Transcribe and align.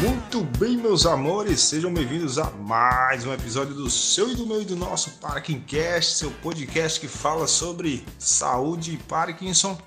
Muito 0.00 0.42
bem, 0.58 0.78
meus 0.78 1.04
amores, 1.04 1.60
sejam 1.60 1.92
bem-vindos 1.92 2.38
a 2.38 2.50
mais 2.50 3.26
um 3.26 3.34
episódio 3.34 3.74
do 3.74 3.90
seu 3.90 4.30
e 4.30 4.34
do 4.34 4.46
meu 4.46 4.62
e 4.62 4.64
do 4.64 4.74
nosso 4.74 5.10
Parkingcast, 5.18 6.16
seu 6.16 6.30
podcast 6.30 6.98
que 6.98 7.06
fala 7.06 7.46
sobre 7.46 8.02
saúde 8.18 8.94
e 8.94 8.96
Parkinson, 8.96 9.78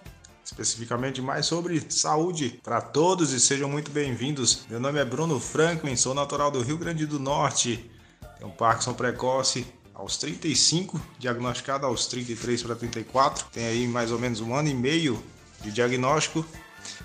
especificamente 0.45 1.19
mais 1.19 1.47
sobre 1.47 1.83
saúde 1.89 2.59
para 2.63 2.79
todos 2.79 3.33
e 3.33 3.39
sejam 3.39 3.67
muito 3.67 3.89
bem-vindos. 3.89 4.67
Meu 4.69 4.79
nome 4.79 4.99
é 4.99 5.05
Bruno 5.05 5.39
Franklin, 5.39 5.95
sou 5.95 6.13
natural 6.13 6.51
do 6.51 6.61
Rio 6.61 6.77
Grande 6.77 7.07
do 7.07 7.19
Norte, 7.19 7.89
tenho 8.37 8.51
Parkinson 8.51 8.93
precoce 8.93 9.65
aos 9.95 10.15
35, 10.17 11.01
diagnosticado 11.17 11.87
aos 11.87 12.05
33 12.05 12.61
para 12.61 12.75
34, 12.75 13.47
tem 13.51 13.65
aí 13.65 13.87
mais 13.87 14.11
ou 14.11 14.19
menos 14.19 14.41
um 14.41 14.53
ano 14.53 14.69
e 14.69 14.75
meio 14.75 15.23
de 15.63 15.71
diagnóstico 15.71 16.45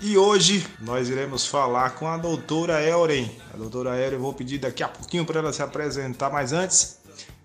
e 0.01 0.17
hoje 0.17 0.65
nós 0.79 1.09
iremos 1.09 1.45
falar 1.45 1.91
com 1.91 2.07
a 2.07 2.17
doutora 2.17 2.81
Elren. 2.81 3.29
A 3.53 3.57
doutora 3.57 3.97
Elren, 3.97 4.13
eu 4.13 4.19
vou 4.19 4.33
pedir 4.33 4.57
daqui 4.57 4.83
a 4.83 4.87
pouquinho 4.87 5.25
para 5.25 5.39
ela 5.39 5.51
se 5.51 5.61
apresentar, 5.61 6.31
mas 6.31 6.53
antes, 6.53 6.99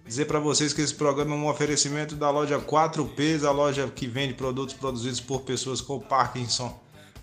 dizer 0.06 0.27
para 0.27 0.39
vocês 0.39 0.73
que 0.73 0.80
esse 0.80 0.95
programa 0.95 1.34
é 1.34 1.39
um 1.39 1.48
oferecimento 1.48 2.15
da 2.15 2.30
loja 2.30 2.59
4Ps, 2.59 3.45
a 3.45 3.51
loja 3.51 3.89
que 3.89 4.06
vende 4.06 4.34
produtos 4.34 4.75
produzidos 4.75 5.20
por 5.20 5.42
pessoas 5.42 5.80
com 5.80 5.98
Parkinson. 5.98 6.78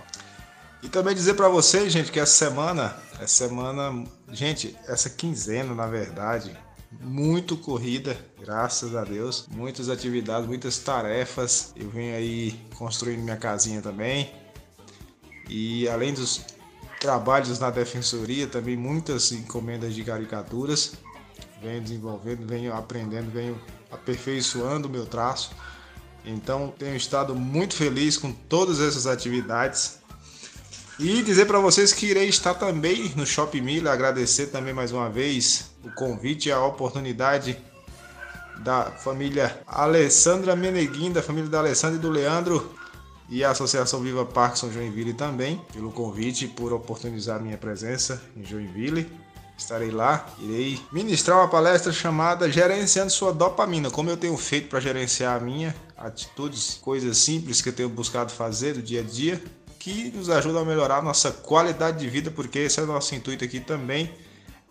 E 0.82 0.88
também 0.88 1.14
dizer 1.14 1.34
para 1.34 1.48
vocês, 1.50 1.92
gente, 1.92 2.10
que 2.10 2.18
essa 2.18 2.32
semana, 2.32 2.96
essa 3.20 3.46
semana, 3.46 4.02
gente, 4.32 4.74
essa 4.88 5.10
quinzena, 5.10 5.74
na 5.74 5.86
verdade, 5.86 6.56
muito 7.00 7.56
corrida, 7.56 8.16
graças 8.40 8.94
a 8.94 9.04
Deus. 9.04 9.46
Muitas 9.50 9.88
atividades, 9.88 10.46
muitas 10.46 10.78
tarefas. 10.78 11.72
Eu 11.76 11.90
venho 11.90 12.16
aí 12.16 12.60
construindo 12.76 13.22
minha 13.22 13.36
casinha 13.36 13.80
também. 13.80 14.32
E 15.48 15.88
além 15.88 16.12
dos 16.12 16.44
trabalhos 17.00 17.58
na 17.58 17.70
defensoria, 17.70 18.46
também 18.46 18.76
muitas 18.76 19.32
encomendas 19.32 19.94
de 19.94 20.02
caricaturas. 20.04 20.94
Venho 21.62 21.82
desenvolvendo, 21.82 22.46
venho 22.46 22.74
aprendendo, 22.74 23.30
venho 23.30 23.60
aperfeiçoando 23.90 24.88
o 24.88 24.90
meu 24.90 25.06
traço. 25.06 25.50
Então 26.24 26.72
tenho 26.78 26.96
estado 26.96 27.34
muito 27.34 27.74
feliz 27.74 28.16
com 28.16 28.32
todas 28.32 28.80
essas 28.80 29.06
atividades 29.06 29.98
e 30.98 31.22
dizer 31.22 31.46
para 31.46 31.58
vocês 31.58 31.92
que 31.92 32.06
irei 32.06 32.28
estar 32.28 32.54
também 32.54 33.12
no 33.16 33.26
Shopping 33.26 33.60
Miller, 33.60 33.92
agradecer 33.92 34.46
também 34.46 34.72
mais 34.72 34.92
uma 34.92 35.10
vez 35.10 35.70
o 35.82 35.90
convite 35.90 36.48
e 36.48 36.52
a 36.52 36.64
oportunidade 36.64 37.58
da 38.58 38.92
família 38.92 39.60
Alessandra 39.66 40.54
Meneguin, 40.54 41.10
da 41.10 41.20
família 41.20 41.50
da 41.50 41.58
Alessandra 41.58 41.96
e 41.96 42.00
do 42.00 42.10
Leandro 42.10 42.72
e 43.28 43.42
a 43.42 43.50
Associação 43.50 44.00
Viva 44.00 44.24
Parkinson 44.24 44.70
Joinville 44.70 45.14
também, 45.14 45.60
pelo 45.72 45.90
convite 45.90 46.46
por 46.46 46.72
oportunizar 46.72 47.40
minha 47.40 47.58
presença 47.58 48.22
em 48.36 48.44
Joinville. 48.44 49.10
Estarei 49.58 49.90
lá, 49.90 50.28
irei 50.40 50.80
ministrar 50.92 51.38
uma 51.38 51.48
palestra 51.48 51.92
chamada 51.92 52.50
Gerenciando 52.50 53.10
Sua 53.10 53.32
Dopamina, 53.32 53.90
como 53.90 54.10
eu 54.10 54.16
tenho 54.16 54.36
feito 54.36 54.68
para 54.68 54.80
gerenciar 54.80 55.36
a 55.36 55.40
minha, 55.40 55.74
atitudes, 55.96 56.78
coisas 56.80 57.18
simples 57.18 57.60
que 57.60 57.68
eu 57.68 57.72
tenho 57.72 57.88
buscado 57.88 58.32
fazer 58.32 58.74
do 58.74 58.82
dia 58.82 59.00
a 59.00 59.04
dia 59.04 59.42
que 59.84 60.10
nos 60.12 60.30
ajuda 60.30 60.60
a 60.60 60.64
melhorar 60.64 60.96
a 60.96 61.02
nossa 61.02 61.30
qualidade 61.30 61.98
de 61.98 62.08
vida, 62.08 62.30
porque 62.30 62.60
esse 62.60 62.80
é 62.80 62.82
o 62.82 62.86
nosso 62.86 63.14
intuito 63.14 63.44
aqui 63.44 63.60
também, 63.60 64.10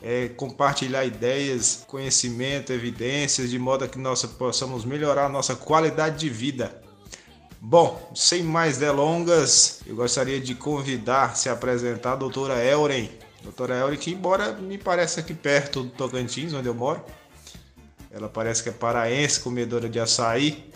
é 0.02 0.30
compartilhar 0.30 1.06
ideias, 1.06 1.84
conhecimento, 1.86 2.74
evidências, 2.74 3.52
de 3.52 3.60
modo 3.60 3.88
que 3.88 4.00
nós 4.00 4.26
possamos 4.26 4.84
melhorar 4.84 5.28
a 5.28 5.30
nossa 5.30 5.56
qualidade 5.56 6.18
de 6.18 6.30
vida. 6.32 6.82
Bom, 7.62 8.12
sem 8.16 8.42
mais 8.42 8.80
delongas, 8.80 9.82
eu 9.86 9.96
gostaria 9.96 10.42
de 10.42 10.56
convidar, 10.56 11.38
se 11.38 11.48
apresentar 11.48 12.14
a 12.14 12.16
doutora 12.16 12.66
Elren. 12.66 13.08
Doutora 13.44 13.78
Elren, 13.78 14.00
que 14.00 14.10
embora 14.10 14.54
me 14.54 14.80
pareça 14.80 15.20
aqui 15.20 15.36
perto 15.36 15.84
do 15.84 15.90
Tocantins, 15.92 16.54
onde 16.54 16.68
eu 16.68 16.74
moro, 16.74 17.06
ela 18.10 18.28
parece 18.28 18.64
que 18.64 18.70
é 18.70 18.72
paraense, 18.72 19.40
comedora 19.42 19.88
de 19.88 20.00
açaí, 20.00 20.73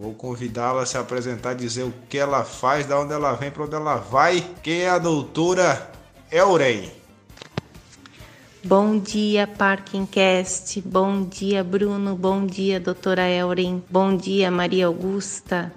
Vou 0.00 0.14
convidá-la 0.14 0.84
a 0.84 0.86
se 0.86 0.96
apresentar, 0.96 1.54
dizer 1.54 1.82
o 1.82 1.92
que 2.08 2.16
ela 2.16 2.42
faz, 2.42 2.86
da 2.86 2.98
onde 2.98 3.12
ela 3.12 3.34
vem, 3.34 3.50
para 3.50 3.64
onde 3.64 3.74
ela 3.74 3.96
vai. 3.96 4.40
Quem 4.62 4.80
é 4.80 4.88
a 4.88 4.96
doutora 4.96 5.92
Elrey? 6.32 6.90
Bom 8.64 8.98
dia, 8.98 9.46
Parkingcast. 9.46 10.80
Bom 10.80 11.24
dia, 11.24 11.62
Bruno. 11.62 12.16
Bom 12.16 12.46
dia, 12.46 12.80
doutora 12.80 13.28
Elren. 13.28 13.84
Bom 13.90 14.16
dia, 14.16 14.50
Maria 14.50 14.86
Augusta. 14.86 15.70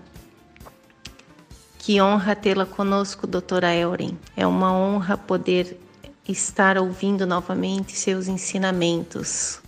Que 1.77 2.01
honra 2.01 2.33
tê-la 2.33 2.65
conosco, 2.65 3.27
doutora 3.27 3.75
Elren. 3.75 4.17
É 4.37 4.47
uma 4.47 4.71
honra 4.71 5.17
poder 5.17 5.77
estar 6.25 6.77
ouvindo 6.77 7.27
novamente 7.27 7.91
seus 7.97 8.29
ensinamentos. 8.29 9.62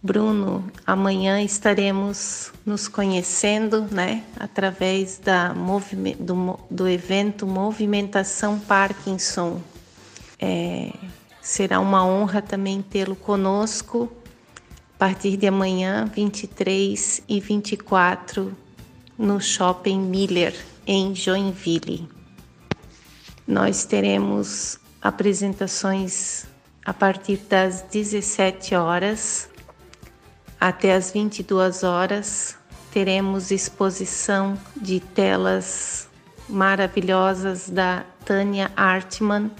Bruno, 0.00 0.70
amanhã 0.86 1.42
estaremos 1.42 2.52
nos 2.64 2.86
conhecendo, 2.86 3.82
né, 3.90 4.22
através 4.38 5.18
da 5.18 5.52
do, 6.20 6.56
do 6.70 6.88
evento 6.88 7.44
Movimentação 7.44 8.60
Parkinson. 8.60 9.60
É, 10.38 10.92
será 11.42 11.80
uma 11.80 12.06
honra 12.06 12.40
também 12.40 12.80
tê-lo 12.80 13.16
conosco 13.16 14.08
a 14.94 14.98
partir 14.98 15.36
de 15.36 15.48
amanhã, 15.48 16.08
23 16.14 17.22
e 17.28 17.40
24, 17.40 18.56
no 19.18 19.40
Shopping 19.40 19.98
Miller, 19.98 20.54
em 20.86 21.12
Joinville. 21.12 22.08
Nós 23.44 23.84
teremos 23.84 24.78
apresentações 25.02 26.46
a 26.84 26.94
partir 26.94 27.38
das 27.48 27.82
17 27.82 28.76
horas 28.76 29.48
até 30.60 30.94
as 30.94 31.12
22 31.12 31.84
horas 31.84 32.58
teremos 32.90 33.50
exposição 33.50 34.58
de 34.76 34.98
telas 34.98 36.08
maravilhosas 36.48 37.68
da 37.68 38.04
Tânia 38.24 38.72
Artman, 38.76 39.50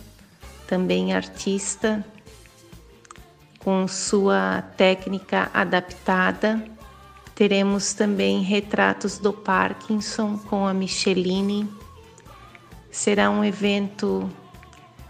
também 0.66 1.14
artista, 1.14 2.04
com 3.58 3.86
sua 3.86 4.62
técnica 4.76 5.50
adaptada. 5.52 6.62
Teremos 7.34 7.92
também 7.92 8.42
retratos 8.42 9.18
do 9.18 9.32
Parkinson 9.32 10.38
com 10.38 10.66
a 10.66 10.74
Micheline. 10.74 11.68
Será 12.90 13.30
um 13.30 13.44
evento 13.44 14.28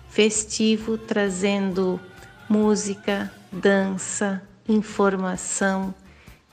festivo 0.08 0.98
trazendo 0.98 2.00
música, 2.48 3.32
dança, 3.52 4.42
informação 4.68 5.94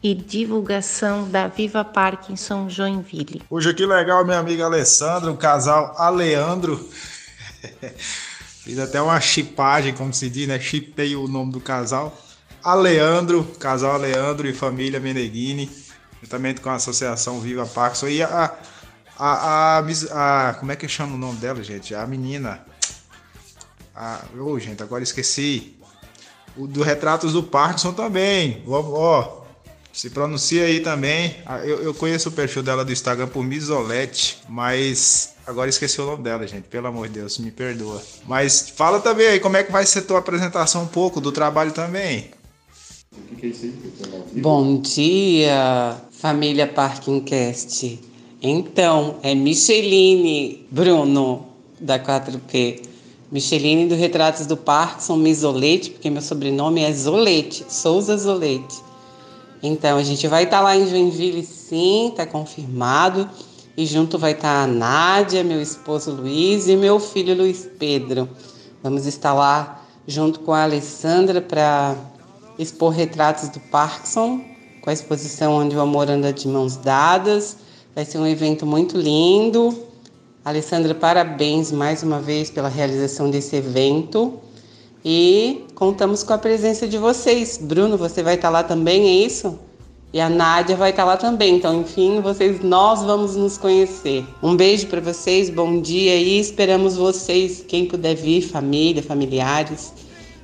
e 0.02 0.14
divulgação 0.14 1.30
da 1.30 1.48
Viva 1.48 1.84
Parkinson 1.84 2.70
Joinville. 2.70 3.42
Hoje 3.50 3.74
que 3.74 3.86
legal, 3.86 4.24
minha 4.24 4.40
amiga 4.40 4.66
Alessandra, 4.66 5.32
o 5.32 5.38
casal 5.38 5.96
Aleandro. 5.98 6.90
Fiz 8.64 8.80
até 8.80 9.02
uma 9.02 9.20
chipagem, 9.20 9.94
como 9.94 10.14
se 10.14 10.30
diz, 10.30 10.48
né? 10.48 10.60
Chipei 10.60 11.16
o 11.16 11.28
nome 11.28 11.52
do 11.52 11.60
casal. 11.60 12.16
Aleandro, 12.64 13.44
casal 13.60 13.94
Aleandro 13.94 14.48
e 14.48 14.54
família 14.54 15.00
Meneghini, 15.00 15.70
juntamente 16.22 16.62
com 16.62 16.70
a 16.70 16.76
Associação 16.76 17.40
Viva 17.40 17.66
Parkinson. 17.66 18.08
E 18.08 18.24
a, 18.24 18.56
a, 19.18 19.80
a, 19.80 20.50
a, 20.50 20.54
Como 20.56 20.72
é 20.72 20.76
que 20.76 20.88
chama 20.88 21.14
o 21.16 21.18
nome 21.18 21.38
dela, 21.38 21.64
gente? 21.64 21.94
A 21.94 22.06
menina. 22.08 22.66
A, 23.96 24.22
oh, 24.40 24.60
gente, 24.60 24.82
agora 24.82 25.04
esqueci. 25.04 25.76
O 26.58 26.68
do 26.68 26.84
Retratos 26.84 27.34
do 27.34 27.44
Parkinson 27.44 27.94
também. 27.94 28.64
Ó, 28.68 29.42
se 29.92 30.10
pronuncia 30.10 30.66
aí 30.66 30.80
também. 30.82 31.36
Ah, 31.46 31.60
eu, 31.60 31.82
eu 31.82 31.94
conheço 31.94 32.30
o 32.30 32.32
perfil 32.32 32.62
dela 32.62 32.84
do 32.84 32.92
Instagram 32.92 33.28
por 33.28 33.44
Misolete, 33.44 34.40
mas 34.50 35.36
agora 35.48 35.70
esqueci 35.70 36.00
o 36.02 36.06
nome 36.06 36.24
dela, 36.24 36.46
gente. 36.46 36.64
Pelo 36.64 36.88
amor 36.88 37.08
de 37.08 37.16
Deus, 37.16 37.38
me 37.40 37.52
perdoa. 37.52 38.02
Mas 38.28 38.70
fala 38.70 39.00
também 39.00 39.28
aí, 39.28 39.40
como 39.40 39.58
é 39.58 39.64
que 39.64 39.72
vai 39.72 39.86
ser 39.86 40.02
tua 40.02 40.20
apresentação 40.20 40.84
um 40.84 40.88
pouco 40.88 41.22
do 41.22 41.32
trabalho 41.32 41.72
também? 41.72 42.30
Bom 44.36 44.82
dia, 44.82 45.96
família 46.12 46.68
Parkingcast. 46.68 48.00
Então, 48.42 49.18
é 49.24 49.34
Micheline 49.34 50.68
Bruno, 50.70 51.48
da 51.80 51.98
4P. 51.98 52.95
Micheline 53.32 53.88
do 53.88 53.96
Retratos 53.96 54.46
do 54.46 54.56
Parkinson 54.56 55.16
Misolete, 55.18 55.92
porque 55.92 56.10
meu 56.10 56.22
sobrenome 56.22 56.82
é 56.82 56.94
Zolete, 56.94 57.66
Souza 57.68 58.16
Zolete. 58.18 58.84
Então, 59.64 59.98
a 59.98 60.04
gente 60.04 60.28
vai 60.28 60.44
estar 60.44 60.58
tá 60.58 60.64
lá 60.64 60.78
em 60.78 60.88
Joinville, 60.88 61.44
sim, 61.44 62.14
tá 62.16 62.26
confirmado. 62.26 63.28
E 63.76 63.86
junto 63.86 64.18
vai 64.18 64.32
estar 64.32 64.44
tá 64.60 64.64
a 64.64 64.68
Nádia, 64.68 65.44
meu 65.44 65.62
esposo 65.62 66.12
Luiz 66.12 66.68
e 66.68 66.76
meu 66.76 67.00
filho 67.00 67.36
Luiz 67.36 67.68
Pedro. 67.78 68.30
Vamos 68.84 69.06
estar 69.06 69.34
lá 69.34 69.82
junto 70.08 70.40
com 70.42 70.54
a 70.54 70.64
Alessandra 70.64 71.42
para 71.42 71.96
expor 72.60 72.94
retratos 72.94 73.50
do 73.50 73.60
Parkinson, 73.60 74.40
com 74.82 74.90
a 74.90 74.94
exposição 74.94 75.54
Onde 75.54 75.76
o 75.76 75.82
Amor 75.82 76.10
Anda 76.10 76.32
de 76.32 76.48
Mãos 76.48 76.78
Dadas. 76.78 77.58
Vai 77.96 78.06
ser 78.06 78.20
um 78.20 78.28
evento 78.28 78.66
muito 78.66 78.98
lindo. 78.98 79.76
Alessandra, 80.46 80.94
parabéns 80.94 81.72
mais 81.72 82.04
uma 82.04 82.20
vez 82.20 82.52
pela 82.52 82.70
realização 82.70 83.32
desse 83.32 83.56
evento. 83.56 84.40
E 85.04 85.66
contamos 85.74 86.22
com 86.22 86.34
a 86.34 86.38
presença 86.38 86.88
de 86.88 87.00
vocês. 87.00 87.58
Bruno, 87.58 87.98
você 87.98 88.22
vai 88.22 88.36
estar 88.36 88.52
lá 88.52 88.62
também, 88.62 89.08
é 89.08 89.26
isso? 89.26 89.58
E 90.14 90.22
a 90.22 90.30
Nádia 90.30 90.76
vai 90.76 90.92
estar 90.92 91.04
lá 91.04 91.18
também. 91.18 91.56
Então, 91.56 91.82
enfim, 91.82 92.22
vocês, 92.22 92.62
nós 92.62 93.02
vamos 93.02 93.36
nos 93.36 93.58
conhecer. 93.58 94.24
Um 94.44 94.56
beijo 94.56 94.86
para 94.86 95.02
vocês, 95.02 95.50
bom 95.50 95.82
dia 95.82 96.16
e 96.16 96.40
esperamos 96.40 96.96
vocês, 96.96 97.66
quem 97.68 97.88
puder 97.88 98.14
vir, 98.14 98.44
família, 98.44 99.02
familiares, 99.02 99.92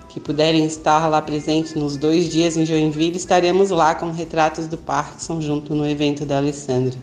que 0.09 0.19
puderem 0.19 0.65
estar 0.65 1.07
lá 1.09 1.21
presentes 1.21 1.75
nos 1.75 1.95
dois 1.95 2.27
dias 2.27 2.57
em 2.57 2.65
Joinville, 2.65 3.17
estaremos 3.17 3.69
lá 3.69 3.93
com 3.93 4.09
retratos 4.09 4.65
do 4.65 4.79
Parkinson 4.79 5.39
junto 5.41 5.75
no 5.75 5.87
evento 5.87 6.25
da 6.25 6.37
Alessandra. 6.37 6.97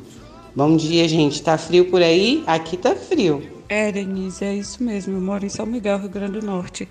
Bom 0.59 0.77
dia, 0.77 1.07
gente. 1.07 1.41
Tá 1.41 1.57
frio 1.57 1.89
por 1.89 2.03
aí? 2.03 2.43
Aqui 2.45 2.77
tá 2.77 2.93
frio. 2.97 3.41
É, 3.69 3.93
Denise, 3.93 4.45
é 4.45 4.57
isso 4.57 4.83
mesmo. 4.83 5.17
Eu 5.17 5.21
moro 5.21 5.47
em 5.47 5.49
São 5.49 5.65
Miguel, 5.65 5.99
Rio 6.01 6.09
Grande 6.09 6.41
do 6.41 6.45
Norte. 6.45 6.89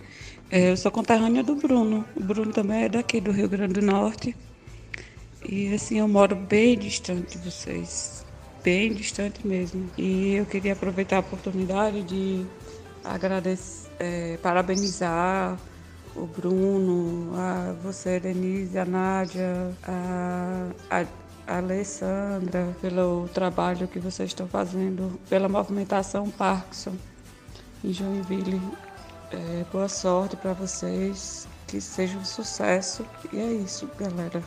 É, 0.49 0.71
eu 0.71 0.77
sou 0.77 0.89
conterrânea 0.89 1.43
do 1.43 1.53
Bruno. 1.53 2.05
O 2.15 2.23
Bruno 2.23 2.53
também 2.53 2.83
é 2.83 2.87
daqui 2.87 3.19
do 3.19 3.29
Rio 3.29 3.49
Grande 3.49 3.73
do 3.73 3.81
Norte. 3.81 4.33
E 5.49 5.73
assim, 5.73 5.99
eu 5.99 6.07
moro 6.07 6.33
bem 6.33 6.77
distante 6.77 7.37
de 7.37 7.43
vocês, 7.43 8.25
bem 8.63 8.93
distante 8.93 9.45
mesmo. 9.45 9.91
E 9.97 10.35
eu 10.35 10.45
queria 10.45 10.71
aproveitar 10.71 11.17
a 11.17 11.19
oportunidade 11.19 12.03
de 12.03 12.45
agradecer, 13.03 13.89
é, 13.99 14.37
parabenizar 14.37 15.59
o 16.15 16.25
Bruno, 16.25 17.33
a 17.35 17.73
você, 17.83 18.17
Denise, 18.17 18.79
a 18.79 18.85
Nádia, 18.85 19.77
a, 19.83 20.69
a, 20.89 21.01
a 21.01 21.26
Alessandra, 21.47 22.75
pelo 22.81 23.29
trabalho 23.33 23.87
que 23.87 23.99
vocês 23.99 24.31
estão 24.31 24.47
fazendo, 24.47 25.17
pela 25.29 25.47
movimentação 25.47 26.29
Parkinson 26.29 26.93
em 27.83 27.93
Joinville. 27.93 28.61
É, 29.31 29.63
boa 29.71 29.87
sorte 29.87 30.35
para 30.35 30.53
vocês, 30.53 31.47
que 31.65 31.79
seja 31.79 32.17
um 32.17 32.25
sucesso. 32.25 33.05
E 33.31 33.39
é 33.39 33.53
isso, 33.53 33.89
galera. 33.97 34.43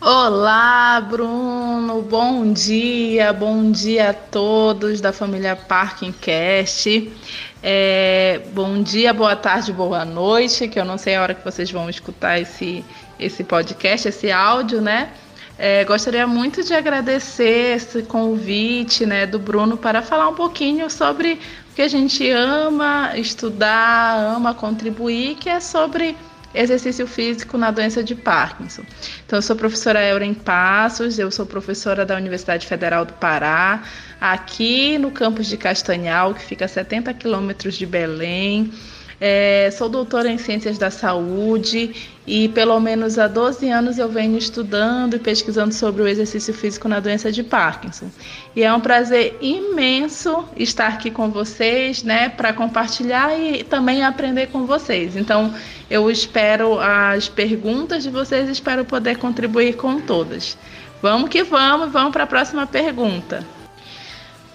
Olá, 0.00 1.00
Bruno. 1.00 2.02
Bom 2.02 2.52
dia, 2.52 3.32
bom 3.32 3.70
dia 3.70 4.10
a 4.10 4.14
todos 4.14 5.00
da 5.00 5.12
família 5.12 5.56
Parking 5.56 6.12
Cast. 6.12 7.12
É, 7.60 8.40
bom 8.52 8.80
dia, 8.82 9.12
boa 9.12 9.34
tarde, 9.34 9.72
boa 9.72 10.04
noite, 10.04 10.68
que 10.68 10.78
eu 10.78 10.84
não 10.84 10.96
sei 10.96 11.16
a 11.16 11.22
hora 11.22 11.34
que 11.34 11.44
vocês 11.44 11.70
vão 11.70 11.90
escutar 11.90 12.38
esse, 12.40 12.84
esse 13.18 13.42
podcast, 13.42 14.08
esse 14.08 14.30
áudio, 14.30 14.80
né? 14.80 15.12
É, 15.58 15.84
gostaria 15.84 16.24
muito 16.24 16.62
de 16.62 16.72
agradecer 16.72 17.76
esse 17.76 18.04
convite 18.04 19.04
né, 19.04 19.26
do 19.26 19.40
Bruno 19.40 19.76
para 19.76 20.00
falar 20.00 20.28
um 20.28 20.34
pouquinho 20.34 20.88
sobre 20.88 21.40
o 21.72 21.74
que 21.74 21.82
a 21.82 21.88
gente 21.88 22.30
ama 22.30 23.18
estudar, 23.18 24.36
ama 24.36 24.54
contribuir, 24.54 25.34
que 25.34 25.48
é 25.48 25.58
sobre 25.58 26.16
exercício 26.54 27.08
físico 27.08 27.58
na 27.58 27.72
doença 27.72 28.04
de 28.04 28.14
Parkinson. 28.14 28.82
Então, 29.26 29.38
eu 29.38 29.42
sou 29.42 29.56
professora 29.56 30.00
Euren 30.06 30.32
Passos, 30.32 31.18
eu 31.18 31.30
sou 31.30 31.44
professora 31.44 32.06
da 32.06 32.16
Universidade 32.16 32.64
Federal 32.64 33.04
do 33.04 33.12
Pará, 33.14 33.82
aqui 34.20 34.96
no 34.96 35.10
campus 35.10 35.48
de 35.48 35.56
Castanhal, 35.56 36.34
que 36.34 36.42
fica 36.42 36.66
a 36.66 36.68
70 36.68 37.12
quilômetros 37.14 37.74
de 37.74 37.84
Belém. 37.84 38.72
É, 39.20 39.68
sou 39.72 39.88
doutora 39.88 40.30
em 40.30 40.38
Ciências 40.38 40.78
da 40.78 40.92
Saúde 40.92 41.92
e 42.24 42.48
pelo 42.50 42.78
menos 42.78 43.18
há 43.18 43.26
12 43.26 43.68
anos 43.68 43.98
eu 43.98 44.08
venho 44.08 44.38
estudando 44.38 45.16
e 45.16 45.18
pesquisando 45.18 45.74
sobre 45.74 46.02
o 46.02 46.06
exercício 46.06 46.54
físico 46.54 46.88
na 46.88 47.00
doença 47.00 47.32
de 47.32 47.42
Parkinson. 47.42 48.10
E 48.54 48.62
é 48.62 48.72
um 48.72 48.80
prazer 48.80 49.36
imenso 49.40 50.44
estar 50.56 50.88
aqui 50.88 51.10
com 51.10 51.30
vocês, 51.30 52.04
né, 52.04 52.28
para 52.28 52.52
compartilhar 52.52 53.36
e 53.36 53.64
também 53.64 54.04
aprender 54.04 54.48
com 54.48 54.66
vocês. 54.66 55.16
Então, 55.16 55.52
eu 55.90 56.08
espero 56.08 56.78
as 56.78 57.28
perguntas 57.28 58.04
de 58.04 58.10
vocês, 58.10 58.48
espero 58.48 58.84
poder 58.84 59.16
contribuir 59.16 59.74
com 59.74 60.00
todas. 60.00 60.56
Vamos 61.02 61.28
que 61.28 61.42
vamos, 61.42 61.90
vamos 61.90 62.12
para 62.12 62.22
a 62.24 62.26
próxima 62.26 62.66
pergunta. 62.66 63.57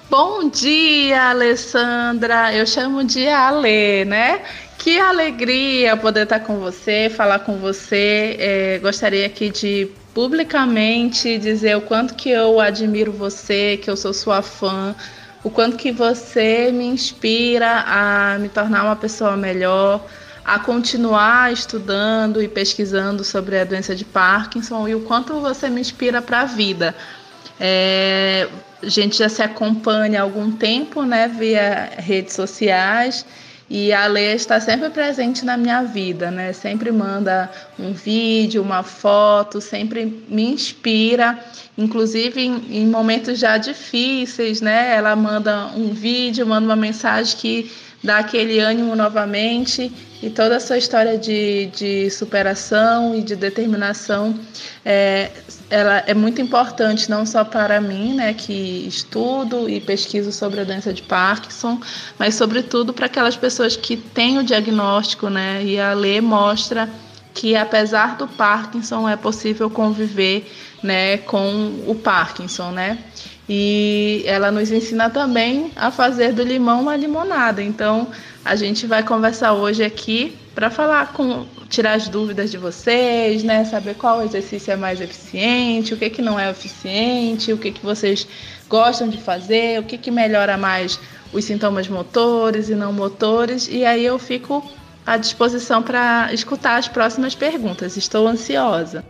Bom 0.10 0.50
dia, 0.50 1.30
Alessandra. 1.30 2.54
Eu 2.54 2.68
chamo 2.68 3.04
de 3.04 3.28
Ale, 3.28 4.06
né? 4.06 4.42
Que 4.78 5.00
alegria 5.00 5.96
poder 5.96 6.24
estar 6.24 6.42
com 6.42 6.60
você, 6.60 7.10
falar 7.10 7.40
com 7.40 7.58
você. 7.58 8.36
É, 8.38 8.80
gostaria 8.80 9.26
aqui 9.26 9.50
de 9.50 9.90
publicamente 10.14 11.38
dizer 11.40 11.78
o 11.78 11.82
quanto 11.82 12.16
que 12.16 12.30
eu 12.30 12.60
admiro 12.60 13.12
você, 13.12 13.80
que 13.82 13.90
eu 13.90 13.98
sou 13.98 14.14
sua 14.14 14.42
fã, 14.42 14.94
o 15.44 15.50
quanto 15.50 15.78
que 15.78 15.92
você 15.92 16.70
me 16.72 16.86
inspira 16.86 17.84
a 17.88 18.38
me 18.40 18.50
tornar 18.50 18.84
uma 18.84 18.96
pessoa 18.96 19.36
melhor, 19.36 20.06
a 20.46 20.60
continuar 20.60 21.52
estudando 21.52 22.44
e 22.44 22.48
pesquisando 22.48 23.24
sobre 23.24 23.58
a 23.58 23.64
doença 23.64 23.96
de 23.96 24.06
Parkinson 24.06 24.88
e 24.88 24.96
o 24.96 25.02
quanto 25.02 25.40
você 25.40 25.70
me 25.70 25.82
inspira 25.82 26.22
para 26.22 26.42
a 26.42 26.46
vida. 26.46 26.94
É, 27.60 28.48
a 28.84 28.90
gente 28.90 29.18
já 29.18 29.30
se 29.30 29.42
acompanha 29.42 30.20
há 30.20 30.24
algum 30.24 30.52
tempo, 30.52 31.04
né, 31.04 31.28
via 31.28 31.92
redes 31.98 32.34
sociais. 32.34 33.26
E 33.70 33.94
a 33.94 34.06
Leia 34.08 34.36
está 34.36 34.60
sempre 34.60 34.90
presente 34.90 35.46
na 35.46 35.58
minha 35.58 35.82
vida, 35.84 36.30
né? 36.30 36.52
Sempre 36.54 36.92
manda 36.92 37.50
um 37.80 37.94
vídeo, 37.94 38.62
uma 38.62 38.84
foto, 38.84 39.62
sempre 39.62 40.24
me 40.28 40.44
inspira, 40.44 41.40
inclusive 41.78 42.40
em, 42.40 42.82
em 42.82 42.86
momentos 42.86 43.40
já 43.40 43.58
difíceis, 43.58 44.62
né? 44.62 44.96
Ela 44.96 45.16
manda 45.16 45.68
um 45.76 45.94
vídeo, 45.94 46.46
manda 46.46 46.68
uma 46.68 46.76
mensagem 46.76 47.36
que 47.38 47.72
dá 48.04 48.18
aquele 48.18 48.60
ânimo 48.60 48.96
novamente 48.96 49.92
e 50.22 50.30
toda 50.30 50.58
a 50.58 50.60
sua 50.60 50.78
história 50.78 51.18
de, 51.18 51.68
de 51.68 52.10
superação 52.10 53.16
e 53.16 53.22
de 53.22 53.36
determinação 53.36 54.38
é, 54.86 55.32
ela 55.70 56.04
é 56.06 56.14
muito 56.14 56.42
importante 56.42 57.10
não 57.10 57.26
só 57.26 57.44
para 57.44 57.80
mim, 57.80 58.16
né, 58.16 58.34
que 58.34 58.86
estudo 58.88 59.70
e 59.70 59.80
pesquiso 59.80 60.32
sobre 60.32 60.60
a 60.60 60.64
doença 60.64 60.94
de 60.94 61.02
Parkinson, 61.02 61.80
mas 62.20 62.36
sobretudo 62.36 62.94
para 62.94 63.06
aquelas 63.06 63.38
pessoas 63.38 63.76
que 63.76 63.96
têm 63.96 64.38
o 64.38 64.44
diagnóstico, 64.44 65.30
né, 65.30 65.64
e 65.64 65.80
a 65.80 65.94
lei 65.94 66.20
mostra 66.20 66.90
que 67.34 67.56
apesar 67.56 68.16
do 68.18 68.28
Parkinson 68.28 69.10
é 69.10 69.16
possível 69.16 69.70
conviver, 69.70 70.52
né, 70.84 71.18
com 71.18 71.84
o 71.88 71.96
Parkinson, 71.96 72.72
né? 72.72 73.00
E 73.56 74.24
ela 74.26 74.52
nos 74.52 74.72
ensina 74.72 75.12
também 75.12 75.72
a 75.76 75.92
fazer 75.92 76.34
do 76.34 76.42
limão 76.42 76.82
uma 76.82 76.96
limonada. 76.96 77.62
Então, 77.62 78.08
a 78.44 78.56
gente 78.56 78.88
vai 78.88 79.04
conversar 79.04 79.54
hoje 79.54 79.84
aqui 79.84 80.36
para 80.56 80.72
falar 80.72 81.14
com 81.14 81.46
tirar 81.70 81.94
as 81.94 82.08
dúvidas 82.08 82.50
de 82.50 82.58
vocês, 82.58 83.44
né? 83.44 83.64
Saber 83.64 83.94
qual 83.94 84.24
exercício 84.24 84.74
é 84.74 84.76
mais 84.76 85.00
eficiente, 85.00 85.94
o 85.94 85.98
que 85.98 86.10
que 86.10 86.20
não 86.20 86.40
é 86.40 86.50
eficiente, 86.50 87.54
o 87.54 87.58
que 87.60 87.72
que 87.72 87.86
vocês 87.86 88.28
gostam 88.68 89.08
de 89.08 89.20
fazer, 89.20 89.80
o 89.80 89.84
que 89.84 90.00
que 90.00 90.10
melhora 90.10 90.58
mais 90.58 91.00
os 91.32 91.46
sintomas 91.46 91.88
motores 91.88 92.70
e 92.70 92.74
não 92.74 92.92
motores. 92.92 93.70
E 93.72 93.86
aí 93.86 94.04
eu 94.04 94.18
fico 94.18 94.68
à 95.06 95.16
disposição 95.16 95.84
para 95.84 96.34
escutar 96.34 96.78
as 96.78 96.88
próximas 96.88 97.36
perguntas. 97.36 97.98
Estou 97.98 98.28
ansiosa. 98.28 99.06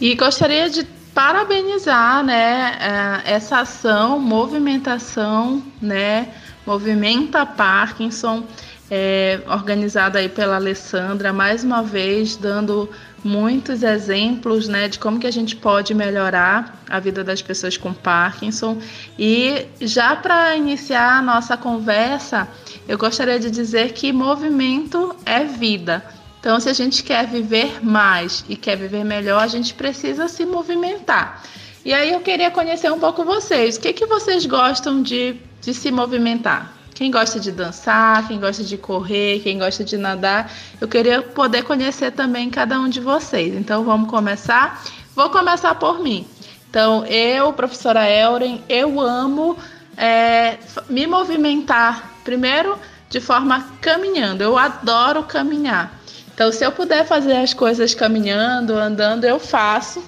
E 0.00 0.16
gostaria 0.16 0.68
de 0.68 0.84
parabenizar, 1.14 2.24
né, 2.24 2.76
é, 3.24 3.34
essa 3.34 3.60
ação, 3.60 4.18
movimentação, 4.18 5.62
né, 5.80 6.28
movimenta 6.66 7.46
Parkinson, 7.46 8.42
é, 8.90 9.40
organizada 9.46 10.18
aí 10.18 10.28
pela 10.28 10.56
Alessandra, 10.56 11.32
mais 11.32 11.62
uma 11.62 11.82
vez 11.82 12.36
dando 12.36 12.90
muitos 13.22 13.82
exemplos, 13.82 14.68
né, 14.68 14.88
de 14.88 14.98
como 14.98 15.18
que 15.18 15.26
a 15.26 15.30
gente 15.30 15.56
pode 15.56 15.94
melhorar 15.94 16.82
a 16.90 17.00
vida 17.00 17.24
das 17.24 17.40
pessoas 17.40 17.76
com 17.76 17.94
Parkinson. 17.94 18.78
E 19.18 19.66
já 19.80 20.14
para 20.14 20.54
iniciar 20.56 21.18
a 21.18 21.22
nossa 21.22 21.56
conversa, 21.56 22.46
eu 22.86 22.98
gostaria 22.98 23.38
de 23.38 23.50
dizer 23.50 23.92
que 23.92 24.12
movimento 24.12 25.16
é 25.24 25.44
vida. 25.44 26.04
Então, 26.44 26.60
se 26.60 26.68
a 26.68 26.74
gente 26.74 27.02
quer 27.02 27.26
viver 27.26 27.82
mais 27.82 28.44
e 28.46 28.54
quer 28.54 28.76
viver 28.76 29.02
melhor, 29.02 29.42
a 29.42 29.46
gente 29.46 29.72
precisa 29.72 30.28
se 30.28 30.44
movimentar. 30.44 31.42
E 31.82 31.90
aí 31.90 32.12
eu 32.12 32.20
queria 32.20 32.50
conhecer 32.50 32.92
um 32.92 33.00
pouco 33.00 33.24
vocês. 33.24 33.76
O 33.76 33.80
que, 33.80 33.94
que 33.94 34.04
vocês 34.04 34.44
gostam 34.44 35.00
de, 35.00 35.36
de 35.62 35.72
se 35.72 35.90
movimentar? 35.90 36.70
Quem 36.94 37.10
gosta 37.10 37.40
de 37.40 37.50
dançar, 37.50 38.28
quem 38.28 38.38
gosta 38.38 38.62
de 38.62 38.76
correr, 38.76 39.40
quem 39.40 39.58
gosta 39.58 39.82
de 39.82 39.96
nadar, 39.96 40.52
eu 40.78 40.86
queria 40.86 41.22
poder 41.22 41.62
conhecer 41.62 42.12
também 42.12 42.50
cada 42.50 42.78
um 42.78 42.90
de 42.90 43.00
vocês. 43.00 43.54
Então 43.54 43.82
vamos 43.82 44.10
começar? 44.10 44.84
Vou 45.16 45.30
começar 45.30 45.74
por 45.76 46.02
mim. 46.02 46.26
Então, 46.68 47.06
eu, 47.06 47.54
professora 47.54 48.06
Elren, 48.06 48.60
eu 48.68 49.00
amo 49.00 49.56
é, 49.96 50.58
me 50.90 51.06
movimentar, 51.06 52.20
primeiro 52.22 52.78
de 53.08 53.18
forma 53.18 53.66
caminhando. 53.80 54.42
Eu 54.42 54.58
adoro 54.58 55.22
caminhar. 55.22 56.03
Então, 56.34 56.50
se 56.50 56.64
eu 56.64 56.72
puder 56.72 57.06
fazer 57.06 57.36
as 57.36 57.54
coisas 57.54 57.94
caminhando, 57.94 58.74
andando, 58.74 59.24
eu 59.24 59.38
faço. 59.38 60.02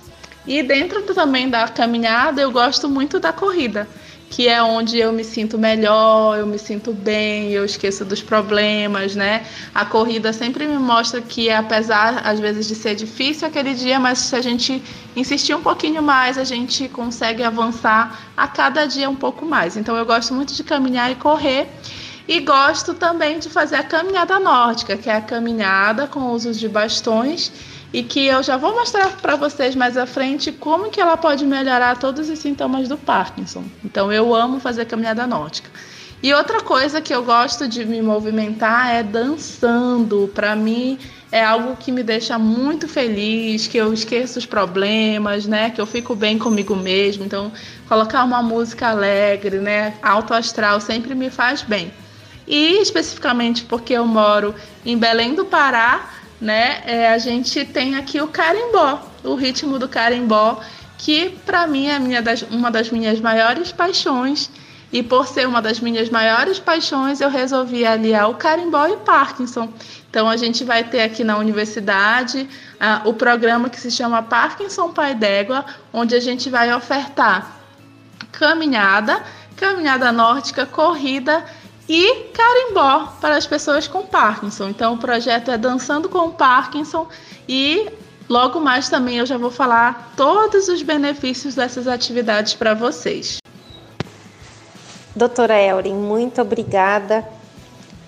E 0.46 0.62
dentro 0.62 1.02
também 1.02 1.48
da 1.48 1.66
caminhada, 1.68 2.40
eu 2.40 2.50
gosto 2.50 2.88
muito 2.88 3.18
da 3.18 3.32
corrida 3.32 3.88
que 4.28 4.48
é 4.48 4.62
onde 4.62 4.98
eu 4.98 5.12
me 5.12 5.22
sinto 5.22 5.56
melhor, 5.56 6.38
eu 6.38 6.46
me 6.46 6.58
sinto 6.58 6.92
bem, 6.92 7.52
eu 7.52 7.64
esqueço 7.64 8.04
dos 8.04 8.20
problemas, 8.20 9.14
né? 9.14 9.46
A 9.74 9.84
corrida 9.84 10.32
sempre 10.32 10.66
me 10.66 10.78
mostra 10.78 11.20
que, 11.20 11.48
apesar 11.48 12.26
às 12.26 12.40
vezes 12.40 12.66
de 12.66 12.74
ser 12.74 12.94
difícil 12.94 13.46
aquele 13.46 13.72
dia, 13.74 14.00
mas 14.00 14.18
se 14.18 14.36
a 14.36 14.42
gente 14.42 14.82
insistir 15.14 15.54
um 15.54 15.62
pouquinho 15.62 16.02
mais, 16.02 16.36
a 16.36 16.44
gente 16.44 16.88
consegue 16.88 17.42
avançar 17.42 18.32
a 18.36 18.48
cada 18.48 18.84
dia 18.84 19.08
um 19.08 19.14
pouco 19.14 19.46
mais. 19.46 19.76
Então, 19.76 19.96
eu 19.96 20.04
gosto 20.04 20.34
muito 20.34 20.52
de 20.54 20.64
caminhar 20.64 21.10
e 21.10 21.14
correr. 21.14 21.68
E 22.28 22.40
gosto 22.40 22.92
também 22.94 23.38
de 23.38 23.48
fazer 23.48 23.76
a 23.76 23.84
caminhada 23.84 24.40
nórdica, 24.40 24.96
que 24.96 25.08
é 25.08 25.14
a 25.14 25.20
caminhada 25.20 26.08
com 26.08 26.32
uso 26.32 26.52
de 26.52 26.68
bastões 26.68 27.52
e 27.92 28.02
que 28.02 28.26
eu 28.26 28.42
já 28.42 28.56
vou 28.56 28.74
mostrar 28.74 29.16
para 29.22 29.36
vocês 29.36 29.76
mais 29.76 29.96
à 29.96 30.06
frente 30.06 30.50
como 30.50 30.90
que 30.90 31.00
ela 31.00 31.16
pode 31.16 31.46
melhorar 31.46 31.98
todos 31.98 32.28
os 32.28 32.38
sintomas 32.40 32.88
do 32.88 32.98
Parkinson. 32.98 33.64
Então 33.84 34.12
eu 34.12 34.34
amo 34.34 34.58
fazer 34.58 34.86
caminhada 34.86 35.26
nórdica. 35.26 35.70
E 36.22 36.34
outra 36.34 36.60
coisa 36.60 37.00
que 37.00 37.14
eu 37.14 37.22
gosto 37.22 37.68
de 37.68 37.84
me 37.84 38.02
movimentar 38.02 38.92
é 38.92 39.02
dançando. 39.02 40.28
Para 40.34 40.56
mim 40.56 40.98
é 41.30 41.44
algo 41.44 41.76
que 41.76 41.92
me 41.92 42.02
deixa 42.02 42.38
muito 42.38 42.88
feliz, 42.88 43.68
que 43.68 43.76
eu 43.76 43.92
esqueço 43.92 44.38
os 44.38 44.46
problemas, 44.46 45.46
né? 45.46 45.70
Que 45.70 45.80
eu 45.80 45.86
fico 45.86 46.16
bem 46.16 46.38
comigo 46.38 46.74
mesmo. 46.74 47.24
Então 47.24 47.52
colocar 47.88 48.24
uma 48.24 48.42
música 48.42 48.88
alegre, 48.88 49.58
né? 49.58 49.94
Alto 50.02 50.34
astral 50.34 50.80
sempre 50.80 51.14
me 51.14 51.30
faz 51.30 51.62
bem. 51.62 51.92
E 52.46 52.80
especificamente 52.80 53.64
porque 53.64 53.92
eu 53.92 54.06
moro 54.06 54.54
em 54.84 54.96
Belém 54.96 55.34
do 55.34 55.44
Pará, 55.44 56.10
né? 56.40 56.82
É, 56.84 57.08
a 57.10 57.18
gente 57.18 57.64
tem 57.64 57.96
aqui 57.96 58.20
o 58.20 58.28
carimbó, 58.28 59.02
o 59.24 59.34
ritmo 59.34 59.78
do 59.78 59.88
carimbó, 59.88 60.60
que 60.98 61.30
para 61.44 61.66
mim 61.66 61.88
é 61.88 61.98
minha 61.98 62.22
das, 62.22 62.42
uma 62.42 62.70
das 62.70 62.90
minhas 62.90 63.20
maiores 63.20 63.72
paixões. 63.72 64.50
E 64.92 65.02
por 65.02 65.26
ser 65.26 65.48
uma 65.48 65.60
das 65.60 65.80
minhas 65.80 66.08
maiores 66.08 66.60
paixões, 66.60 67.20
eu 67.20 67.28
resolvi 67.28 67.84
aliar 67.84 68.30
o 68.30 68.34
carimbó 68.34 68.86
e 68.86 68.96
Parkinson. 68.98 69.68
Então 70.08 70.28
a 70.28 70.36
gente 70.36 70.62
vai 70.62 70.84
ter 70.84 71.02
aqui 71.02 71.24
na 71.24 71.36
universidade 71.36 72.48
uh, 72.74 73.08
o 73.08 73.12
programa 73.12 73.68
que 73.68 73.80
se 73.80 73.90
chama 73.90 74.22
Parkinson 74.22 74.92
Pai 74.92 75.14
d'Égua, 75.14 75.64
onde 75.92 76.14
a 76.14 76.20
gente 76.20 76.48
vai 76.48 76.72
ofertar 76.72 77.56
caminhada, 78.30 79.22
caminhada 79.56 80.12
nórdica, 80.12 80.64
corrida 80.64 81.44
e 81.88 82.24
carimbó 82.32 83.12
para 83.20 83.36
as 83.36 83.46
pessoas 83.46 83.86
com 83.86 84.04
Parkinson. 84.06 84.68
Então 84.68 84.94
o 84.94 84.98
projeto 84.98 85.50
é 85.50 85.58
Dançando 85.58 86.08
com 86.08 86.30
Parkinson 86.30 87.06
e 87.48 87.88
logo 88.28 88.60
mais 88.60 88.88
também 88.88 89.18
eu 89.18 89.26
já 89.26 89.38
vou 89.38 89.50
falar 89.50 90.12
todos 90.16 90.68
os 90.68 90.82
benefícios 90.82 91.54
dessas 91.54 91.86
atividades 91.86 92.54
para 92.54 92.74
vocês. 92.74 93.38
Doutora 95.14 95.60
Elrin, 95.60 95.94
muito 95.94 96.42
obrigada 96.42 97.26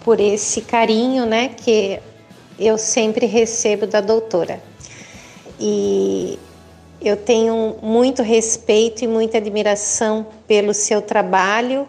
por 0.04 0.20
esse 0.20 0.62
carinho, 0.62 1.24
né, 1.24 1.48
que 1.48 2.00
eu 2.58 2.76
sempre 2.76 3.26
recebo 3.26 3.86
da 3.86 4.00
doutora. 4.00 4.62
E 5.58 6.38
eu 7.00 7.16
tenho 7.16 7.76
muito 7.80 8.22
respeito 8.22 9.04
e 9.04 9.06
muita 9.06 9.38
admiração 9.38 10.26
pelo 10.46 10.74
seu 10.74 11.00
trabalho 11.00 11.86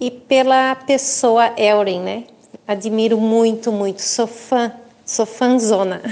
e 0.00 0.10
pela 0.10 0.74
pessoa 0.74 1.52
Elren, 1.56 2.00
né? 2.00 2.24
Admiro 2.66 3.18
muito, 3.18 3.70
muito, 3.70 4.00
sou 4.02 4.26
fã, 4.26 4.72
sou 5.04 5.26
fãzona. 5.26 6.02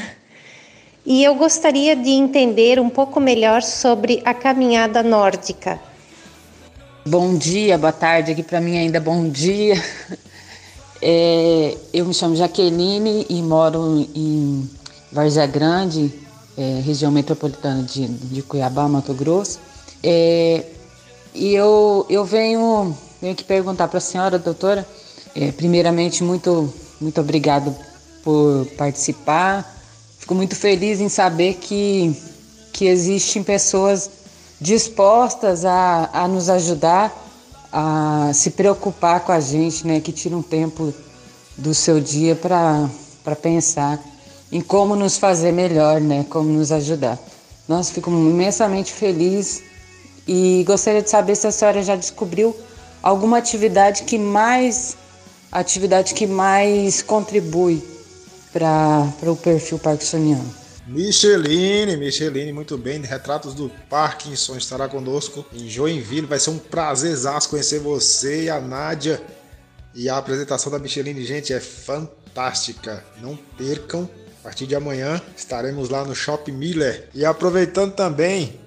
E 1.04 1.24
eu 1.24 1.34
gostaria 1.34 1.96
de 1.96 2.10
entender 2.10 2.78
um 2.78 2.88
pouco 2.88 3.20
melhor 3.20 3.62
sobre 3.62 4.22
a 4.24 4.32
caminhada 4.32 5.02
nórdica. 5.02 5.80
Bom 7.04 7.36
dia, 7.36 7.76
boa 7.76 7.92
tarde, 7.92 8.30
aqui 8.30 8.42
para 8.42 8.60
mim 8.60 8.78
ainda 8.78 9.00
bom 9.00 9.28
dia. 9.28 9.74
É, 11.04 11.76
eu 11.92 12.06
me 12.06 12.14
chamo 12.14 12.36
Jaqueline 12.36 13.26
e 13.28 13.42
moro 13.42 14.08
em 14.14 14.70
Várzea 15.10 15.46
Grande, 15.46 16.14
é, 16.56 16.80
região 16.84 17.10
metropolitana 17.10 17.82
de, 17.82 18.06
de 18.06 18.40
Cuiabá, 18.40 18.86
Mato 18.86 19.12
Grosso. 19.12 19.58
É, 20.00 20.64
e 21.34 21.52
eu, 21.54 22.06
eu 22.08 22.24
venho 22.24 22.96
Venho 23.22 23.34
aqui 23.34 23.44
perguntar 23.44 23.86
para 23.86 23.98
a 23.98 24.00
senhora, 24.00 24.36
doutora. 24.36 24.84
É, 25.32 25.52
primeiramente, 25.52 26.24
muito, 26.24 26.74
muito 27.00 27.20
obrigado 27.20 27.72
por 28.24 28.66
participar. 28.76 29.80
Fico 30.18 30.34
muito 30.34 30.56
feliz 30.56 31.00
em 31.00 31.08
saber 31.08 31.54
que, 31.54 32.20
que 32.72 32.86
existem 32.86 33.40
pessoas 33.44 34.10
dispostas 34.60 35.64
a, 35.64 36.10
a 36.12 36.26
nos 36.26 36.48
ajudar, 36.48 37.16
a 37.72 38.32
se 38.34 38.50
preocupar 38.50 39.20
com 39.20 39.30
a 39.30 39.38
gente, 39.38 39.86
né? 39.86 40.00
Que 40.00 40.10
tiram 40.10 40.38
um 40.38 40.42
tempo 40.42 40.92
do 41.56 41.72
seu 41.72 42.00
dia 42.00 42.34
para 42.34 42.90
pensar 43.40 44.02
em 44.50 44.60
como 44.60 44.96
nos 44.96 45.16
fazer 45.16 45.52
melhor, 45.52 46.00
né? 46.00 46.26
Como 46.28 46.48
nos 46.48 46.72
ajudar. 46.72 47.20
Nossa, 47.68 47.92
fico 47.92 48.10
imensamente 48.10 48.92
feliz 48.92 49.62
e 50.26 50.64
gostaria 50.66 51.02
de 51.02 51.08
saber 51.08 51.36
se 51.36 51.46
a 51.46 51.52
senhora 51.52 51.84
já 51.84 51.94
descobriu 51.94 52.52
alguma 53.02 53.38
atividade 53.38 54.04
que 54.04 54.18
mais 54.18 54.96
atividade 55.50 56.14
que 56.14 56.26
mais 56.26 57.02
contribui 57.02 57.82
para 58.52 59.30
o 59.30 59.36
perfil 59.36 59.78
parkinsoniano. 59.78 60.62
Micheline, 60.86 61.96
Micheline, 61.96 62.52
muito 62.52 62.76
bem. 62.76 63.00
Retratos 63.02 63.54
do 63.54 63.70
Parkinson 63.88 64.56
estará 64.56 64.88
conosco 64.88 65.44
em 65.52 65.68
Joinville. 65.68 66.26
Vai 66.26 66.40
ser 66.40 66.50
um 66.50 66.58
prazer 66.58 67.16
conhecer 67.48 67.78
você 67.78 68.44
e 68.44 68.50
a 68.50 68.60
Nádia. 68.60 69.22
E 69.94 70.08
a 70.08 70.16
apresentação 70.16 70.72
da 70.72 70.78
Micheline, 70.78 71.24
gente, 71.24 71.52
é 71.52 71.60
fantástica. 71.60 73.04
Não 73.20 73.36
percam. 73.56 74.08
A 74.40 74.42
partir 74.42 74.66
de 74.66 74.74
amanhã 74.74 75.20
estaremos 75.36 75.88
lá 75.88 76.04
no 76.04 76.16
Shopping 76.16 76.52
Miller. 76.52 77.08
E 77.14 77.24
aproveitando 77.24 77.94
também 77.94 78.58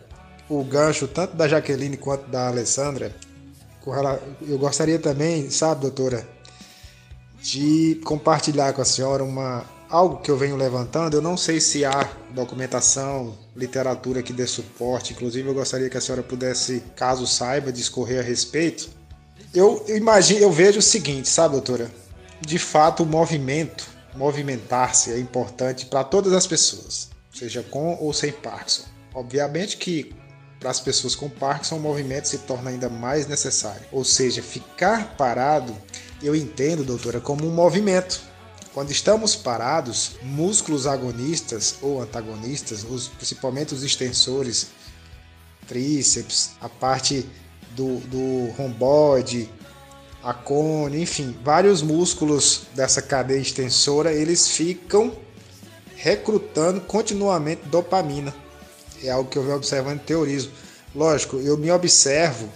o 0.47 0.63
gancho 0.63 1.07
tanto 1.07 1.35
da 1.35 1.47
Jaqueline 1.47 1.97
quanto 1.97 2.29
da 2.29 2.47
Alessandra, 2.47 3.13
eu 4.47 4.57
gostaria 4.57 4.99
também, 4.99 5.49
sabe, 5.49 5.81
doutora, 5.81 6.27
de 7.41 8.01
compartilhar 8.03 8.73
com 8.73 8.81
a 8.81 8.85
senhora 8.85 9.23
uma 9.23 9.65
algo 9.89 10.17
que 10.17 10.31
eu 10.31 10.37
venho 10.37 10.55
levantando. 10.55 11.15
Eu 11.15 11.21
não 11.21 11.37
sei 11.37 11.59
se 11.59 11.85
há 11.85 12.09
documentação, 12.31 13.37
literatura 13.55 14.21
que 14.23 14.33
dê 14.33 14.47
suporte. 14.47 15.13
Inclusive, 15.13 15.47
eu 15.47 15.53
gostaria 15.53 15.89
que 15.89 15.97
a 15.97 16.01
senhora 16.01 16.23
pudesse, 16.23 16.83
caso 16.95 17.27
saiba, 17.27 17.71
discorrer 17.71 18.19
a 18.19 18.23
respeito. 18.23 18.89
Eu, 19.53 19.85
imagino, 19.87 20.41
eu 20.41 20.51
vejo 20.51 20.79
o 20.79 20.81
seguinte, 20.81 21.29
sabe, 21.29 21.53
doutora? 21.53 21.89
De 22.41 22.59
fato, 22.59 23.03
o 23.03 23.05
movimento, 23.05 23.87
movimentar-se 24.15 25.11
é 25.11 25.19
importante 25.19 25.85
para 25.85 26.03
todas 26.03 26.33
as 26.33 26.45
pessoas, 26.45 27.09
seja 27.33 27.63
com 27.63 27.97
ou 28.01 28.11
sem 28.11 28.31
Parkinson. 28.31 28.83
Obviamente 29.13 29.77
que 29.77 30.13
para 30.59 30.69
as 30.69 30.79
pessoas 30.79 31.15
com 31.15 31.29
Parkinson, 31.29 31.77
o 31.77 31.79
movimento 31.79 32.27
se 32.27 32.39
torna 32.39 32.69
ainda 32.69 32.89
mais 32.89 33.27
necessário. 33.27 33.85
Ou 33.91 34.03
seja, 34.03 34.41
ficar 34.41 35.15
parado, 35.15 35.75
eu 36.21 36.35
entendo, 36.35 36.83
doutora, 36.83 37.19
como 37.19 37.45
um 37.45 37.51
movimento. 37.51 38.21
Quando 38.73 38.91
estamos 38.91 39.35
parados, 39.35 40.17
músculos 40.21 40.85
agonistas 40.85 41.75
ou 41.81 42.01
antagonistas, 42.01 42.83
os, 42.83 43.07
principalmente 43.07 43.73
os 43.73 43.83
extensores, 43.83 44.67
tríceps, 45.67 46.51
a 46.59 46.67
parte 46.67 47.27
do, 47.71 47.99
do 47.99 48.51
romboide, 48.57 49.49
a 50.23 50.33
cone, 50.33 51.01
enfim, 51.01 51.37
vários 51.43 51.81
músculos 51.81 52.63
dessa 52.73 53.01
cadeia 53.01 53.39
extensora, 53.39 54.11
eles 54.11 54.47
ficam 54.49 55.15
recrutando 55.95 56.81
continuamente 56.81 57.61
dopamina 57.67 58.33
é 59.07 59.11
algo 59.11 59.29
que 59.29 59.37
eu 59.37 59.43
venho 59.43 59.55
observando 59.55 59.97
e 59.97 60.03
teorizo. 60.03 60.51
Lógico, 60.93 61.37
eu 61.37 61.57
me 61.57 61.71
observo 61.71 62.49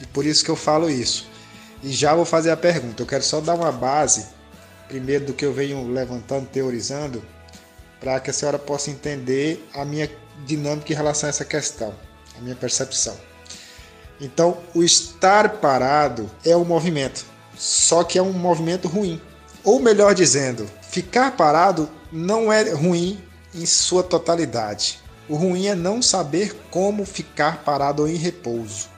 e 0.00 0.06
por 0.06 0.26
isso 0.26 0.44
que 0.44 0.50
eu 0.50 0.56
falo 0.56 0.90
isso. 0.90 1.28
E 1.82 1.90
já 1.92 2.14
vou 2.14 2.24
fazer 2.24 2.50
a 2.50 2.56
pergunta. 2.56 3.02
Eu 3.02 3.06
quero 3.06 3.22
só 3.22 3.40
dar 3.40 3.54
uma 3.54 3.70
base, 3.70 4.26
primeiro, 4.88 5.26
do 5.26 5.34
que 5.34 5.44
eu 5.44 5.52
venho 5.52 5.86
levantando, 5.88 6.46
teorizando, 6.46 7.22
para 8.00 8.18
que 8.20 8.30
a 8.30 8.32
senhora 8.32 8.58
possa 8.58 8.90
entender 8.90 9.66
a 9.72 9.84
minha 9.84 10.10
dinâmica 10.44 10.92
em 10.92 10.96
relação 10.96 11.28
a 11.28 11.30
essa 11.30 11.44
questão, 11.44 11.94
a 12.36 12.40
minha 12.40 12.56
percepção. 12.56 13.16
Então, 14.20 14.58
o 14.74 14.82
estar 14.82 15.48
parado 15.60 16.30
é 16.44 16.56
o 16.56 16.64
movimento. 16.64 17.24
só 17.56 18.04
que 18.04 18.18
é 18.18 18.22
um 18.22 18.32
movimento 18.32 18.86
ruim. 18.86 19.20
Ou 19.64 19.80
melhor 19.80 20.14
dizendo, 20.14 20.68
ficar 20.90 21.36
parado 21.36 21.88
não 22.12 22.52
é 22.52 22.70
ruim 22.70 23.18
em 23.54 23.64
sua 23.64 24.02
totalidade. 24.02 25.00
O 25.28 25.34
ruim 25.34 25.66
é 25.66 25.74
não 25.74 26.00
saber 26.00 26.54
como 26.70 27.04
ficar 27.04 27.64
parado 27.64 28.06
em 28.06 28.16
repouso. 28.16 28.88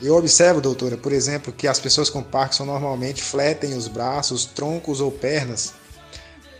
Eu 0.00 0.14
observo, 0.14 0.60
doutora, 0.60 0.96
por 0.96 1.12
exemplo, 1.12 1.52
que 1.52 1.66
as 1.66 1.80
pessoas 1.80 2.10
com 2.10 2.22
Parkinson 2.22 2.66
normalmente 2.66 3.22
fletem 3.22 3.74
os 3.74 3.88
braços, 3.88 4.44
troncos 4.44 5.00
ou 5.00 5.10
pernas, 5.10 5.72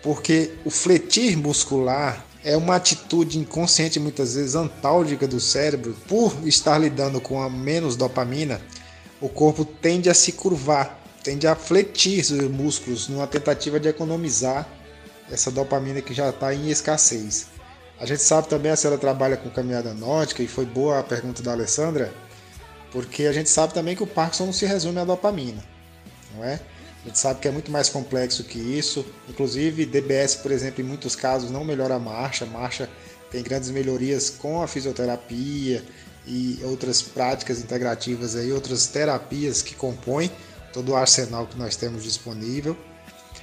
porque 0.03 0.53
o 0.65 0.71
fletir 0.71 1.37
muscular 1.37 2.25
é 2.43 2.57
uma 2.57 2.77
atitude 2.77 3.39
inconsciente, 3.39 3.99
muitas 3.99 4.35
vezes 4.35 4.55
antálgica 4.55 5.27
do 5.27 5.41
cérebro. 5.41 5.97
Por 6.07 6.33
estar 6.47 6.79
lidando 6.79 7.21
com 7.21 7.43
a 7.43 7.51
menos 7.51 7.97
dopamina, 7.97 8.61
o 9.21 9.29
corpo 9.29 9.65
tende 9.65 10.09
a 10.09 10.15
se 10.15 10.33
curvar, 10.33 11.03
tende 11.25 11.47
a 11.47 11.57
fletir 11.57 12.21
os 12.21 12.31
músculos 12.31 13.09
numa 13.09 13.27
tentativa 13.27 13.81
de 13.81 13.89
economizar 13.89 14.69
essa 15.31 15.51
dopamina 15.51 16.01
que 16.01 16.15
já 16.15 16.31
está 16.31 16.55
em 16.55 16.71
escassez. 16.71 17.56
A 17.99 18.05
gente 18.05 18.23
sabe 18.23 18.49
também, 18.49 18.71
a 18.71 18.77
senhora 18.77 18.99
trabalha 18.99 19.37
com 19.37 19.49
caminhada 19.49 19.95
nórdica 19.95 20.43
e 20.43 20.49
foi 20.49 20.67
boa 20.67 20.99
a 20.99 21.03
pergunta 21.03 21.43
da 21.43 21.53
Alessandra, 21.53 22.13
porque 22.93 23.25
a 23.25 23.33
gente 23.33 23.49
sabe 23.49 23.73
também 23.73 23.97
que 23.97 24.03
o 24.03 24.07
Parkinson 24.07 24.47
não 24.47 24.53
se 24.53 24.67
resume 24.67 24.99
à 24.99 25.05
dopamina, 25.05 25.63
não 26.35 26.45
é? 26.45 26.61
A 27.03 27.09
gente 27.09 27.19
sabe 27.19 27.41
que 27.41 27.47
é 27.47 27.51
muito 27.53 27.71
mais 27.71 27.89
complexo 27.89 28.43
que 28.43 28.59
isso. 28.59 29.07
Inclusive, 29.29 29.87
DBS, 29.87 30.35
por 30.37 30.51
exemplo, 30.51 30.83
em 30.83 30.85
muitos 30.85 31.15
casos 31.15 31.53
não 31.53 31.65
melhora 31.65 31.95
a 31.95 31.99
marcha. 32.01 32.45
A 32.45 32.49
marcha 32.49 32.91
tem 33.31 33.45
grandes 33.45 33.71
melhorias 33.71 34.29
com 34.29 34.61
a 34.61 34.67
fisioterapia 34.67 35.85
e 36.27 36.59
outras 36.65 37.01
práticas 37.01 37.61
integrativas 37.61 38.35
aí, 38.35 38.53
outras 38.53 38.89
terapias 38.89 39.63
que 39.63 39.77
compõem 39.77 40.31
todo 40.73 40.91
o 40.91 40.97
arsenal 40.97 41.47
que 41.47 41.57
nós 41.57 41.77
temos 41.77 42.03
disponível. 42.03 42.77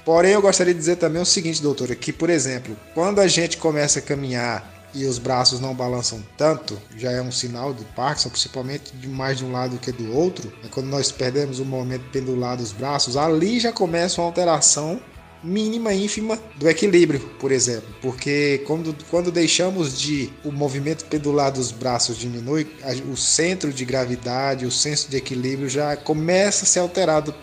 Porém, 0.04 0.32
eu 0.32 0.42
gostaria 0.42 0.74
de 0.74 0.78
dizer 0.78 0.96
também 0.96 1.22
o 1.22 1.26
seguinte, 1.26 1.62
doutora, 1.62 1.94
que, 1.94 2.12
por 2.12 2.28
exemplo, 2.28 2.76
quando 2.92 3.20
a 3.20 3.26
gente 3.26 3.56
começa 3.56 4.00
a 4.00 4.02
caminhar 4.02 4.72
e 4.94 5.06
os 5.06 5.18
braços 5.18 5.60
não 5.60 5.74
balançam 5.74 6.22
tanto, 6.36 6.80
já 6.96 7.10
é 7.10 7.20
um 7.20 7.32
sinal 7.32 7.72
de 7.72 7.84
Parkinson, 7.96 8.28
principalmente 8.28 8.94
de 8.94 9.08
mais 9.08 9.38
de 9.38 9.44
um 9.44 9.50
lado 9.50 9.78
que 9.78 9.90
do 9.90 10.14
outro. 10.14 10.52
É 10.62 10.68
quando 10.68 10.86
nós 10.86 11.10
perdemos 11.10 11.58
o 11.58 11.64
movimento 11.64 12.04
pendular 12.12 12.56
dos 12.56 12.70
braços, 12.70 13.16
ali 13.16 13.58
já 13.58 13.72
começa 13.72 14.20
uma 14.20 14.28
alteração 14.28 15.00
mínima, 15.44 15.92
ínfima 15.92 16.38
do 16.56 16.68
equilíbrio, 16.68 17.20
por 17.38 17.52
exemplo. 17.52 17.88
Porque 18.00 18.62
quando, 18.66 18.96
quando 19.10 19.30
deixamos 19.30 19.98
de 19.98 20.32
o 20.44 20.50
movimento 20.50 21.04
pendular 21.04 21.52
dos 21.52 21.70
braços 21.70 22.16
diminui, 22.16 22.66
o 23.12 23.16
centro 23.16 23.72
de 23.72 23.84
gravidade, 23.84 24.64
o 24.64 24.70
senso 24.70 25.10
de 25.10 25.16
equilíbrio 25.16 25.68
já 25.68 25.96
começa 25.96 26.64
a 26.64 26.66
ser 26.66 26.80
alterado 26.80 27.34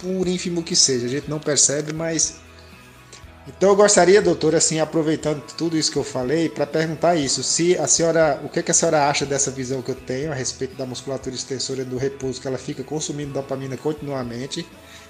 por 0.00 0.26
ínfimo 0.26 0.62
que 0.62 0.74
seja. 0.74 1.06
A 1.06 1.08
gente 1.08 1.28
não 1.28 1.38
percebe, 1.38 1.92
mas. 1.92 2.40
Então 3.46 3.70
eu 3.70 3.76
gostaria, 3.76 4.20
doutora, 4.20 4.58
assim, 4.58 4.78
aproveitando 4.80 5.42
tudo 5.56 5.76
isso 5.76 5.90
que 5.90 5.96
eu 5.96 6.04
falei, 6.04 6.48
para 6.48 6.66
perguntar 6.66 7.16
isso. 7.16 7.42
Se 7.42 7.76
a 7.78 7.86
senhora, 7.86 8.40
o 8.44 8.48
que, 8.48 8.62
que 8.62 8.70
a 8.70 8.74
senhora 8.74 9.08
acha 9.08 9.26
dessa 9.26 9.50
visão 9.50 9.82
que 9.82 9.90
eu 9.90 9.94
tenho 9.94 10.30
a 10.30 10.34
respeito 10.34 10.76
da 10.76 10.86
musculatura 10.86 11.34
extensora 11.34 11.84
do 11.84 11.96
repouso, 11.96 12.40
que 12.40 12.46
ela 12.46 12.58
fica 12.58 12.84
consumindo 12.84 13.32
dopamina 13.32 13.76
continuamente. 13.76 14.66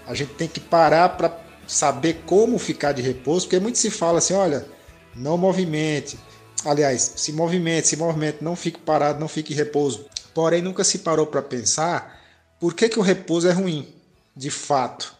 A 0.06 0.14
gente 0.14 0.34
tem 0.34 0.48
que 0.48 0.60
parar 0.60 1.10
para 1.10 1.36
saber 1.66 2.22
como 2.24 2.58
ficar 2.58 2.92
de 2.92 3.02
repouso, 3.02 3.46
porque 3.46 3.60
muito 3.60 3.78
se 3.78 3.90
fala 3.90 4.18
assim, 4.18 4.34
olha, 4.34 4.66
não 5.14 5.36
movimente. 5.36 6.18
Aliás, 6.64 7.12
se 7.16 7.32
movimente, 7.32 7.88
se 7.88 7.96
movimente, 7.96 8.38
não 8.40 8.56
fique 8.56 8.78
parado, 8.78 9.20
não 9.20 9.28
fique 9.28 9.52
em 9.52 9.56
repouso. 9.56 10.06
Porém, 10.34 10.62
nunca 10.62 10.84
se 10.84 10.98
parou 10.98 11.26
para 11.26 11.42
pensar 11.42 12.20
por 12.58 12.74
que, 12.74 12.88
que 12.88 12.98
o 12.98 13.02
repouso 13.02 13.48
é 13.48 13.52
ruim 13.52 13.99
de 14.36 14.50
fato. 14.50 15.16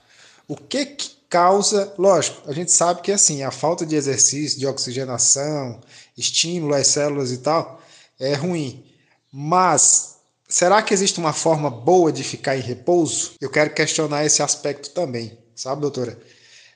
O 0.47 0.57
que, 0.57 0.87
que 0.87 1.11
causa, 1.29 1.95
lógico, 1.97 2.43
a 2.51 2.53
gente 2.53 2.73
sabe 2.73 3.03
que 3.03 3.13
assim, 3.13 3.43
a 3.43 3.51
falta 3.51 3.87
de 3.87 3.95
exercício, 3.95 4.59
de 4.59 4.67
oxigenação, 4.67 5.81
estímulo 6.17 6.75
às 6.75 6.89
células 6.89 7.31
e 7.31 7.39
tal, 7.39 7.81
é 8.19 8.35
ruim. 8.35 8.85
Mas 9.33 10.17
será 10.49 10.83
que 10.83 10.93
existe 10.93 11.21
uma 11.21 11.33
forma 11.33 11.71
boa 11.71 12.13
de 12.13 12.25
ficar 12.25 12.57
em 12.57 12.61
repouso? 12.61 13.33
Eu 13.41 13.49
quero 13.49 13.73
questionar 13.73 14.25
esse 14.25 14.43
aspecto 14.43 14.91
também, 14.91 15.39
sabe, 15.55 15.81
doutora? 15.81 16.19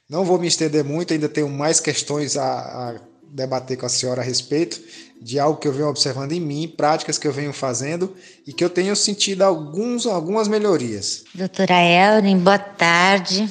Não 0.08 0.24
vou 0.24 0.38
me 0.38 0.46
estender 0.46 0.84
muito, 0.84 1.12
ainda 1.12 1.28
tenho 1.28 1.48
mais 1.48 1.80
questões 1.80 2.36
a, 2.36 2.90
a 2.90 3.00
debater 3.34 3.76
com 3.76 3.84
a 3.84 3.88
senhora 3.88 4.22
a 4.22 4.24
respeito 4.24 4.80
de 5.20 5.40
algo 5.40 5.58
que 5.58 5.66
eu 5.66 5.72
venho 5.72 5.88
observando 5.88 6.32
em 6.32 6.40
mim, 6.40 6.72
práticas 6.76 7.18
que 7.18 7.26
eu 7.26 7.32
venho 7.32 7.52
fazendo 7.52 8.14
e 8.46 8.52
que 8.52 8.62
eu 8.62 8.70
tenho 8.70 8.94
sentido 8.94 9.42
alguns, 9.42 10.06
algumas 10.06 10.46
melhorias. 10.46 11.24
Doutora 11.34 11.74
Elrin, 11.74 12.38
boa 12.38 12.58
tarde. 12.58 13.48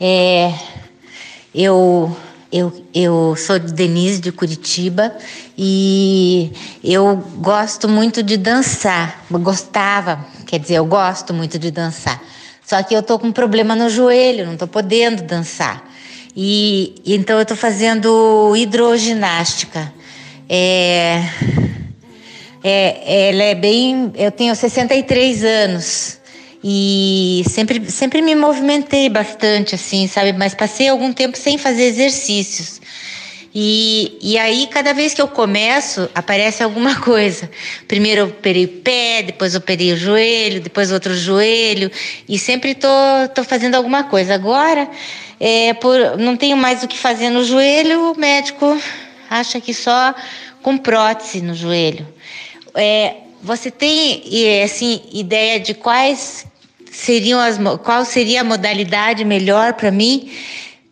É, 0.00 0.52
eu, 1.54 2.14
eu, 2.52 2.84
eu 2.94 3.34
sou 3.36 3.58
Denise 3.58 4.20
de 4.20 4.30
Curitiba 4.30 5.12
e 5.58 6.52
eu 6.84 7.16
gosto 7.38 7.88
muito 7.88 8.22
de 8.22 8.36
dançar. 8.36 9.24
Gostava, 9.30 10.24
quer 10.46 10.60
dizer, 10.60 10.74
eu 10.74 10.86
gosto 10.86 11.34
muito 11.34 11.58
de 11.58 11.70
dançar. 11.70 12.22
Só 12.64 12.82
que 12.82 12.94
eu 12.94 13.02
tô 13.02 13.18
com 13.18 13.28
um 13.28 13.32
problema 13.32 13.74
no 13.74 13.88
joelho, 13.88 14.46
não 14.46 14.56
tô 14.56 14.68
podendo 14.68 15.22
dançar. 15.22 15.95
E 16.36 16.94
então 17.06 17.36
eu 17.36 17.42
estou 17.42 17.56
fazendo 17.56 18.54
hidroginástica. 18.54 19.92
É, 20.48 21.22
é, 22.62 23.28
ela 23.30 23.42
é 23.42 23.54
bem. 23.54 24.12
Eu 24.14 24.30
tenho 24.30 24.54
63 24.54 25.44
anos 25.44 26.18
e 26.62 27.42
sempre, 27.48 27.90
sempre 27.90 28.20
me 28.20 28.34
movimentei 28.34 29.08
bastante, 29.08 29.74
assim, 29.74 30.06
sabe? 30.06 30.32
Mas 30.32 30.52
passei 30.52 30.88
algum 30.88 31.12
tempo 31.12 31.38
sem 31.38 31.56
fazer 31.56 31.84
exercícios. 31.84 32.80
E, 33.58 34.18
e 34.20 34.36
aí, 34.36 34.66
cada 34.66 34.92
vez 34.92 35.14
que 35.14 35.22
eu 35.22 35.26
começo, 35.26 36.10
aparece 36.14 36.62
alguma 36.62 36.96
coisa. 37.00 37.50
Primeiro 37.88 38.20
eu 38.20 38.26
operei 38.26 38.66
o 38.66 38.68
pé, 38.68 39.22
depois 39.22 39.54
eu 39.54 39.60
operei 39.60 39.94
o 39.94 39.96
joelho, 39.96 40.60
depois 40.60 40.92
outro 40.92 41.16
joelho, 41.16 41.90
e 42.28 42.38
sempre 42.38 42.74
tô, 42.74 42.88
tô 43.34 43.42
fazendo 43.42 43.74
alguma 43.74 44.04
coisa. 44.04 44.34
Agora, 44.34 44.86
é, 45.40 45.72
por, 45.72 46.18
não 46.18 46.36
tenho 46.36 46.54
mais 46.54 46.82
o 46.82 46.86
que 46.86 46.98
fazer 46.98 47.30
no 47.30 47.42
joelho, 47.44 48.12
o 48.12 48.20
médico 48.20 48.78
acha 49.30 49.58
que 49.58 49.72
só 49.72 50.14
com 50.60 50.76
prótese 50.76 51.40
no 51.40 51.54
joelho. 51.54 52.06
É, 52.74 53.14
você 53.42 53.70
tem 53.70 54.22
assim 54.62 55.00
ideia 55.14 55.58
de 55.58 55.72
quais 55.72 56.46
seriam 56.92 57.40
as 57.40 57.58
qual 57.82 58.04
seria 58.04 58.42
a 58.42 58.44
modalidade 58.44 59.24
melhor 59.24 59.72
para 59.72 59.90
mim 59.90 60.30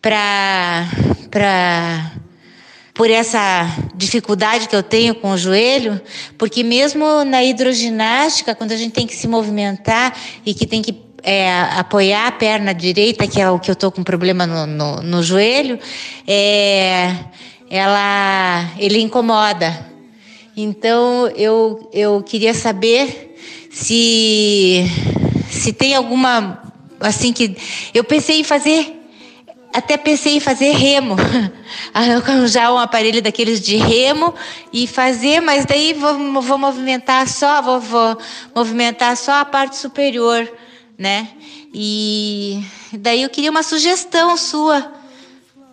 para 0.01 0.87
para 1.29 2.24
por 2.95 3.11
essa 3.11 3.67
dificuldade 3.93 4.69
que 4.69 4.75
eu 4.75 4.81
tenho 4.81 5.13
com 5.15 5.31
o 5.31 5.37
joelho, 5.37 5.99
porque 6.37 6.63
mesmo 6.63 7.25
na 7.25 7.43
hidroginástica, 7.43 8.55
quando 8.55 8.71
a 8.71 8.77
gente 8.77 8.93
tem 8.93 9.05
que 9.05 9.13
se 9.13 9.27
movimentar 9.27 10.17
e 10.45 10.53
que 10.53 10.65
tem 10.65 10.81
que 10.81 10.97
é, 11.21 11.51
apoiar 11.77 12.27
a 12.27 12.31
perna 12.31 12.73
direita, 12.73 13.27
que 13.27 13.41
é 13.41 13.49
o 13.49 13.59
que 13.59 13.69
eu 13.69 13.73
estou 13.73 13.91
com 13.91 14.01
problema 14.01 14.47
no, 14.47 14.65
no, 14.65 15.01
no 15.01 15.21
joelho, 15.21 15.77
é, 16.25 17.13
ela, 17.69 18.71
ele 18.79 19.01
incomoda. 19.01 19.77
Então 20.55 21.27
eu, 21.35 21.89
eu 21.91 22.23
queria 22.23 22.53
saber 22.53 23.35
se, 23.69 24.89
se 25.49 25.73
tem 25.73 25.95
alguma 25.95 26.63
assim 27.01 27.33
que 27.33 27.57
eu 27.93 28.05
pensei 28.05 28.39
em 28.39 28.43
fazer 28.45 29.04
até 29.75 29.97
pensei 29.97 30.37
em 30.37 30.39
fazer 30.39 30.71
remo, 30.71 31.17
arranjar 31.93 32.73
um 32.73 32.77
aparelho 32.77 33.21
daqueles 33.21 33.59
de 33.59 33.75
remo 33.75 34.33
e 34.71 34.87
fazer, 34.87 35.41
mas 35.41 35.65
daí 35.65 35.91
vou, 35.91 36.41
vou 36.41 36.57
movimentar 36.57 37.27
só, 37.27 37.61
vou, 37.61 37.81
vou 37.81 38.17
movimentar 38.55 39.17
só 39.17 39.33
a 39.33 39.45
parte 39.45 39.75
superior, 39.75 40.49
né? 40.97 41.27
E 41.73 42.63
daí 42.93 43.23
eu 43.23 43.29
queria 43.29 43.51
uma 43.51 43.63
sugestão 43.63 44.37
sua 44.37 44.93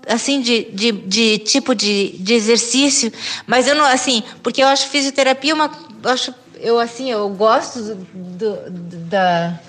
assim 0.09 0.41
de, 0.41 0.65
de, 0.73 0.91
de, 0.91 1.39
tipo 1.39 1.73
de, 1.73 2.17
de 2.19 2.35
exercício, 2.35 3.13
mas 3.47 3.69
eu 3.69 3.77
não 3.77 3.85
assim, 3.85 4.25
porque 4.43 4.61
eu 4.61 4.67
acho 4.67 4.89
fisioterapia 4.89 5.55
uma 5.55 5.71
eu 6.03 6.11
acho 6.11 6.35
eu 6.57 6.81
assim, 6.81 7.09
eu 7.09 7.29
gosto 7.29 7.95
do, 7.95 8.69
do, 8.69 8.97
da 9.07 9.61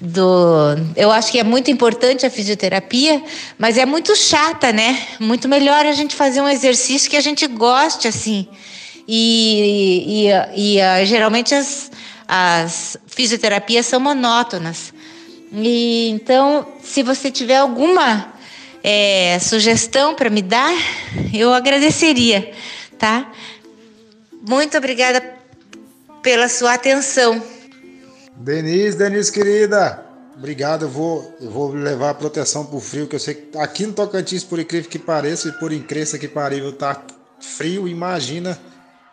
do 0.00 0.76
eu 0.94 1.10
acho 1.10 1.32
que 1.32 1.40
é 1.40 1.44
muito 1.44 1.70
importante 1.70 2.24
a 2.24 2.30
fisioterapia, 2.30 3.22
mas 3.58 3.76
é 3.76 3.84
muito 3.84 4.14
chata, 4.14 4.72
né? 4.72 5.06
Muito 5.18 5.48
melhor 5.48 5.84
a 5.84 5.92
gente 5.92 6.14
fazer 6.14 6.40
um 6.40 6.48
exercício 6.48 7.10
que 7.10 7.16
a 7.16 7.20
gente 7.20 7.46
goste 7.46 8.06
assim. 8.06 8.46
E, 9.06 10.28
e, 10.54 10.74
e, 10.74 10.80
ah, 10.80 11.04
geralmente 11.04 11.54
as, 11.54 11.90
as 12.26 12.96
fisioterapias 13.06 13.86
são 13.86 13.98
monótonas. 13.98 14.92
E, 15.52 16.10
então, 16.10 16.66
se 16.82 17.02
você 17.02 17.30
tiver 17.30 17.56
alguma 17.56 18.32
é, 18.84 19.38
sugestão 19.40 20.14
para 20.14 20.30
me 20.30 20.42
dar, 20.42 20.72
eu 21.34 21.52
agradeceria, 21.52 22.52
tá? 22.98 23.32
Muito 24.46 24.76
obrigada 24.76 25.38
pela 26.22 26.48
sua 26.48 26.74
atenção. 26.74 27.57
Denise, 28.40 28.96
Denise 28.96 29.32
querida, 29.32 30.08
Obrigado, 30.38 30.84
eu 30.84 30.88
vou, 30.88 31.36
eu 31.40 31.50
vou 31.50 31.72
levar 31.72 32.10
a 32.10 32.14
proteção 32.14 32.64
pro 32.64 32.78
frio, 32.78 33.08
que 33.08 33.16
eu 33.16 33.18
sei 33.18 33.34
que 33.34 33.58
aqui 33.58 33.84
no 33.84 33.92
Tocantins, 33.92 34.44
por 34.44 34.60
incrível 34.60 34.88
que 34.88 34.98
pareça, 34.98 35.48
e 35.48 35.52
por 35.52 35.72
incrível 35.72 36.16
que 36.16 36.28
parível, 36.28 36.72
tá 36.72 37.04
frio, 37.40 37.88
imagina 37.88 38.56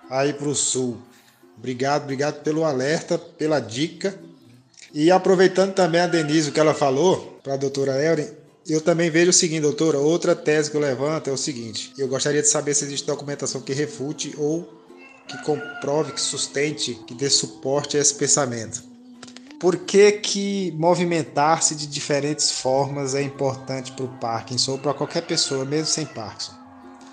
aí 0.08 0.34
pro 0.34 0.54
sul. 0.54 1.00
Obrigado, 1.58 2.04
obrigado 2.04 2.44
pelo 2.44 2.64
alerta, 2.64 3.18
pela 3.18 3.60
dica. 3.60 4.14
E 4.94 5.10
aproveitando 5.10 5.74
também 5.74 6.02
a 6.02 6.06
Denise, 6.06 6.50
o 6.50 6.52
que 6.52 6.60
ela 6.60 6.76
falou 6.76 7.40
para 7.44 7.56
a 7.56 7.58
doutora 7.58 8.00
Elren, 8.00 8.28
eu 8.70 8.80
também 8.80 9.10
vejo 9.10 9.32
o 9.32 9.34
seguinte, 9.34 9.62
doutora, 9.62 9.98
outra 9.98 10.36
tese 10.36 10.70
que 10.70 10.78
eu 10.78 10.82
levanto 10.82 11.32
é 11.32 11.34
o 11.34 11.38
seguinte, 11.38 11.92
eu 11.98 12.08
gostaria 12.08 12.44
de 12.44 12.48
saber 12.48 12.76
se 12.76 12.86
existe 12.86 13.08
documentação 13.08 13.62
que 13.62 13.74
refute 13.74 14.36
ou 14.38 14.72
que 15.28 15.44
comprove, 15.44 16.12
que 16.12 16.22
sustente, 16.22 16.94
que 17.08 17.16
dê 17.16 17.32
suporte 17.32 17.98
a 17.98 18.00
esse 18.00 18.14
pensamento. 18.14 18.95
Por 19.60 19.78
que, 19.78 20.12
que 20.14 20.72
movimentar-se 20.78 21.76
de 21.76 21.88
diferentes 21.88 22.52
formas 22.52 23.16
é 23.16 23.22
importante 23.22 23.92
para 23.94 24.06
o 24.06 24.18
Parkinson 24.20 24.74
ou 24.74 24.78
para 24.78 24.94
qualquer 24.94 25.26
pessoa, 25.26 25.64
mesmo 25.64 25.88
sem 25.88 26.06
Parkinson? 26.06 26.54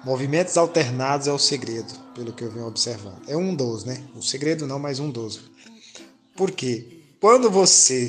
Movimentos 0.05 0.57
alternados 0.57 1.29
é 1.29 1.33
o 1.33 1.39
segredo, 1.39 1.95
pelo 2.15 2.33
que 2.33 2.43
eu 2.43 2.51
venho 2.51 2.67
observando. 2.67 3.23
É 3.29 3.37
um 3.37 3.55
dos, 3.55 3.85
né? 3.85 4.03
O 4.17 4.23
segredo 4.23 4.67
não, 4.67 4.79
mas 4.79 4.99
um 4.99 5.11
dos. 5.11 5.41
Por 6.35 6.51
quê? 6.51 7.03
Quando 7.21 7.49
você 7.49 8.09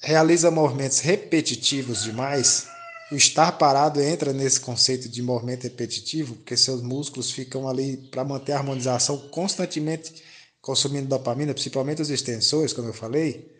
realiza 0.00 0.52
movimentos 0.52 1.00
repetitivos 1.00 2.04
demais, 2.04 2.68
o 3.10 3.16
estar 3.16 3.52
parado 3.52 4.00
entra 4.00 4.32
nesse 4.32 4.60
conceito 4.60 5.08
de 5.08 5.20
movimento 5.20 5.64
repetitivo, 5.64 6.36
porque 6.36 6.56
seus 6.56 6.80
músculos 6.80 7.32
ficam 7.32 7.68
ali 7.68 7.96
para 7.96 8.24
manter 8.24 8.52
a 8.52 8.58
harmonização 8.58 9.18
constantemente 9.30 10.14
consumindo 10.62 11.08
dopamina, 11.08 11.52
principalmente 11.52 12.00
os 12.00 12.08
extensores, 12.08 12.72
como 12.72 12.88
eu 12.88 12.94
falei, 12.94 13.52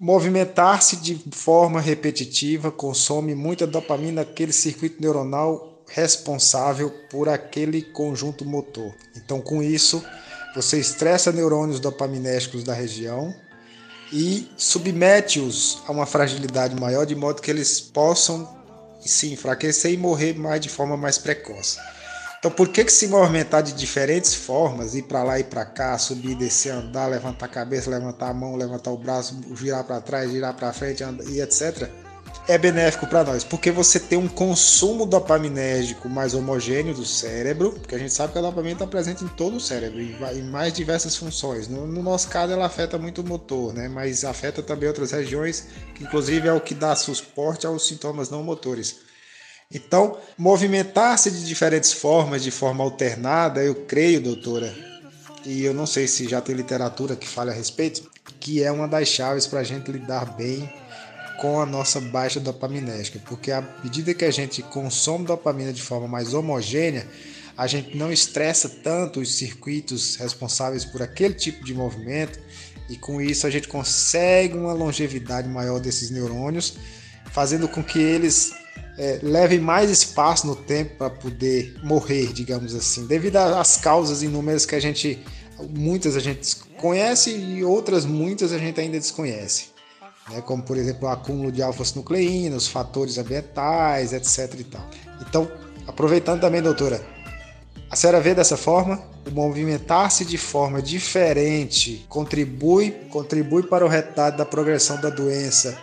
movimentar-se 0.00 0.96
de 0.96 1.22
forma 1.32 1.80
repetitiva 1.80 2.72
consome 2.72 3.34
muita 3.34 3.66
dopamina, 3.66 4.22
aquele 4.22 4.52
circuito 4.52 5.00
neuronal 5.00 5.84
responsável 5.86 6.90
por 7.10 7.28
aquele 7.28 7.82
conjunto 7.82 8.44
motor. 8.44 8.94
Então, 9.14 9.40
com 9.40 9.62
isso, 9.62 10.02
você 10.54 10.80
estressa 10.80 11.30
neurônios 11.30 11.78
dopaminérgicos 11.78 12.64
da 12.64 12.72
região 12.72 13.34
e 14.10 14.48
submete-os 14.56 15.82
a 15.86 15.92
uma 15.92 16.06
fragilidade 16.06 16.74
maior, 16.80 17.04
de 17.04 17.14
modo 17.14 17.42
que 17.42 17.50
eles 17.50 17.80
possam 17.80 18.48
se 19.00 19.30
enfraquecer 19.30 19.92
e 19.92 19.98
morrer 19.98 20.32
mais 20.32 20.60
de 20.60 20.70
forma 20.70 20.96
mais 20.96 21.18
precoce. 21.18 21.78
Então, 22.44 22.52
por 22.52 22.68
que, 22.68 22.84
que 22.84 22.92
se 22.92 23.08
movimentar 23.08 23.62
de 23.62 23.72
diferentes 23.72 24.34
formas, 24.34 24.94
ir 24.94 25.04
para 25.04 25.22
lá 25.22 25.40
e 25.40 25.44
para 25.44 25.64
cá, 25.64 25.96
subir, 25.96 26.34
descer, 26.34 26.74
andar, 26.74 27.06
levantar 27.06 27.46
a 27.46 27.48
cabeça, 27.48 27.88
levantar 27.88 28.28
a 28.28 28.34
mão, 28.34 28.54
levantar 28.54 28.90
o 28.90 28.98
braço, 28.98 29.34
girar 29.54 29.82
para 29.82 29.98
trás, 30.02 30.30
girar 30.30 30.52
para 30.52 30.70
frente 30.70 31.02
andar, 31.02 31.24
e 31.24 31.40
etc., 31.40 31.88
é 32.46 32.58
benéfico 32.58 33.06
para 33.06 33.24
nós? 33.24 33.44
Porque 33.44 33.70
você 33.70 33.98
tem 33.98 34.18
um 34.18 34.28
consumo 34.28 35.06
dopaminérgico 35.06 36.06
mais 36.06 36.34
homogêneo 36.34 36.92
do 36.92 37.06
cérebro, 37.06 37.72
porque 37.72 37.94
a 37.94 37.98
gente 37.98 38.12
sabe 38.12 38.34
que 38.34 38.38
a 38.38 38.42
dopamina 38.42 38.74
está 38.74 38.86
presente 38.86 39.24
em 39.24 39.28
todo 39.28 39.56
o 39.56 39.60
cérebro, 39.60 39.98
em 39.98 40.42
mais 40.42 40.74
diversas 40.74 41.16
funções. 41.16 41.66
No, 41.66 41.86
no 41.86 42.02
nosso 42.02 42.28
caso, 42.28 42.52
ela 42.52 42.66
afeta 42.66 42.98
muito 42.98 43.22
o 43.22 43.26
motor, 43.26 43.72
né? 43.72 43.88
mas 43.88 44.22
afeta 44.22 44.62
também 44.62 44.86
outras 44.86 45.12
regiões, 45.12 45.68
que 45.94 46.04
inclusive 46.04 46.46
é 46.46 46.52
o 46.52 46.60
que 46.60 46.74
dá 46.74 46.94
suporte 46.94 47.66
aos 47.66 47.88
sintomas 47.88 48.28
não 48.28 48.42
motores. 48.42 49.03
Então, 49.74 50.16
movimentar-se 50.38 51.32
de 51.32 51.44
diferentes 51.44 51.92
formas, 51.92 52.44
de 52.44 52.52
forma 52.52 52.84
alternada, 52.84 53.60
eu 53.60 53.74
creio, 53.74 54.20
doutora, 54.20 54.72
e 55.44 55.64
eu 55.64 55.74
não 55.74 55.84
sei 55.84 56.06
se 56.06 56.28
já 56.28 56.40
tem 56.40 56.54
literatura 56.54 57.16
que 57.16 57.26
fale 57.26 57.50
a 57.50 57.52
respeito, 57.52 58.08
que 58.38 58.62
é 58.62 58.70
uma 58.70 58.86
das 58.86 59.08
chaves 59.08 59.48
para 59.48 59.60
a 59.60 59.64
gente 59.64 59.90
lidar 59.90 60.36
bem 60.36 60.72
com 61.40 61.60
a 61.60 61.66
nossa 61.66 62.00
baixa 62.00 62.38
dopaminérgica, 62.38 63.18
porque 63.26 63.50
à 63.50 63.62
medida 63.82 64.14
que 64.14 64.24
a 64.24 64.30
gente 64.30 64.62
consome 64.62 65.26
dopamina 65.26 65.72
de 65.72 65.82
forma 65.82 66.06
mais 66.06 66.32
homogênea, 66.32 67.06
a 67.56 67.66
gente 67.66 67.96
não 67.96 68.12
estressa 68.12 68.68
tanto 68.68 69.20
os 69.20 69.34
circuitos 69.34 70.16
responsáveis 70.16 70.84
por 70.84 71.02
aquele 71.02 71.34
tipo 71.34 71.64
de 71.64 71.74
movimento 71.74 72.38
e 72.88 72.96
com 72.96 73.20
isso 73.20 73.46
a 73.46 73.50
gente 73.50 73.68
consegue 73.68 74.56
uma 74.56 74.72
longevidade 74.72 75.48
maior 75.48 75.80
desses 75.80 76.10
neurônios, 76.10 76.74
fazendo 77.32 77.68
com 77.68 77.82
que 77.82 77.98
eles 77.98 78.52
é, 78.98 79.58
mais 79.58 79.90
espaço 79.90 80.46
no 80.46 80.54
tempo 80.54 80.96
para 80.96 81.10
poder 81.10 81.76
morrer, 81.82 82.32
digamos 82.32 82.74
assim, 82.74 83.06
devido 83.06 83.36
às 83.36 83.76
causas 83.76 84.22
inúmeras 84.22 84.64
que 84.64 84.74
a 84.74 84.80
gente, 84.80 85.18
muitas 85.70 86.16
a 86.16 86.20
gente 86.20 86.56
conhece 86.78 87.30
e 87.30 87.64
outras 87.64 88.04
muitas 88.04 88.52
a 88.52 88.58
gente 88.58 88.80
ainda 88.80 88.98
desconhece, 88.98 89.66
né? 90.30 90.40
como 90.40 90.62
por 90.62 90.76
exemplo 90.76 91.08
o 91.08 91.10
acúmulo 91.10 91.50
de 91.50 91.62
alfa-nucleína, 91.62 92.56
os 92.56 92.68
fatores 92.68 93.18
ambientais, 93.18 94.12
etc. 94.12 94.60
E 94.60 94.64
tal. 94.64 94.88
Então, 95.20 95.50
aproveitando 95.86 96.40
também, 96.40 96.62
doutora, 96.62 97.04
a 97.90 97.96
senhora 97.96 98.20
vê 98.20 98.34
dessa 98.34 98.56
forma? 98.56 99.02
O 99.26 99.30
movimentar-se 99.30 100.24
de 100.24 100.36
forma 100.36 100.82
diferente 100.82 102.04
contribui, 102.08 102.90
contribui 103.10 103.62
para 103.62 103.84
o 103.84 103.88
retardo 103.88 104.38
da 104.38 104.44
progressão 104.44 105.00
da 105.00 105.10
doença 105.10 105.78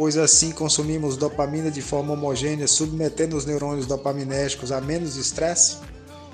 pois 0.00 0.16
assim 0.16 0.50
consumimos 0.50 1.18
dopamina 1.18 1.70
de 1.70 1.82
forma 1.82 2.14
homogênea, 2.14 2.66
submetendo 2.66 3.36
os 3.36 3.44
neurônios 3.44 3.84
dopaminérgicos 3.84 4.72
a 4.72 4.80
menos 4.80 5.14
estresse? 5.18 5.76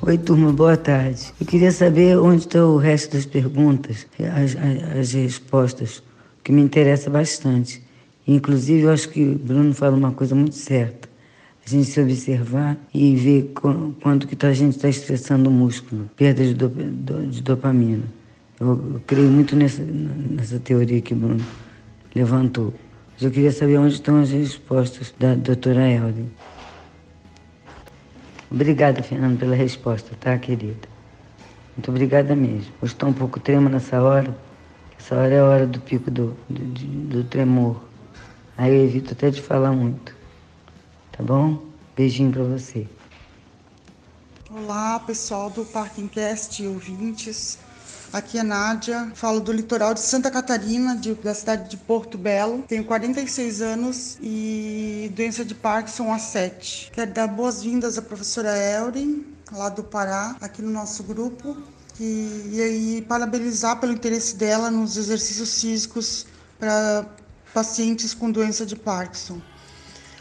Oi, 0.02 0.16
turma, 0.16 0.52
boa 0.52 0.76
tarde. 0.76 1.34
Eu 1.40 1.44
queria 1.44 1.72
saber 1.72 2.16
onde 2.16 2.46
está 2.46 2.64
o 2.64 2.76
resto 2.76 3.16
das 3.16 3.26
perguntas, 3.26 4.06
as, 4.20 4.54
as, 4.54 4.98
as 5.00 5.12
respostas, 5.14 6.00
que 6.44 6.52
me 6.52 6.62
interessa 6.62 7.10
bastante. 7.10 7.82
Inclusive, 8.24 8.82
eu 8.82 8.90
acho 8.92 9.08
que 9.08 9.30
o 9.30 9.34
Bruno 9.36 9.74
fala 9.74 9.96
uma 9.96 10.12
coisa 10.12 10.36
muito 10.36 10.54
certa. 10.54 11.08
A 11.66 11.68
gente 11.68 11.90
se 11.90 12.00
observar 12.00 12.78
e 12.94 13.16
ver 13.16 13.52
quanto 14.00 14.28
que 14.28 14.36
tá, 14.36 14.46
a 14.46 14.54
gente 14.54 14.76
está 14.76 14.88
estressando 14.88 15.50
o 15.50 15.52
músculo, 15.52 16.08
perda 16.16 16.44
de, 16.44 16.54
de 16.54 17.42
dopamina. 17.42 18.04
Eu, 18.60 18.68
eu 18.94 19.02
creio 19.04 19.28
muito 19.28 19.56
nessa, 19.56 19.82
nessa 19.82 20.60
teoria 20.60 21.00
que 21.00 21.14
o 21.14 21.16
Bruno 21.16 21.44
levantou. 22.14 22.72
Eu 23.18 23.30
queria 23.30 23.50
saber 23.50 23.78
onde 23.78 23.94
estão 23.94 24.20
as 24.20 24.30
respostas 24.30 25.14
da 25.18 25.34
doutora 25.34 25.88
Helden. 25.90 26.30
Obrigada, 28.50 29.02
Fernando, 29.02 29.38
pela 29.38 29.56
resposta, 29.56 30.14
tá, 30.20 30.36
querida? 30.36 30.86
Muito 31.74 31.90
obrigada 31.90 32.36
mesmo. 32.36 32.70
Hoje 32.82 32.92
está 32.92 33.06
um 33.06 33.14
pouco 33.14 33.40
trema 33.40 33.70
nessa 33.70 34.02
hora. 34.02 34.36
Essa 34.98 35.14
hora 35.14 35.34
é 35.34 35.40
a 35.40 35.44
hora 35.44 35.66
do 35.66 35.80
pico 35.80 36.10
do, 36.10 36.36
do, 36.48 36.64
do 37.08 37.24
tremor. 37.24 37.82
Aí 38.56 38.74
eu 38.74 38.84
evito 38.84 39.12
até 39.12 39.30
de 39.30 39.40
falar 39.40 39.72
muito. 39.72 40.14
Tá 41.12 41.22
bom? 41.22 41.62
Beijinho 41.96 42.30
para 42.30 42.42
você. 42.42 42.86
Olá, 44.50 45.00
pessoal 45.00 45.48
do 45.48 45.64
Parking 45.64 46.08
Cast, 46.08 46.66
ouvintes. 46.66 47.58
Aqui 48.16 48.38
é 48.38 48.42
Nádia, 48.42 49.12
falo 49.14 49.40
do 49.40 49.52
litoral 49.52 49.92
de 49.92 50.00
Santa 50.00 50.30
Catarina, 50.30 50.96
de, 50.96 51.12
da 51.16 51.34
cidade 51.34 51.68
de 51.68 51.76
Porto 51.76 52.16
Belo. 52.16 52.64
Tenho 52.66 52.82
46 52.82 53.60
anos 53.60 54.16
e 54.22 55.12
doença 55.14 55.44
de 55.44 55.54
Parkinson 55.54 56.10
a 56.10 56.18
7. 56.18 56.92
Quero 56.94 57.12
dar 57.12 57.26
boas-vindas 57.26 57.98
à 57.98 58.00
professora 58.00 58.56
Elrin, 58.56 59.26
lá 59.52 59.68
do 59.68 59.84
Pará, 59.84 60.34
aqui 60.40 60.62
no 60.62 60.70
nosso 60.70 61.02
grupo. 61.02 61.58
E, 62.00 62.52
e 62.54 62.62
aí 62.62 63.04
parabenizar 63.06 63.78
pelo 63.80 63.92
interesse 63.92 64.34
dela 64.34 64.70
nos 64.70 64.96
exercícios 64.96 65.60
físicos 65.60 66.26
para 66.58 67.04
pacientes 67.52 68.14
com 68.14 68.30
doença 68.30 68.64
de 68.64 68.76
Parkinson. 68.76 69.42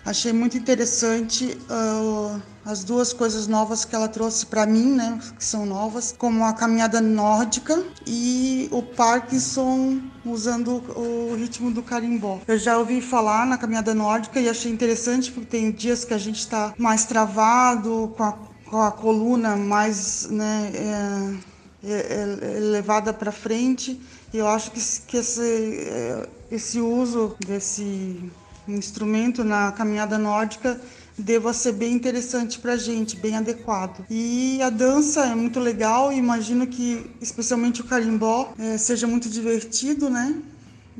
Achei 0.03 0.34
muito 0.34 0.58
interessante 0.58 1.58
uh, 1.69 2.41
as 2.65 2.84
duas 2.84 3.13
coisas 3.13 3.47
novas 3.47 3.86
que 3.86 3.95
ela 3.95 4.08
trouxe 4.08 4.45
para 4.45 4.65
mim, 4.65 4.95
né, 4.95 5.19
que 5.38 5.45
são 5.45 5.65
novas, 5.65 6.13
como 6.17 6.43
a 6.43 6.54
caminhada 6.54 6.99
nórdica 6.99 7.84
e 8.08 8.67
o 8.71 8.82
Parkinson 8.82 9.99
usando 10.25 10.84
o 10.95 11.36
ritmo 11.36 11.69
do 11.69 11.84
carimbó. 11.84 12.39
Eu 12.47 12.58
já 12.58 12.78
ouvi 12.78 13.01
falar 13.01 13.45
na 13.45 13.58
caminhada 13.58 13.93
nórdica 13.93 14.39
e 14.39 14.49
achei 14.49 14.71
interessante 14.71 15.32
porque 15.32 15.47
tem 15.47 15.71
dias 15.71 16.04
que 16.04 16.13
a 16.13 16.17
gente 16.17 16.39
está 16.39 16.73
mais 16.78 17.06
travado, 17.06 18.12
com 18.17 18.23
a, 18.23 18.34
com 18.65 18.82
a 18.82 18.91
coluna 18.91 19.56
mais 19.56 20.28
né, 20.32 20.71
é, 20.73 21.88
é, 21.88 22.56
é 22.56 22.60
levada 22.60 23.13
para 23.13 23.32
frente. 23.32 24.01
E 24.34 24.38
eu 24.38 24.47
acho 24.47 24.71
que, 24.71 24.82
que 25.08 25.17
esse, 25.17 25.41
é, 25.88 26.28
esse 26.51 26.80
uso 26.82 27.36
desse 27.45 28.19
um 28.67 28.75
instrumento 28.75 29.43
na 29.43 29.71
caminhada 29.71 30.17
nórdica 30.17 30.82
deva 31.17 31.54
ser 31.54 31.73
bem 31.73 31.93
interessante 31.93 32.60
para 32.60 32.75
gente, 32.75 33.15
bem 33.15 33.36
adequado. 33.36 34.06
E 34.10 34.62
a 34.62 34.69
dança 34.69 35.25
é 35.25 35.36
muito 35.36 35.60
legal, 35.60 36.12
imagino 36.12 36.67
que 36.67 37.10
especialmente 37.21 37.82
o 37.82 37.86
carimbó 37.86 38.54
é, 38.58 38.78
seja 38.78 39.08
muito 39.08 39.30
divertido, 39.30 40.10
né? 40.10 40.36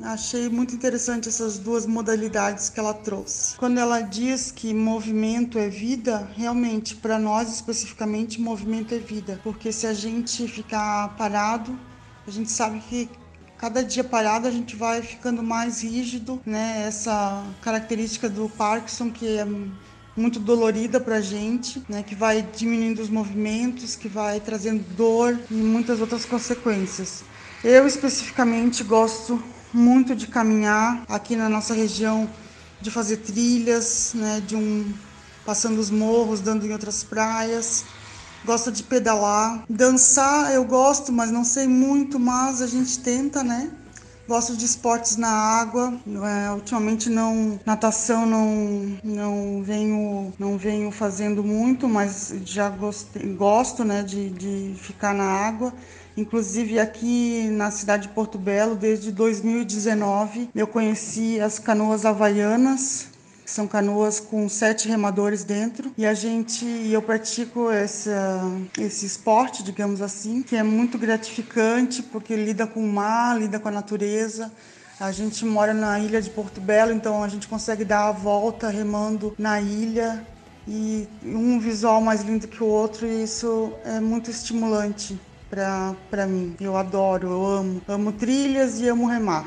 Achei 0.04 0.50
muito 0.50 0.76
interessante 0.76 1.30
essas 1.30 1.58
duas 1.58 1.86
modalidades 1.86 2.70
que 2.70 2.78
ela 2.80 2.94
trouxe. 2.94 3.56
Quando 3.56 3.78
ela 3.78 4.02
diz 4.02 4.52
que 4.52 4.74
movimento 4.74 5.58
é 5.58 5.70
vida, 5.70 6.30
realmente, 6.36 6.96
para 6.96 7.18
nós 7.18 7.54
especificamente, 7.54 8.42
movimento 8.42 8.94
é 8.94 8.98
vida. 8.98 9.40
Porque 9.42 9.72
se 9.72 9.88
a 9.88 9.94
gente 9.94 10.50
ficar 10.50 11.16
parado, 11.16 11.80
a 12.28 12.32
gente 12.32 12.52
sabe 12.52 12.82
que 12.90 13.10
cada 13.58 13.82
dia 13.82 14.04
parado 14.04 14.50
a 14.50 14.52
gente 14.52 14.76
vai 14.76 15.02
ficando 15.02 15.42
mais 15.42 15.82
rígido, 15.82 16.42
né? 16.46 16.84
Essa 16.86 17.42
característica 17.62 18.30
do 18.30 18.50
Parkinson 18.50 19.10
que 19.10 19.38
é 19.38 19.48
muito 20.16 20.40
dolorida 20.40 21.00
para 21.00 21.18
a 21.18 21.22
gente, 21.22 21.84
né? 21.90 22.04
Que 22.04 22.16
vai 22.16 22.42
diminuindo 22.42 23.02
os 23.02 23.10
movimentos, 23.10 23.96
que 23.96 24.08
vai 24.08 24.40
trazendo 24.40 24.84
dor 24.96 25.40
e 25.50 25.54
muitas 25.54 26.00
outras 26.00 26.26
consequências. 26.26 27.24
Eu 27.64 27.86
especificamente 27.86 28.84
gosto 28.84 29.42
muito 29.74 30.16
de 30.16 30.28
caminhar 30.28 31.04
aqui 31.10 31.36
na 31.36 31.50
nossa 31.50 31.74
região, 31.74 32.30
de 32.80 32.90
fazer 32.92 33.18
trilhas, 33.18 34.14
né? 34.14 34.42
De 34.46 34.56
um 34.56 34.94
passando 35.46 35.80
os 35.80 35.92
morros, 35.92 36.42
dando 36.42 36.66
em 36.66 36.72
outras 36.72 37.04
praias 37.04 37.86
gosta 38.46 38.72
de 38.72 38.84
pedalar. 38.84 39.64
Dançar 39.68 40.54
eu 40.54 40.64
gosto, 40.64 41.12
mas 41.12 41.32
não 41.32 41.44
sei 41.44 41.68
muito, 41.68 42.20
mas 42.20 42.62
a 42.62 42.68
gente 42.68 43.00
tenta, 43.00 43.44
né? 43.44 43.72
Gosto 44.28 44.58
de 44.58 44.66
esportes 44.66 45.18
na 45.18 45.30
água. 45.30 45.94
É, 46.08 46.52
ultimamente 46.52 47.10
não 47.10 47.60
natação 47.66 48.26
não 48.26 48.98
não 49.04 49.64
venho 49.64 50.34
não 50.40 50.58
venho 50.58 50.92
fazendo 50.92 51.44
muito, 51.44 51.88
mas 51.88 52.34
já 52.44 52.70
gostei, 52.70 53.34
gosto, 53.34 53.84
né, 53.84 54.02
de, 54.02 54.30
de 54.32 54.76
ficar 54.78 55.14
na 55.14 55.26
água. 55.26 55.74
Inclusive 56.18 56.80
aqui 56.80 57.50
na 57.52 57.70
cidade 57.72 58.08
de 58.08 58.14
Porto 58.14 58.38
Belo, 58.38 58.76
desde 58.76 59.12
2019, 59.12 60.50
eu 60.56 60.66
conheci 60.66 61.42
as 61.42 61.60
canoas 61.60 62.06
havaianas, 62.06 63.08
são 63.46 63.68
canoas 63.68 64.20
com 64.20 64.50
sete 64.50 64.88
remadores 64.88 65.44
dentro 65.44 65.92
e 65.98 66.06
a 66.06 66.14
gente 66.14 66.66
eu 66.66 67.02
pratico 67.02 67.70
essa, 67.70 68.42
esse 68.78 69.06
esporte, 69.06 69.64
digamos 69.64 70.02
assim, 70.02 70.42
que 70.42 70.56
é 70.56 70.64
muito 70.64 70.98
gratificante 70.98 72.02
porque 72.02 72.36
lida 72.36 72.66
com 72.66 72.80
o 72.80 72.92
mar, 72.92 73.40
lida 73.40 73.60
com 73.60 73.68
a 73.68 73.72
natureza. 73.72 74.52
A 75.00 75.12
gente 75.12 75.46
mora 75.46 75.74
na 75.74 76.00
ilha 76.00 76.22
de 76.22 76.30
Porto 76.30 76.62
Belo, 76.62 76.94
então 76.94 77.22
a 77.22 77.28
gente 77.28 77.48
consegue 77.48 77.84
dar 77.84 78.08
a 78.08 78.12
volta 78.12 78.70
remando 78.70 79.36
na 79.38 79.60
ilha 79.60 80.26
e 80.68 81.08
um 81.24 81.60
visual 81.60 82.02
mais 82.02 82.22
lindo 82.22 82.48
que 82.48 82.64
o 82.64 82.68
outro 82.68 83.06
e 83.06 83.24
isso 83.24 83.74
é 83.84 84.00
muito 84.00 84.32
estimulante 84.32 85.20
para 86.10 86.26
mim. 86.28 86.56
Eu 86.60 86.76
adoro, 86.76 87.30
eu 87.30 87.46
amo. 87.46 87.82
Amo 87.88 88.12
trilhas 88.12 88.80
e 88.80 88.88
amo 88.88 89.08
remar. 89.08 89.46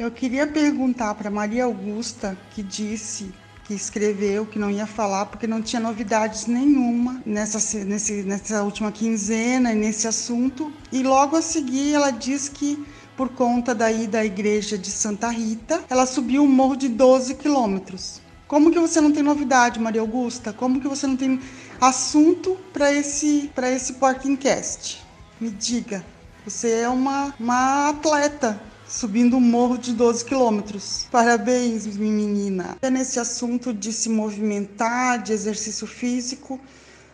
Eu 0.00 0.10
queria 0.10 0.46
perguntar 0.46 1.14
para 1.14 1.30
Maria 1.30 1.64
Augusta, 1.64 2.34
que 2.52 2.62
disse 2.62 3.34
que 3.64 3.74
escreveu 3.74 4.46
que 4.46 4.58
não 4.58 4.70
ia 4.70 4.86
falar 4.86 5.26
porque 5.26 5.46
não 5.46 5.60
tinha 5.60 5.78
novidades 5.78 6.46
nenhuma 6.46 7.20
nessa, 7.26 7.84
nesse, 7.84 8.22
nessa 8.22 8.62
última 8.62 8.90
quinzena 8.90 9.74
e 9.74 9.76
nesse 9.76 10.08
assunto. 10.08 10.72
E 10.90 11.02
logo 11.02 11.36
a 11.36 11.42
seguir 11.42 11.92
ela 11.92 12.10
diz 12.10 12.48
que 12.48 12.82
por 13.14 13.28
conta 13.28 13.74
daí 13.74 14.06
da 14.06 14.24
igreja 14.24 14.78
de 14.78 14.90
Santa 14.90 15.28
Rita, 15.28 15.84
ela 15.90 16.06
subiu 16.06 16.44
um 16.44 16.48
morro 16.48 16.76
de 16.76 16.88
12 16.88 17.34
quilômetros. 17.34 18.22
Como 18.48 18.70
que 18.70 18.78
você 18.78 19.02
não 19.02 19.12
tem 19.12 19.22
novidade, 19.22 19.78
Maria 19.78 20.00
Augusta? 20.00 20.50
Como 20.50 20.80
que 20.80 20.88
você 20.88 21.06
não 21.06 21.14
tem 21.18 21.38
assunto 21.78 22.56
para 22.72 22.90
esse 22.90 23.50
para 23.54 23.70
esse 23.70 23.92
Parkingcast? 23.92 25.04
Me 25.38 25.50
diga. 25.50 26.02
Você 26.46 26.70
é 26.70 26.88
uma, 26.88 27.34
uma 27.38 27.90
atleta 27.90 28.69
subindo 28.90 29.36
um 29.36 29.40
morro 29.40 29.78
de 29.78 29.92
12 29.92 30.24
quilômetros. 30.24 31.06
Parabéns, 31.10 31.86
menina. 31.96 32.76
É 32.82 32.90
nesse 32.90 33.20
assunto 33.20 33.72
de 33.72 33.92
se 33.92 34.08
movimentar, 34.08 35.22
de 35.22 35.32
exercício 35.32 35.86
físico. 35.86 36.60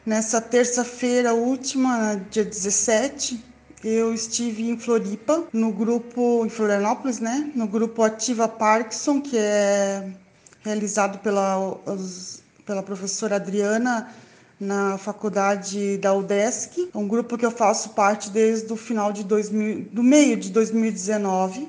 Nessa 0.05 0.41
terça-feira 0.41 1.35
última, 1.35 2.21
dia 2.31 2.45
17, 2.45 3.45
eu 3.85 4.15
estive 4.15 4.69
em 4.69 4.79
Floripa, 4.79 5.45
no 5.53 5.71
grupo, 5.71 6.45
em 6.47 6.49
Florianópolis, 6.49 7.19
né? 7.19 7.51
No 7.55 7.67
grupo 7.67 8.03
Ativa 8.03 8.49
Parkinson, 8.49 9.21
que 9.21 9.37
é 9.37 10.09
realizado 10.65 11.19
pela, 11.19 11.79
pela 12.65 12.83
professora 12.83 13.37
Adriana 13.37 14.09
na 14.59 14.97
faculdade 14.97 15.99
da 15.99 16.15
UDESC, 16.15 16.91
um 16.95 17.07
grupo 17.07 17.37
que 17.37 17.45
eu 17.45 17.51
faço 17.51 17.91
parte 17.91 18.31
desde 18.31 18.73
o 18.73 18.77
final 18.77 19.13
de 19.13 19.23
2000, 19.23 19.89
do 19.93 20.03
meio 20.03 20.37
de 20.37 20.51
2019. 20.51 21.69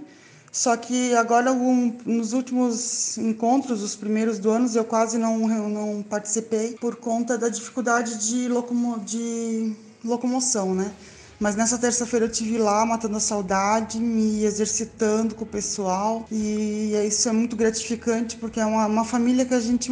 Só 0.52 0.76
que 0.76 1.13
agora, 1.13 1.52
um, 1.52 1.95
nos 2.06 2.34
últimos 2.34 3.17
encontros, 3.17 3.84
os 3.84 3.95
primeiros 3.95 4.39
do 4.39 4.50
ano, 4.50 4.69
eu 4.73 4.86
quase 4.86 5.17
não, 5.17 5.38
não 5.38 6.02
participei 6.02 6.71
por 6.80 6.95
conta 6.95 7.38
da 7.38 7.50
dificuldade 7.50 8.17
de, 8.28 8.47
locomo, 8.47 9.00
de 9.00 9.76
locomoção, 10.04 10.73
né? 10.73 10.91
Mas 11.39 11.56
nessa 11.56 11.78
terça-feira 11.78 12.26
eu 12.26 12.32
tive 12.32 12.58
lá 12.58 12.84
matando 12.84 13.17
a 13.17 13.19
saudade, 13.19 14.00
me 14.00 14.43
exercitando 14.43 15.36
com 15.36 15.43
o 15.43 15.47
pessoal 15.47 16.26
e 16.32 16.93
isso 17.08 17.30
é 17.30 17.32
muito 17.32 17.56
gratificante 17.56 18.38
porque 18.38 18.60
é 18.60 18.65
uma, 18.65 18.88
uma 18.88 19.06
família 19.06 19.45
que 19.45 19.54
a 19.54 19.60
gente 19.60 19.91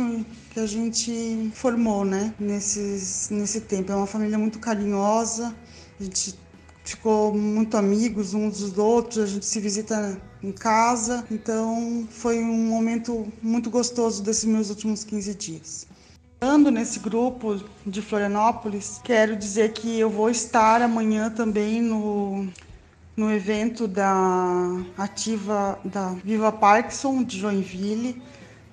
que 0.51 0.59
a 0.59 0.65
gente 0.65 1.51
formou, 1.53 2.05
né, 2.05 2.33
nesses, 2.39 3.29
nesse 3.29 3.59
tempo. 3.61 3.91
É 3.91 3.95
uma 3.95 4.07
família 4.07 4.37
muito 4.37 4.57
carinhosa, 4.57 5.53
a 5.99 6.03
gente 6.03 6.33
ficou 6.83 7.35
muito 7.35 7.75
amigos 7.75 8.33
uns 8.33 8.59
dos 8.59 8.77
outros, 8.77 9.17
a 9.23 9.27
gente 9.27 9.45
se 9.45 9.59
visita 9.59 10.19
em 10.41 10.51
casa, 10.51 11.25
então 11.29 12.07
foi 12.09 12.39
um 12.39 12.69
momento 12.69 13.27
muito 13.41 13.69
gostoso 13.69 14.23
desses 14.23 14.45
meus 14.45 14.69
últimos 14.69 15.03
15 15.03 15.35
dias. 15.35 15.87
Ando 16.41 16.69
nesse 16.69 16.99
grupo 16.99 17.61
de 17.85 18.01
Florianópolis, 18.01 18.99
quero 19.03 19.35
dizer 19.35 19.71
que 19.71 19.99
eu 19.99 20.09
vou 20.09 20.29
estar 20.29 20.81
amanhã 20.81 21.29
também 21.29 21.81
no, 21.81 22.47
no 23.15 23.31
evento 23.31 23.87
da 23.87 24.81
ativa 24.97 25.79
da 25.83 26.09
Viva 26.23 26.51
Parkinson 26.51 27.23
de 27.23 27.39
Joinville 27.39 28.21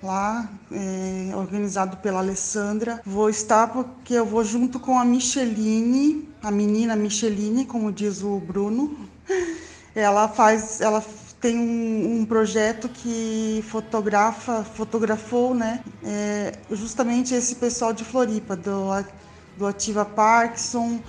lá, 0.03 0.49
é, 0.71 1.35
organizado 1.35 1.97
pela 1.97 2.19
Alessandra. 2.19 3.01
Vou 3.05 3.29
estar 3.29 3.67
porque 3.67 4.13
eu 4.13 4.25
vou 4.25 4.43
junto 4.43 4.77
com 4.79 4.99
a 4.99 5.05
Micheline, 5.05 6.27
a 6.43 6.51
menina 6.51 6.95
Micheline, 6.97 7.65
como 7.65 7.91
diz 7.91 8.21
o 8.21 8.39
Bruno. 8.39 9.09
Ela 9.95 10.27
faz, 10.27 10.81
ela 10.81 11.01
tem 11.43 11.59
um, 11.59 12.21
um 12.21 12.25
projeto 12.25 12.87
que 12.87 13.61
fotografa, 13.67 14.63
fotografou, 14.63 15.53
né, 15.53 15.81
é, 16.01 16.53
justamente 16.71 17.35
esse 17.35 17.55
pessoal 17.55 17.91
de 17.91 18.05
Floripa, 18.05 18.55
do, 18.55 18.87
do 19.57 19.67
Ativa 19.67 20.05
Parkinson, 20.05 21.01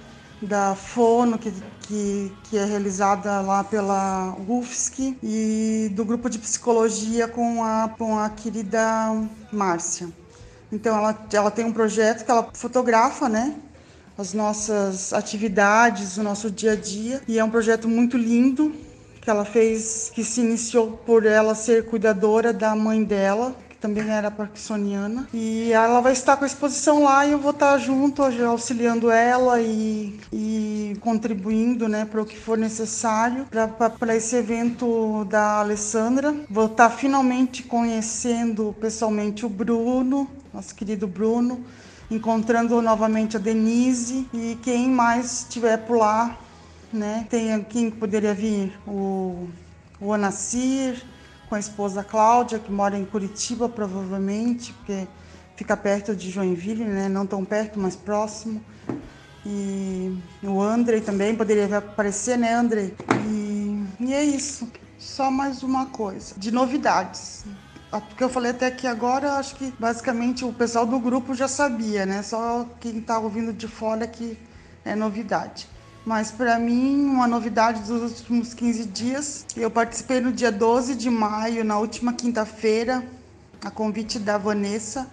da 0.43 0.75
Fono, 0.75 1.39
que, 1.39 1.53
que, 1.83 2.33
que 2.43 2.59
é 2.59 2.65
realizada 2.65 3.41
lá 3.43 3.63
pela 3.63 4.37
UFSC, 4.49 5.17
e 5.23 5.89
do 5.95 6.05
grupo 6.05 6.29
de 6.29 6.41
psicologia 6.41 7.29
com 7.29 7.63
a, 7.63 7.89
com 7.97 8.19
a 8.19 8.29
querida 8.29 8.83
Márcia. 9.53 10.09
Então, 10.73 10.99
ela, 10.99 11.17
ela 11.33 11.51
tem 11.53 11.65
um 11.65 11.73
projeto 11.73 12.25
que 12.25 12.31
ela 12.33 12.51
fotografa, 12.53 13.29
né? 13.29 13.55
As 14.19 14.33
nossas 14.33 15.13
atividades, 15.13 16.17
o 16.17 16.25
nosso 16.25 16.51
dia 16.51 16.73
a 16.73 16.77
dia, 16.77 17.23
e 17.29 17.39
é 17.39 17.45
um 17.45 17.51
projeto 17.51 17.89
muito 17.89 18.17
lindo 18.17 18.75
que 19.25 19.31
ela 19.31 19.45
fez, 19.47 20.13
que 20.15 20.23
se 20.23 20.43
iniciou 20.43 21.01
por 21.07 21.25
ela 21.25 21.55
ser 21.55 21.87
cuidadora 21.87 22.53
da 22.53 22.77
mãe 22.77 23.03
dela, 23.03 23.57
também 23.81 24.09
era 24.09 24.31
parkinsoniana. 24.31 25.27
E 25.33 25.73
ela 25.73 26.01
vai 26.01 26.13
estar 26.13 26.37
com 26.37 26.45
a 26.45 26.47
exposição 26.47 27.03
lá 27.03 27.27
e 27.27 27.33
eu 27.33 27.39
vou 27.39 27.51
estar 27.51 27.77
junto, 27.79 28.23
auxiliando 28.23 29.11
ela 29.11 29.61
e, 29.61 30.19
e 30.33 30.97
contribuindo 31.01 31.89
né, 31.89 32.05
para 32.05 32.21
o 32.21 32.27
que 32.27 32.37
for 32.37 32.57
necessário 32.57 33.47
para 33.99 34.17
esse 34.17 34.37
evento 34.37 35.25
da 35.25 35.61
Alessandra. 35.61 36.35
Vou 36.49 36.67
estar 36.67 36.91
finalmente 36.91 37.63
conhecendo 37.63 38.75
pessoalmente 38.79 39.45
o 39.45 39.49
Bruno, 39.49 40.29
nosso 40.53 40.75
querido 40.75 41.07
Bruno, 41.07 41.65
encontrando 42.11 42.81
novamente 42.81 43.37
a 43.37 43.41
Denise 43.41 44.27
e 44.33 44.59
quem 44.63 44.89
mais 44.89 45.41
estiver 45.41 45.79
por 45.79 45.99
lá, 45.99 46.39
né? 46.97 47.27
Tem 47.29 47.63
quem 47.65 47.91
poderia 47.91 48.35
vir 48.35 48.73
o, 48.87 49.49
o 50.01 50.13
Anacir, 50.13 51.05
com 51.49 51.55
a 51.55 51.59
esposa 51.59 52.03
Cláudia, 52.03 52.59
que 52.59 52.73
mora 52.73 52.99
em 52.99 53.05
Curitiba, 53.05 53.69
provavelmente, 53.69 54.73
porque 54.73 55.07
fica 55.57 55.77
perto 55.77 56.15
de 56.17 56.31
Joinville, 56.31 56.85
né? 56.85 57.09
Não 57.09 57.27
tão 57.27 57.45
perto, 57.45 57.79
mas 57.79 57.95
próximo. 57.95 58.63
E 59.47 60.17
o 60.43 60.61
Andrei 60.63 61.01
também 61.01 61.35
poderia 61.37 61.79
aparecer, 61.79 62.39
né, 62.39 62.55
Andrei? 62.55 62.95
E, 63.29 63.85
e 64.01 64.15
é 64.15 64.25
isso. 64.25 64.69
Só 64.99 65.31
mais 65.31 65.63
uma 65.63 65.87
coisa, 65.87 66.35
de 66.39 66.51
novidades. 66.51 67.45
O 67.93 68.01
que 68.01 68.25
eu 68.25 68.29
falei 68.29 68.51
até 68.51 68.67
aqui 68.67 68.87
agora, 68.87 69.35
acho 69.35 69.55
que 69.55 69.73
basicamente 69.79 70.45
o 70.45 70.53
pessoal 70.53 70.87
do 70.87 70.99
grupo 70.99 71.35
já 71.35 71.47
sabia, 71.47 72.07
né? 72.07 72.23
Só 72.23 72.67
quem 72.81 72.99
está 72.99 73.19
ouvindo 73.19 73.53
de 73.53 73.69
fora 73.69 74.07
que 74.07 74.39
é 74.85 74.97
novidade. 74.97 75.69
Mas 76.05 76.31
para 76.31 76.59
mim, 76.59 77.07
uma 77.07 77.27
novidade 77.27 77.81
dos 77.81 78.21
últimos 78.21 78.53
15 78.53 78.85
dias, 78.85 79.47
eu 79.57 79.71
participei 79.71 80.21
no 80.21 80.33
dia 80.33 80.53
12 80.53 80.95
de 80.95 81.09
maio, 81.09 81.65
na 81.65 81.79
última 81.79 82.13
quinta-feira, 82.13 83.03
a 83.65 83.71
convite 83.71 84.19
da 84.19 84.37
Vanessa, 84.37 85.09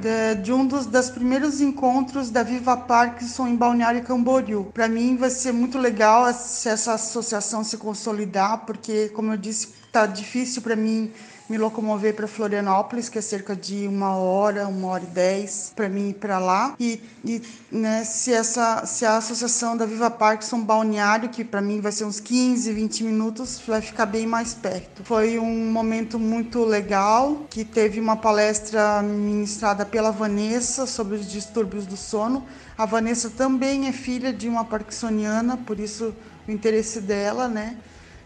de, 0.00 0.36
de 0.40 0.52
um 0.52 0.64
dos 0.64 0.86
das 0.86 1.10
primeiros 1.10 1.60
encontros 1.60 2.30
da 2.30 2.44
Viva 2.44 2.76
Parkinson 2.76 3.48
em 3.48 3.56
Balneário 3.56 4.04
Camboriú. 4.04 4.70
Para 4.72 4.86
mim 4.86 5.16
vai 5.16 5.30
ser 5.30 5.50
muito 5.50 5.76
legal 5.76 6.32
se 6.32 6.68
essa 6.68 6.94
associação 6.94 7.64
se 7.64 7.76
consolidar, 7.76 8.58
porque 8.58 9.08
como 9.08 9.32
eu 9.32 9.36
disse, 9.36 9.74
tá 9.90 10.06
difícil 10.06 10.62
para 10.62 10.76
mim 10.76 11.10
me 11.52 11.58
locomover 11.58 12.14
para 12.14 12.26
Florianópolis, 12.26 13.10
que 13.10 13.18
é 13.18 13.20
cerca 13.20 13.54
de 13.54 13.86
uma 13.86 14.16
hora, 14.16 14.66
uma 14.66 14.88
hora 14.88 15.04
e 15.04 15.06
dez 15.08 15.70
para 15.76 15.86
mim 15.86 16.08
ir 16.08 16.14
para 16.14 16.38
lá. 16.38 16.74
E, 16.80 16.98
e 17.22 17.42
né, 17.70 18.04
se, 18.04 18.32
essa, 18.32 18.86
se 18.86 19.04
a 19.04 19.18
associação 19.18 19.76
da 19.76 19.84
Viva 19.84 20.10
Parkinson 20.10 20.62
Balneário, 20.62 21.28
que 21.28 21.44
para 21.44 21.60
mim 21.60 21.78
vai 21.78 21.92
ser 21.92 22.06
uns 22.06 22.18
15, 22.18 22.72
20 22.72 23.04
minutos, 23.04 23.60
vai 23.66 23.82
ficar 23.82 24.06
bem 24.06 24.26
mais 24.26 24.54
perto. 24.54 25.04
Foi 25.04 25.38
um 25.38 25.70
momento 25.70 26.18
muito 26.18 26.64
legal, 26.64 27.44
que 27.50 27.66
teve 27.66 28.00
uma 28.00 28.16
palestra 28.16 29.02
ministrada 29.02 29.84
pela 29.84 30.10
Vanessa 30.10 30.86
sobre 30.86 31.16
os 31.16 31.30
distúrbios 31.30 31.84
do 31.84 31.98
sono. 31.98 32.46
A 32.78 32.86
Vanessa 32.86 33.28
também 33.28 33.88
é 33.88 33.92
filha 33.92 34.32
de 34.32 34.48
uma 34.48 34.64
parkinsoniana, 34.64 35.58
por 35.58 35.78
isso 35.78 36.14
o 36.48 36.50
interesse 36.50 36.98
dela, 36.98 37.46
né? 37.46 37.76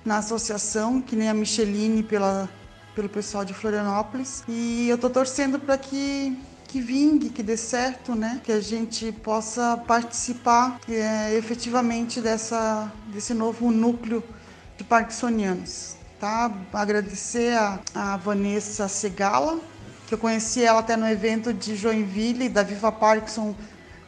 na 0.04 0.18
associação, 0.18 1.02
que 1.02 1.16
nem 1.16 1.28
a 1.28 1.34
Micheline 1.34 2.04
pela 2.04 2.48
pelo 2.96 3.09
pessoal 3.11 3.44
de 3.44 3.52
Florianópolis. 3.52 4.42
E 4.48 4.88
eu 4.88 4.96
tô 4.96 5.11
torcendo 5.11 5.61
para 5.61 5.76
que 5.76 6.37
que 6.66 6.80
vingue, 6.80 7.30
que 7.30 7.44
dê 7.44 7.56
certo, 7.56 8.16
né? 8.16 8.40
Que 8.42 8.50
a 8.50 8.61
gente 8.61 9.12
possa 9.12 9.76
participar 9.87 10.80
é, 10.88 11.32
efetivamente 11.37 12.20
dessa, 12.20 12.92
desse 13.06 13.32
novo 13.32 13.70
núcleo 13.70 14.22
de 14.76 14.82
parkinsonianos, 14.82 15.96
tá? 16.18 16.52
Agradecer 16.72 17.56
a, 17.56 17.78
a 17.94 18.16
Vanessa 18.16 18.88
Segala, 18.88 19.61
que 20.09 20.14
eu 20.14 20.18
conheci 20.18 20.64
ela 20.64 20.80
até 20.80 20.96
no 20.96 21.09
evento 21.09 21.52
de 21.52 21.76
Joinville, 21.76 22.48
da 22.48 22.64
Viva 22.64 22.90
Parkinson, 22.90 23.54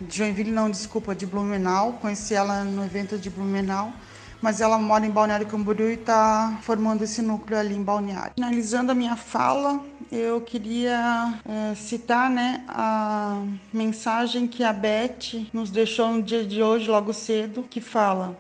de 0.01 0.19
Joinville 0.19 0.51
não, 0.51 0.69
desculpa, 0.69 1.15
de 1.15 1.27
Blumenau, 1.27 1.95
conheci 2.03 2.35
ela 2.35 2.65
no 2.65 2.85
evento 2.85 3.17
de 3.17 3.31
Blumenau 3.31 3.93
mas 4.41 4.61
ela 4.61 4.79
mora 4.79 5.07
em 5.07 5.11
Balneário 5.11 5.47
Camboriú 5.47 5.91
e 5.91 5.95
está 5.95 6.59
formando 6.63 7.03
esse 7.03 7.23
núcleo 7.23 7.59
ali 7.59 7.75
em 7.75 7.83
Balneário. 7.83 8.33
Finalizando 8.35 8.93
a 8.93 8.95
minha 8.95 9.17
fala, 9.17 9.81
eu 10.11 10.41
queria 10.41 11.35
é, 11.45 11.75
citar 11.75 12.31
né, 12.31 12.65
a 12.69 13.43
mensagem 13.73 14.47
que 14.47 14.63
a 14.63 14.73
Beth 14.73 15.47
nos 15.53 15.71
deixou 15.71 16.09
no 16.13 16.23
dia 16.23 16.45
de 16.45 16.63
hoje, 16.63 16.89
logo 16.89 17.13
cedo, 17.13 17.65
que 17.69 17.81
fala 17.81 18.37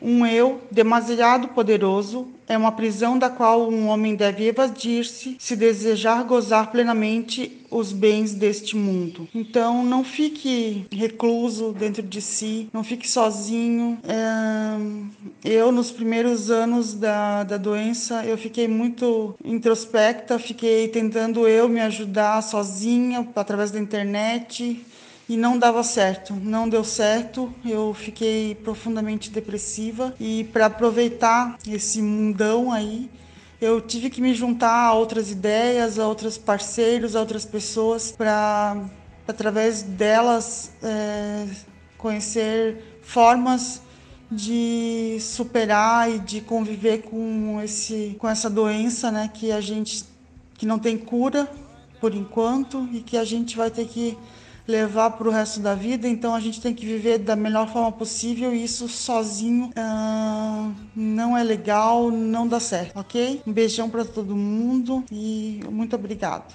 um 0.00 0.26
eu 0.26 0.60
demasiado 0.70 1.48
poderoso 1.48 2.28
é 2.48 2.56
uma 2.56 2.72
prisão 2.72 3.18
da 3.18 3.28
qual 3.28 3.68
um 3.68 3.88
homem 3.88 4.14
deve 4.14 4.46
evadir-se 4.46 5.36
se 5.38 5.56
desejar 5.56 6.22
gozar 6.24 6.70
plenamente 6.70 7.64
os 7.70 7.92
bens 7.92 8.32
deste 8.32 8.76
mundo. 8.76 9.28
Então, 9.34 9.84
não 9.84 10.04
fique 10.04 10.86
recluso 10.92 11.72
dentro 11.72 12.02
de 12.02 12.22
si, 12.22 12.68
não 12.72 12.84
fique 12.84 13.10
sozinho. 13.10 13.98
É... 14.04 15.48
Eu, 15.48 15.72
nos 15.72 15.90
primeiros 15.90 16.50
anos 16.50 16.94
da, 16.94 17.42
da 17.42 17.56
doença, 17.56 18.24
eu 18.24 18.38
fiquei 18.38 18.68
muito 18.68 19.34
introspecta, 19.44 20.38
fiquei 20.38 20.88
tentando 20.88 21.48
eu 21.48 21.68
me 21.68 21.80
ajudar 21.80 22.42
sozinha 22.42 23.26
através 23.34 23.72
da 23.72 23.80
internet 23.80 24.84
e 25.28 25.36
não 25.36 25.58
dava 25.58 25.82
certo, 25.82 26.34
não 26.34 26.68
deu 26.68 26.84
certo. 26.84 27.52
Eu 27.64 27.92
fiquei 27.92 28.54
profundamente 28.54 29.30
depressiva 29.30 30.14
e 30.20 30.44
para 30.44 30.66
aproveitar 30.66 31.58
esse 31.66 32.00
mundão 32.00 32.72
aí, 32.72 33.10
eu 33.60 33.80
tive 33.80 34.10
que 34.10 34.20
me 34.20 34.34
juntar 34.34 34.86
a 34.86 34.92
outras 34.92 35.30
ideias, 35.30 35.98
a 35.98 36.06
outros 36.06 36.38
parceiros, 36.38 37.16
a 37.16 37.20
outras 37.20 37.44
pessoas 37.44 38.12
para 38.12 38.76
através 39.26 39.82
delas 39.82 40.72
é, 40.82 41.46
conhecer 41.98 43.00
formas 43.02 43.82
de 44.30 45.18
superar 45.20 46.10
e 46.10 46.18
de 46.18 46.40
conviver 46.40 47.02
com 47.02 47.60
esse 47.62 48.16
com 48.18 48.28
essa 48.28 48.50
doença, 48.50 49.10
né, 49.10 49.30
que 49.32 49.50
a 49.50 49.60
gente 49.60 50.04
que 50.54 50.66
não 50.66 50.78
tem 50.78 50.96
cura 50.96 51.50
por 52.00 52.14
enquanto 52.14 52.88
e 52.92 53.00
que 53.00 53.16
a 53.16 53.24
gente 53.24 53.56
vai 53.56 53.70
ter 53.70 53.86
que 53.86 54.16
levar 54.66 55.10
para 55.10 55.28
o 55.28 55.30
resto 55.30 55.60
da 55.60 55.74
vida, 55.74 56.08
então 56.08 56.34
a 56.34 56.40
gente 56.40 56.60
tem 56.60 56.74
que 56.74 56.84
viver 56.84 57.18
da 57.18 57.36
melhor 57.36 57.68
forma 57.68 57.92
possível 57.92 58.52
e 58.52 58.64
isso 58.64 58.88
sozinho 58.88 59.70
uh, 59.76 60.74
não 60.94 61.36
é 61.36 61.42
legal, 61.44 62.10
não 62.10 62.48
dá 62.48 62.58
certo, 62.58 62.98
ok? 62.98 63.42
Um 63.46 63.52
beijão 63.52 63.88
para 63.88 64.04
todo 64.04 64.34
mundo 64.34 65.04
e 65.10 65.60
muito 65.70 65.94
obrigado. 65.94 66.52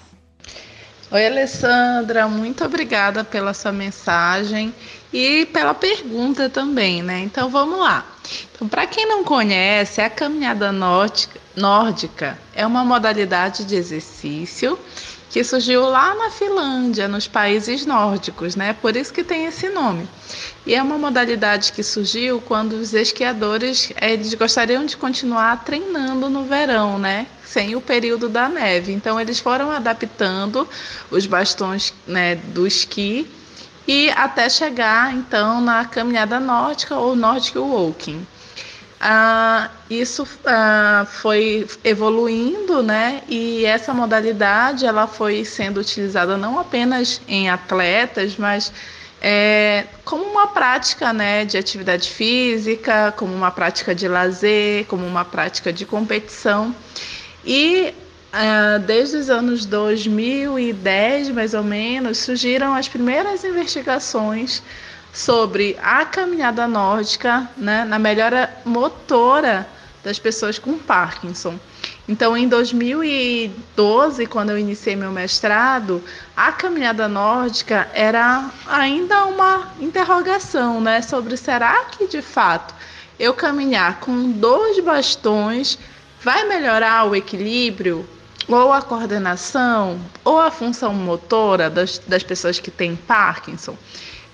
Oi, 1.10 1.26
Alessandra, 1.26 2.26
muito 2.26 2.64
obrigada 2.64 3.22
pela 3.22 3.52
sua 3.52 3.70
mensagem 3.70 4.74
e 5.12 5.44
pela 5.46 5.74
pergunta 5.74 6.48
também, 6.48 7.02
né? 7.02 7.20
Então 7.20 7.50
vamos 7.50 7.78
lá. 7.78 8.06
Então, 8.54 8.66
para 8.66 8.86
quem 8.86 9.06
não 9.06 9.22
conhece, 9.22 10.00
a 10.00 10.08
caminhada 10.08 10.72
nórdica 10.72 12.38
é 12.54 12.66
uma 12.66 12.82
modalidade 12.82 13.64
de 13.64 13.74
exercício 13.74 14.78
que 15.32 15.42
surgiu 15.42 15.88
lá 15.88 16.14
na 16.14 16.30
Finlândia, 16.30 17.08
nos 17.08 17.26
países 17.26 17.86
nórdicos, 17.86 18.54
né? 18.54 18.74
Por 18.74 18.94
isso 18.94 19.10
que 19.10 19.24
tem 19.24 19.46
esse 19.46 19.70
nome. 19.70 20.06
E 20.66 20.74
é 20.74 20.82
uma 20.82 20.98
modalidade 20.98 21.72
que 21.72 21.82
surgiu 21.82 22.38
quando 22.42 22.74
os 22.74 22.92
esquiadores 22.92 23.90
eles 23.98 24.34
gostariam 24.34 24.84
de 24.84 24.94
continuar 24.94 25.64
treinando 25.64 26.28
no 26.28 26.44
verão, 26.44 26.98
né? 26.98 27.26
Sem 27.46 27.74
o 27.74 27.80
período 27.80 28.28
da 28.28 28.46
neve. 28.46 28.92
Então 28.92 29.18
eles 29.18 29.40
foram 29.40 29.70
adaptando 29.70 30.68
os 31.10 31.24
bastões 31.24 31.94
né, 32.06 32.34
do 32.34 32.66
esqui 32.66 33.26
e 33.88 34.10
até 34.10 34.50
chegar 34.50 35.14
então 35.14 35.62
na 35.62 35.86
caminhada 35.86 36.38
nórdica 36.38 36.94
ou 36.94 37.16
Nordic 37.16 37.56
Walking. 37.56 38.26
Ah, 39.04 39.68
isso 39.90 40.24
ah, 40.46 41.04
foi 41.10 41.66
evoluindo, 41.82 42.84
né? 42.84 43.22
E 43.28 43.64
essa 43.64 43.92
modalidade 43.92 44.86
ela 44.86 45.08
foi 45.08 45.44
sendo 45.44 45.80
utilizada 45.80 46.36
não 46.36 46.56
apenas 46.56 47.20
em 47.26 47.50
atletas, 47.50 48.36
mas 48.36 48.72
é, 49.20 49.86
como 50.04 50.22
uma 50.22 50.46
prática 50.46 51.12
né, 51.12 51.44
de 51.44 51.58
atividade 51.58 52.08
física, 52.08 53.12
como 53.16 53.34
uma 53.34 53.50
prática 53.50 53.92
de 53.92 54.06
lazer, 54.06 54.86
como 54.86 55.04
uma 55.04 55.24
prática 55.24 55.72
de 55.72 55.84
competição. 55.84 56.72
E 57.44 57.92
ah, 58.32 58.78
desde 58.86 59.16
os 59.16 59.28
anos 59.28 59.66
2010, 59.66 61.30
mais 61.30 61.54
ou 61.54 61.64
menos, 61.64 62.18
surgiram 62.18 62.72
as 62.72 62.86
primeiras 62.86 63.42
investigações 63.42 64.62
sobre 65.12 65.76
a 65.82 66.04
caminhada 66.06 66.66
nórdica 66.66 67.48
né, 67.56 67.84
na 67.84 67.98
melhora 67.98 68.50
motora 68.64 69.68
das 70.02 70.18
pessoas 70.18 70.58
com 70.58 70.78
Parkinson. 70.78 71.58
Então, 72.08 72.36
em 72.36 72.48
2012, 72.48 74.26
quando 74.26 74.50
eu 74.50 74.58
iniciei 74.58 74.96
meu 74.96 75.12
mestrado, 75.12 76.02
a 76.36 76.50
caminhada 76.50 77.06
nórdica 77.06 77.88
era 77.94 78.50
ainda 78.66 79.26
uma 79.26 79.72
interrogação, 79.80 80.80
né, 80.80 81.00
sobre 81.02 81.36
será 81.36 81.84
que 81.84 82.08
de 82.08 82.22
fato 82.22 82.74
eu 83.18 83.32
caminhar 83.34 84.00
com 84.00 84.32
dois 84.32 84.80
bastões 84.80 85.78
vai 86.22 86.44
melhorar 86.44 87.04
o 87.04 87.14
equilíbrio 87.14 88.08
ou 88.48 88.72
a 88.72 88.82
coordenação 88.82 90.00
ou 90.24 90.40
a 90.40 90.50
função 90.50 90.92
motora 90.92 91.70
das, 91.70 91.98
das 91.98 92.22
pessoas 92.22 92.58
que 92.58 92.70
têm 92.70 92.96
Parkinson? 92.96 93.76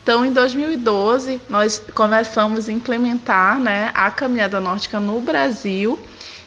Então, 0.09 0.25
em 0.25 0.33
2012, 0.33 1.39
nós 1.51 1.83
começamos 1.95 2.67
a 2.67 2.73
implementar 2.73 3.59
né, 3.59 3.91
a 3.93 4.11
caminhada 4.11 4.59
nórdica 4.59 4.99
no 4.99 5.21
Brasil, 5.21 5.99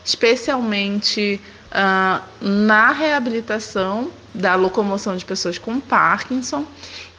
especialmente 0.04 1.40
uh, 1.68 2.24
na 2.42 2.92
reabilitação 2.92 4.10
da 4.34 4.56
locomoção 4.56 5.16
de 5.16 5.24
pessoas 5.24 5.60
com 5.60 5.80
Parkinson. 5.80 6.66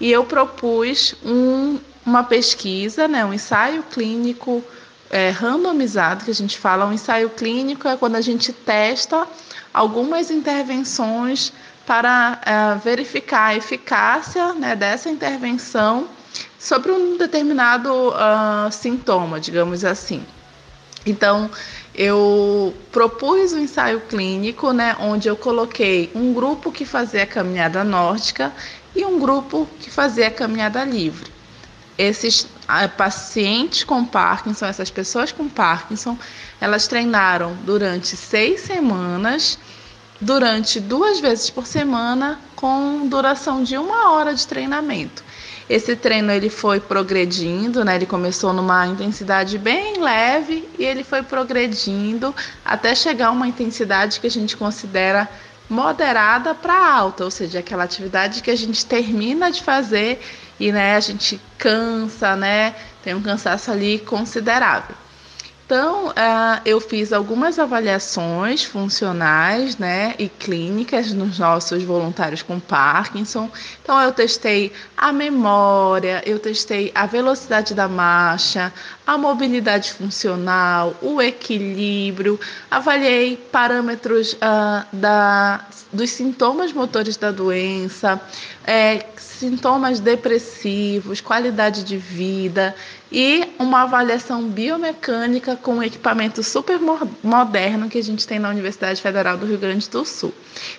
E 0.01 0.11
eu 0.11 0.25
propus 0.25 1.15
um, 1.25 1.79
uma 2.05 2.25
pesquisa, 2.25 3.07
né, 3.07 3.25
um 3.25 3.33
ensaio 3.33 3.85
clínico 3.85 4.65
é, 5.11 5.31
randomizado, 5.31 6.25
que 6.25 6.33
a 6.33 6.35
gente 6.35 6.59
fala. 6.59 6.87
Um 6.87 6.93
ensaio 6.93 7.31
clínico 7.31 7.87
é 7.87 7.97
quando 7.97 8.17
a 8.17 8.21
gente 8.21 8.53
testa 8.53 9.29
algumas 9.73 10.29
intervenções 10.29 11.53
para 11.87 12.41
uh, 12.45 12.81
verificar 12.81 13.51
a 13.51 13.55
eficácia 13.55 14.55
né, 14.55 14.75
dessa 14.75 15.09
intervenção 15.09 16.09
sobre 16.63 16.93
um 16.93 17.17
determinado 17.17 17.91
uh, 18.11 18.71
sintoma, 18.71 19.41
digamos 19.41 19.85
assim. 19.85 20.25
Então, 21.05 21.51
eu 21.93 22.73
propus 22.93 23.53
um 23.53 23.59
ensaio 23.59 24.01
clínico, 24.03 24.73
né, 24.73 24.97
onde 25.01 25.27
eu 25.27 25.37
coloquei 25.37 26.09
um 26.15 26.33
grupo 26.33 26.71
que 26.71 26.85
fazia 26.85 27.27
caminhada 27.27 27.83
nórdica 27.83 28.53
e 28.95 29.05
um 29.05 29.19
grupo 29.19 29.69
que 29.81 29.91
fazia 29.91 30.31
caminhada 30.31 30.85
livre. 30.85 31.33
Esses 31.99 32.43
uh, 32.43 32.89
pacientes 32.97 33.83
com 33.83 34.05
Parkinson, 34.05 34.67
essas 34.67 34.89
pessoas 34.89 35.33
com 35.33 35.49
Parkinson, 35.49 36.17
elas 36.61 36.87
treinaram 36.87 37.57
durante 37.65 38.17
seis 38.17 38.61
semanas 38.61 39.59
durante 40.21 40.79
duas 40.79 41.19
vezes 41.19 41.51
por 41.51 41.67
semana, 41.67 42.39
com 42.55 43.09
duração 43.09 43.65
de 43.65 43.77
uma 43.77 44.13
hora 44.13 44.33
de 44.33 44.47
treinamento. 44.47 45.25
Esse 45.73 45.97
treino 45.97 46.31
ele 46.31 46.51
foi 46.51 46.81
progredindo, 46.81 47.83
né? 47.83 47.95
Ele 47.97 48.05
começou 48.05 48.53
numa 48.53 48.87
intensidade 48.87 49.57
bem 49.57 50.03
leve 50.03 50.69
e 50.79 50.85
ele 50.85 51.03
foi 51.03 51.23
progredindo 51.23 52.35
até 52.63 52.95
chegar 52.95 53.29
a 53.29 53.31
uma 53.31 53.49
intensidade 53.49 54.21
que 54.21 54.27
a 54.27 54.31
gente 54.31 54.55
considera 54.55 55.27
moderada 55.71 56.55
para 56.55 56.77
alta, 56.95 57.25
ou 57.25 57.31
seja, 57.31 57.61
aquela 57.61 57.85
atividade 57.85 58.43
que 58.43 58.51
a 58.51 58.55
gente 58.55 58.85
termina 58.85 59.51
de 59.51 59.63
fazer 59.63 60.21
e 60.61 60.71
né, 60.71 60.95
a 60.95 61.01
gente 61.01 61.41
cansa, 61.57 62.37
né? 62.37 62.75
Tem 63.03 63.15
um 63.15 63.23
cansaço 63.23 63.71
ali 63.71 63.99
considerável. 63.99 64.95
Então, 65.73 66.09
uh, 66.09 66.61
eu 66.67 66.79
fiz 66.83 67.15
algumas 67.15 67.59
avaliações 67.59 68.63
funcionais 68.63 69.79
né, 69.79 70.15
e 70.19 70.29
clínicas 70.29 71.15
nos 71.15 71.39
nossos 71.39 71.83
voluntários 71.83 72.43
com 72.43 72.61
Parkinson. 72.61 73.51
Então, 73.83 73.99
eu 74.03 74.13
testei 74.13 74.71
a 74.95 75.11
memória, 75.15 76.23
eu 76.27 76.39
testei 76.39 76.93
a 76.95 77.07
velocidade 77.07 77.73
da 77.73 77.89
marcha, 77.89 78.71
a 79.07 79.17
mobilidade 79.17 79.95
funcional, 79.95 80.95
o 81.01 81.23
equilíbrio, 81.23 82.39
avaliei 82.71 83.39
parâmetros 83.51 84.35
uh, 84.35 84.85
da, 84.93 85.65
dos 85.91 86.11
sintomas 86.11 86.71
motores 86.75 87.17
da 87.17 87.31
doença, 87.31 88.21
é, 88.67 89.07
sintomas 89.17 90.01
depressivos, 90.01 91.23
qualidade 91.23 91.83
de 91.83 91.97
vida 91.97 92.75
e 93.13 93.47
uma 93.59 93.83
avaliação 93.83 94.49
biomecânica 94.49 95.55
com 95.55 95.75
um 95.75 95.83
equipamento 95.83 96.43
super 96.43 96.81
moderno 97.23 97.91
que 97.91 97.99
a 97.99 98.03
gente 98.03 98.27
tem 98.27 98.39
na 98.39 98.49
Universidade 98.49 99.03
Federal 99.03 99.37
do 99.37 99.45
Rio 99.45 99.59
Grande 99.59 99.89
do 99.91 100.03
Sul. 100.03 100.33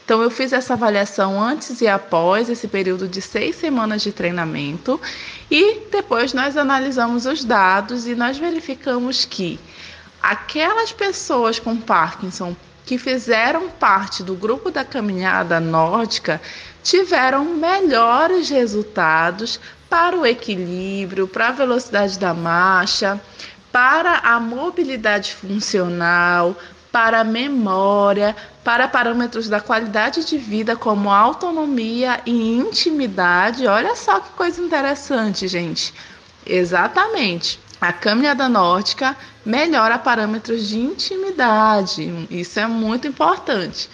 Então, 0.03 0.19
eu 0.23 0.31
fiz 0.31 0.51
essa 0.51 0.73
avaliação 0.73 1.39
antes 1.39 1.79
e 1.79 1.87
após 1.87 2.49
esse 2.49 2.67
período 2.67 3.07
de 3.07 3.21
seis 3.21 3.55
semanas 3.55 4.01
de 4.01 4.11
treinamento 4.11 4.99
e 5.49 5.81
depois 5.91 6.33
nós 6.33 6.57
analisamos 6.57 7.27
os 7.27 7.45
dados 7.45 8.07
e 8.07 8.15
nós 8.15 8.35
verificamos 8.39 9.25
que 9.25 9.59
aquelas 10.19 10.91
pessoas 10.91 11.59
com 11.59 11.77
Parkinson 11.77 12.55
que 12.83 12.97
fizeram 12.97 13.69
parte 13.69 14.23
do 14.23 14.33
grupo 14.33 14.71
da 14.71 14.83
caminhada 14.83 15.59
nórdica 15.59 16.41
tiveram 16.81 17.45
melhores 17.45 18.49
resultados 18.49 19.59
para 19.93 20.17
o 20.17 20.25
equilíbrio, 20.25 21.27
para 21.27 21.49
a 21.49 21.51
velocidade 21.51 22.17
da 22.17 22.33
marcha, 22.33 23.21
para 23.71 24.17
a 24.23 24.39
mobilidade 24.39 25.35
funcional, 25.35 26.55
para 26.91 27.19
a 27.19 27.23
memória, 27.23 28.35
para 28.63 28.87
parâmetros 28.87 29.47
da 29.47 29.61
qualidade 29.61 30.25
de 30.25 30.35
vida, 30.35 30.75
como 30.75 31.11
autonomia 31.11 32.19
e 32.25 32.57
intimidade. 32.57 33.67
Olha 33.67 33.95
só 33.95 34.19
que 34.19 34.31
coisa 34.31 34.59
interessante, 34.59 35.47
gente. 35.47 35.93
Exatamente. 36.43 37.59
A 37.79 37.93
caminhada 37.93 38.49
nórdica 38.49 39.15
melhora 39.45 39.99
parâmetros 39.99 40.67
de 40.67 40.79
intimidade. 40.79 42.27
Isso 42.31 42.59
é 42.59 42.65
muito 42.65 43.07
importante 43.07 43.87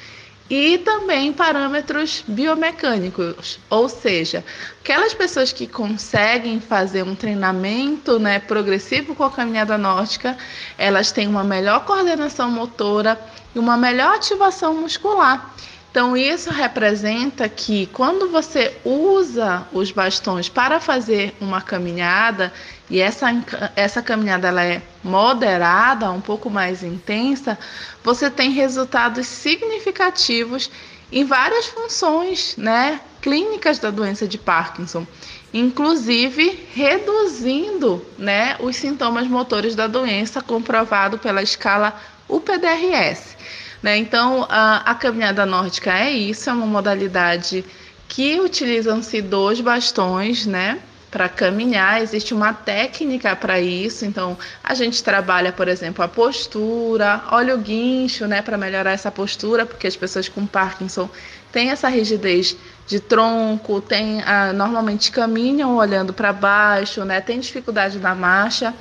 e 0.49 0.79
também 0.79 1.31
parâmetros 1.31 2.23
biomecânicos, 2.27 3.59
ou 3.69 3.87
seja, 3.87 4.43
aquelas 4.81 5.13
pessoas 5.13 5.53
que 5.53 5.67
conseguem 5.67 6.59
fazer 6.59 7.03
um 7.03 7.13
treinamento 7.13 8.17
né, 8.17 8.39
progressivo 8.39 9.13
com 9.13 9.23
a 9.23 9.29
caminhada 9.29 9.77
nórdica, 9.77 10.35
elas 10.77 11.11
têm 11.11 11.27
uma 11.27 11.43
melhor 11.43 11.85
coordenação 11.85 12.49
motora 12.49 13.19
e 13.53 13.59
uma 13.59 13.77
melhor 13.77 14.15
ativação 14.15 14.73
muscular. 14.73 15.53
Então, 15.91 16.15
isso 16.15 16.51
representa 16.51 17.49
que 17.49 17.87
quando 17.87 18.29
você 18.29 18.77
usa 18.85 19.67
os 19.73 19.91
bastões 19.91 20.47
para 20.47 20.79
fazer 20.79 21.35
uma 21.41 21.61
caminhada, 21.61 22.53
e 22.89 22.99
essa, 22.99 23.27
essa 23.75 24.01
caminhada 24.01 24.47
ela 24.49 24.63
é 24.63 24.83
moderada, 25.03 26.11
um 26.11 26.21
pouco 26.21 26.47
mais 26.47 26.83
intensa, 26.83 27.57
você 28.03 28.29
tem 28.29 28.51
resultados 28.51 29.25
significativos 29.25 30.69
em 31.11 31.23
várias 31.23 31.65
funções 31.65 32.55
né, 32.55 33.01
clínicas 33.19 33.79
da 33.79 33.89
doença 33.89 34.27
de 34.27 34.37
Parkinson, 34.37 35.07
inclusive 35.51 36.67
reduzindo 36.71 38.05
né, 38.15 38.55
os 38.59 38.75
sintomas 38.75 39.27
motores 39.27 39.73
da 39.75 39.87
doença, 39.87 40.39
comprovado 40.39 41.17
pela 41.17 41.41
escala 41.41 41.99
UPDRS. 42.27 43.38
Né? 43.81 43.97
Então, 43.97 44.45
a, 44.49 44.91
a 44.91 44.95
caminhada 44.95 45.45
nórdica 45.45 45.97
é 45.97 46.11
isso, 46.11 46.49
é 46.49 46.53
uma 46.53 46.65
modalidade 46.65 47.63
que 48.07 48.39
utilizam-se 48.39 49.21
dois 49.21 49.61
bastões, 49.61 50.45
né? 50.45 50.79
Para 51.11 51.29
caminhar, 51.29 52.01
existe 52.01 52.33
uma 52.33 52.53
técnica 52.53 53.35
para 53.35 53.59
isso. 53.59 54.05
Então, 54.05 54.37
a 54.63 54.73
gente 54.73 55.03
trabalha, 55.03 55.51
por 55.51 55.67
exemplo, 55.67 56.03
a 56.03 56.07
postura, 56.07 57.23
olha 57.31 57.55
o 57.55 57.57
guincho, 57.57 58.27
né, 58.27 58.41
para 58.41 58.57
melhorar 58.57 58.91
essa 58.91 59.09
postura, 59.09 59.65
porque 59.65 59.87
as 59.87 59.95
pessoas 59.95 60.27
com 60.27 60.45
Parkinson 60.45 61.09
têm 61.51 61.71
essa 61.71 61.87
rigidez 61.87 62.55
de 62.89 62.99
tronco, 62.99 63.79
tem, 63.79 64.23
ah, 64.25 64.51
normalmente 64.51 65.11
caminham 65.11 65.77
olhando 65.77 66.11
para 66.11 66.33
baixo, 66.33 67.05
né, 67.05 67.21
tem 67.21 67.39
dificuldade 67.39 67.99
na 67.99 68.15
marcha. 68.15 68.73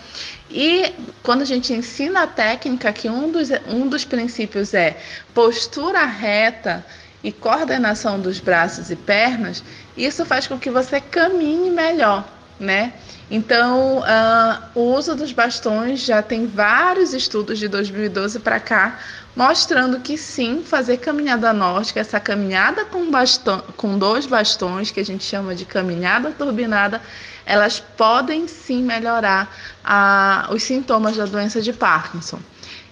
E 0.50 0.94
quando 1.22 1.42
a 1.42 1.44
gente 1.44 1.74
ensina 1.74 2.22
a 2.22 2.26
técnica, 2.26 2.90
que 2.90 3.06
um 3.06 3.30
dos, 3.30 3.50
um 3.68 3.86
dos 3.86 4.06
princípios 4.06 4.72
é 4.72 4.96
postura 5.34 6.06
reta 6.06 6.82
e 7.22 7.30
coordenação 7.30 8.18
dos 8.18 8.40
braços 8.40 8.90
e 8.90 8.96
pernas, 8.96 9.62
isso 9.94 10.24
faz 10.24 10.46
com 10.46 10.58
que 10.58 10.70
você 10.70 11.02
caminhe 11.02 11.70
melhor, 11.70 12.26
né? 12.58 12.92
Então, 13.30 13.98
uh, 13.98 14.62
o 14.74 14.94
uso 14.94 15.14
dos 15.14 15.32
bastões 15.32 16.00
já 16.00 16.22
tem 16.22 16.46
vários 16.46 17.12
estudos 17.12 17.58
de 17.58 17.68
2012 17.68 18.40
para 18.40 18.58
cá 18.58 18.98
mostrando 19.38 20.00
que 20.00 20.18
sim, 20.18 20.64
fazer 20.64 20.96
caminhada 20.96 21.52
nórdica, 21.52 22.00
essa 22.00 22.18
caminhada 22.18 22.84
com, 22.84 23.08
bastão, 23.08 23.62
com 23.76 23.96
dois 23.96 24.26
bastões, 24.26 24.90
que 24.90 24.98
a 24.98 25.04
gente 25.04 25.22
chama 25.22 25.54
de 25.54 25.64
caminhada 25.64 26.32
turbinada, 26.32 27.00
elas 27.46 27.78
podem 27.78 28.48
sim 28.48 28.82
melhorar 28.82 29.56
a, 29.84 30.48
os 30.50 30.64
sintomas 30.64 31.16
da 31.16 31.24
doença 31.24 31.62
de 31.62 31.72
Parkinson. 31.72 32.40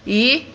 E 0.05 0.47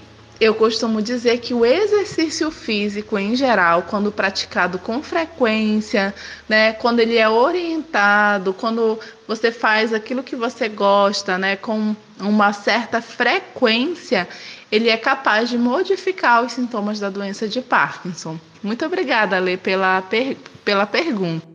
eu 0.42 0.56
costumo 0.56 1.00
dizer 1.00 1.38
que 1.38 1.54
o 1.54 1.64
exercício 1.64 2.50
físico 2.50 3.16
em 3.16 3.36
geral, 3.36 3.82
quando 3.82 4.10
praticado 4.10 4.76
com 4.76 5.00
frequência, 5.00 6.12
né, 6.48 6.72
quando 6.72 6.98
ele 6.98 7.16
é 7.16 7.28
orientado, 7.28 8.52
quando 8.52 8.98
você 9.28 9.52
faz 9.52 9.94
aquilo 9.94 10.20
que 10.20 10.34
você 10.34 10.68
gosta, 10.68 11.38
né, 11.38 11.54
com 11.54 11.94
uma 12.18 12.52
certa 12.52 13.00
frequência, 13.00 14.28
ele 14.72 14.88
é 14.88 14.96
capaz 14.96 15.48
de 15.48 15.56
modificar 15.56 16.44
os 16.44 16.50
sintomas 16.50 16.98
da 16.98 17.08
doença 17.08 17.46
de 17.46 17.60
Parkinson. 17.60 18.36
Muito 18.60 18.84
obrigada, 18.84 19.38
Lê, 19.38 19.56
pela, 19.56 20.02
per 20.02 20.36
pela 20.64 20.86
pergunta. 20.86 21.46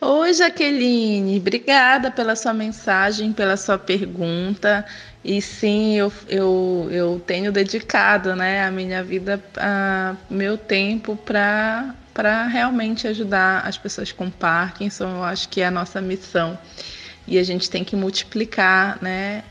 Oi, 0.00 0.34
Jaqueline, 0.34 1.38
obrigada 1.38 2.10
pela 2.10 2.34
sua 2.34 2.52
mensagem, 2.52 3.32
pela 3.32 3.56
sua 3.56 3.78
pergunta. 3.78 4.84
E 5.24 5.40
sim, 5.40 5.96
eu, 5.96 6.12
eu, 6.28 6.88
eu 6.90 7.22
tenho 7.24 7.52
dedicado 7.52 8.34
né, 8.34 8.64
a 8.64 8.70
minha 8.70 9.04
vida, 9.04 9.42
a 9.56 10.16
meu 10.28 10.58
tempo 10.58 11.16
para 11.16 12.46
realmente 12.48 13.06
ajudar 13.06 13.60
as 13.66 13.78
pessoas 13.78 14.10
com 14.10 14.28
Parkinson. 14.28 15.08
Eu 15.16 15.24
acho 15.24 15.48
que 15.48 15.60
é 15.60 15.66
a 15.66 15.70
nossa 15.70 16.00
missão. 16.00 16.58
E 17.26 17.38
a 17.38 17.42
gente 17.44 17.70
tem 17.70 17.84
que 17.84 17.94
multiplicar 17.94 18.98
né, 19.00 19.44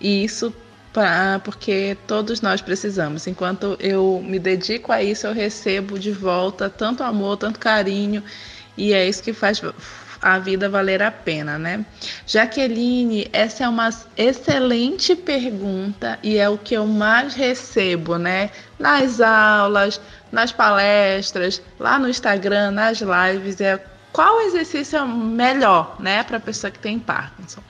isso 0.00 0.54
pra, 0.94 1.40
porque 1.44 1.96
todos 2.06 2.40
nós 2.40 2.62
precisamos. 2.62 3.26
Enquanto 3.26 3.76
eu 3.80 4.22
me 4.24 4.38
dedico 4.38 4.90
a 4.90 5.02
isso, 5.02 5.26
eu 5.26 5.34
recebo 5.34 5.98
de 5.98 6.10
volta 6.10 6.70
tanto 6.70 7.02
amor, 7.02 7.36
tanto 7.36 7.58
carinho 7.58 8.22
e 8.78 8.94
é 8.94 9.06
isso 9.06 9.22
que 9.22 9.32
faz 9.32 9.60
a 10.20 10.38
vida 10.38 10.68
valer 10.68 11.02
a 11.02 11.10
pena, 11.10 11.58
né? 11.58 11.84
Jaqueline, 12.26 13.28
essa 13.32 13.64
é 13.64 13.68
uma 13.68 13.90
excelente 14.16 15.14
pergunta 15.14 16.18
e 16.22 16.38
é 16.38 16.48
o 16.48 16.58
que 16.58 16.74
eu 16.74 16.86
mais 16.86 17.34
recebo, 17.34 18.16
né? 18.16 18.50
Nas 18.78 19.20
aulas, 19.20 20.00
nas 20.30 20.52
palestras, 20.52 21.62
lá 21.78 21.98
no 21.98 22.08
Instagram, 22.08 22.70
nas 22.72 23.00
lives, 23.00 23.60
é 23.60 23.82
qual 24.12 24.40
exercício 24.40 24.98
é 24.98 25.04
melhor, 25.04 25.96
né, 26.00 26.22
para 26.24 26.40
pessoa 26.40 26.70
que 26.70 26.78
tem 26.78 26.98
Parkinson. 26.98 27.60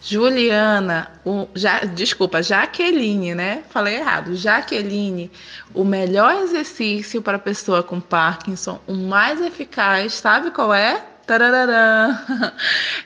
Juliana, 0.00 1.10
o, 1.24 1.48
já, 1.54 1.80
desculpa, 1.80 2.42
Jaqueline, 2.42 3.34
né? 3.34 3.62
Falei 3.68 3.96
errado. 3.96 4.34
Jaqueline, 4.36 5.30
o 5.74 5.84
melhor 5.84 6.42
exercício 6.42 7.20
para 7.20 7.38
pessoa 7.38 7.82
com 7.82 8.00
Parkinson, 8.00 8.80
o 8.86 8.94
mais 8.94 9.40
eficaz, 9.40 10.14
sabe 10.14 10.50
qual 10.50 10.72
é? 10.72 11.04
Tarararã. 11.28 12.18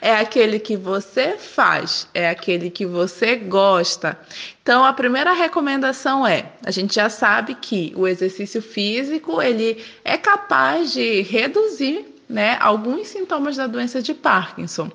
É 0.01 0.17
aquele 0.17 0.59
que 0.59 0.77
você 0.77 1.37
faz, 1.37 2.09
é 2.13 2.29
aquele 2.29 2.71
que 2.71 2.85
você 2.85 3.37
gosta. 3.37 4.19
Então, 4.63 4.85
a 4.85 4.93
primeira 4.93 5.33
recomendação 5.33 6.27
é: 6.27 6.53
a 6.65 6.71
gente 6.71 6.95
já 6.95 7.09
sabe 7.09 7.55
que 7.55 7.93
o 7.97 8.07
exercício 8.07 8.61
físico 8.61 9.41
ele 9.41 9.85
é 10.05 10.17
capaz 10.17 10.93
de 10.93 11.23
reduzir 11.23 12.05
né, 12.29 12.57
alguns 12.61 13.09
sintomas 13.09 13.57
da 13.57 13.67
doença 13.67 14.01
de 14.03 14.15
Parkinson. 14.15 14.91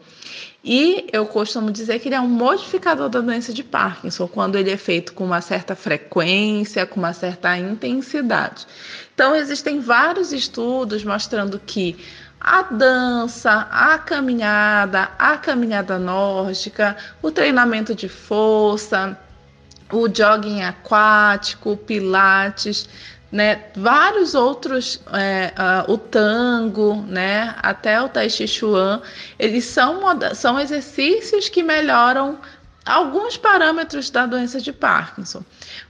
E 0.64 1.08
eu 1.14 1.26
costumo 1.26 1.72
dizer 1.72 2.00
que 2.00 2.10
ele 2.10 2.16
é 2.16 2.20
um 2.20 2.28
modificador 2.28 3.08
da 3.08 3.22
doença 3.22 3.54
de 3.54 3.64
Parkinson, 3.64 4.28
quando 4.28 4.58
ele 4.58 4.72
é 4.72 4.76
feito 4.76 5.14
com 5.14 5.24
uma 5.24 5.40
certa 5.40 5.76
frequência, 5.76 6.86
com 6.86 7.00
uma 7.00 7.14
certa 7.14 7.58
intensidade. 7.58 8.66
Então, 9.14 9.36
existem 9.36 9.80
vários 9.80 10.34
estudos 10.34 11.04
mostrando 11.06 11.58
que 11.66 11.96
a 12.48 12.62
dança, 12.62 13.68
a 13.70 13.98
caminhada, 13.98 15.10
a 15.20 15.38
caminhada 15.38 16.00
nórdica, 16.00 16.96
o 17.22 17.30
treinamento 17.30 17.94
de 17.94 18.08
força, 18.08 19.20
o 19.92 20.08
jogging 20.08 20.64
aquático, 20.64 21.76
pilates, 21.76 22.88
né, 23.30 23.66
vários 23.76 24.34
outros, 24.34 25.02
é, 25.12 25.54
uh, 25.60 25.92
o 25.92 25.98
tango, 25.98 26.96
né, 27.02 27.54
até 27.58 28.02
o 28.02 28.08
tai 28.08 28.30
chi 28.30 28.48
chuan, 28.48 29.02
eles 29.38 29.66
são, 29.66 30.00
são 30.34 30.58
exercícios 30.58 31.50
que 31.50 31.62
melhoram 31.62 32.40
alguns 32.86 33.36
parâmetros 33.36 34.10
da 34.10 34.26
doença 34.26 34.62
de 34.62 34.72
Parkinson. 34.72 35.44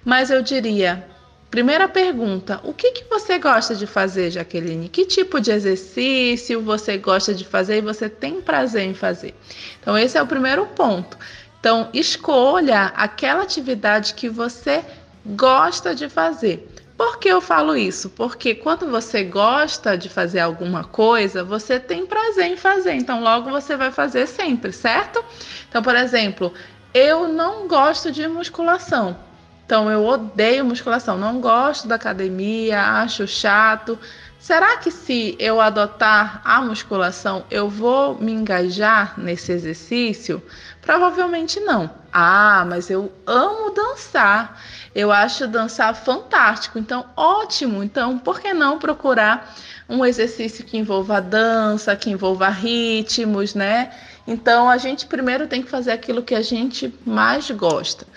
Mas 0.04 0.32
eu 0.32 0.42
diria, 0.42 1.08
Primeira 1.50 1.88
pergunta: 1.88 2.60
o 2.64 2.74
que, 2.74 2.92
que 2.92 3.06
você 3.10 3.40
gosta 3.40 3.74
de 3.76 3.88
fazer, 3.88 4.32
Jaqueline? 4.32 4.90
Que 4.90 5.06
tipo 5.06 5.40
de 5.40 5.52
exercício 5.52 6.62
você 6.62 6.98
gosta 6.98 7.34
de 7.34 7.46
fazer 7.46 7.78
e 7.78 7.82
você 7.82 8.10
tem 8.10 8.42
prazer 8.42 8.84
em 8.84 8.94
fazer? 8.94 9.34
Então, 9.80 9.98
esse 9.98 10.18
é 10.18 10.22
o 10.22 10.28
primeiro 10.28 10.66
ponto. 10.68 11.18
Então, 11.60 11.90
escolha 11.94 12.94
aquela 12.96 13.44
atividade 13.44 14.14
que 14.14 14.30
você 14.30 14.84
gosta 15.26 15.96
de 15.96 16.10
fazer. 16.10 16.68
Por 16.98 17.20
que 17.20 17.30
eu 17.30 17.40
falo 17.40 17.78
isso? 17.78 18.10
Porque 18.10 18.56
quando 18.56 18.90
você 18.90 19.24
gosta 19.24 19.98
de 19.98 20.10
fazer 20.10 20.40
alguma 20.40 20.84
coisa, 20.84 21.44
você 21.44 21.80
tem 21.80 22.06
prazer 22.06 22.46
em 22.46 22.58
fazer. 22.58 22.94
Então, 22.94 23.22
logo 23.22 23.50
você 23.50 23.78
vai 23.78 23.92
fazer 23.92 24.28
sempre, 24.28 24.74
certo? 24.74 25.24
Então, 25.70 25.82
por 25.82 25.96
exemplo, 25.96 26.52
eu 26.94 27.28
não 27.28 27.68
gosto 27.68 28.12
de 28.12 28.28
musculação. 28.28 29.27
Então 29.68 29.92
eu 29.92 30.06
odeio 30.06 30.64
musculação, 30.64 31.18
não 31.18 31.42
gosto 31.42 31.90
da 31.90 31.96
academia, 31.96 32.82
acho 33.02 33.28
chato. 33.28 34.00
Será 34.40 34.78
que 34.78 34.90
se 34.90 35.36
eu 35.40 35.60
adotar 35.60 36.42
a 36.46 36.62
musculação, 36.62 37.44
eu 37.52 37.68
vou 37.70 38.16
me 38.16 38.32
engajar 38.32 39.20
nesse 39.20 39.52
exercício? 39.52 40.42
Provavelmente 40.82 41.60
não. 41.60 41.90
Ah, 42.14 42.64
mas 42.66 42.90
eu 42.90 43.12
amo 43.26 43.72
dançar. 43.72 44.58
Eu 44.96 45.12
acho 45.12 45.46
dançar 45.50 45.94
fantástico. 45.94 46.80
Então, 46.80 47.06
ótimo. 47.14 47.84
Então, 47.84 48.18
por 48.18 48.40
que 48.40 48.54
não 48.54 48.80
procurar 48.80 49.54
um 49.90 50.06
exercício 50.06 50.64
que 50.64 50.78
envolva 50.78 51.20
dança, 51.20 51.94
que 51.94 52.10
envolva 52.10 52.48
ritmos, 52.48 53.54
né? 53.54 53.92
Então, 54.26 54.70
a 54.70 54.78
gente 54.78 55.08
primeiro 55.08 55.46
tem 55.46 55.62
que 55.62 55.70
fazer 55.70 55.92
aquilo 55.92 56.24
que 56.24 56.34
a 56.34 56.42
gente 56.42 56.98
mais 57.06 57.52
gosta. 57.52 58.08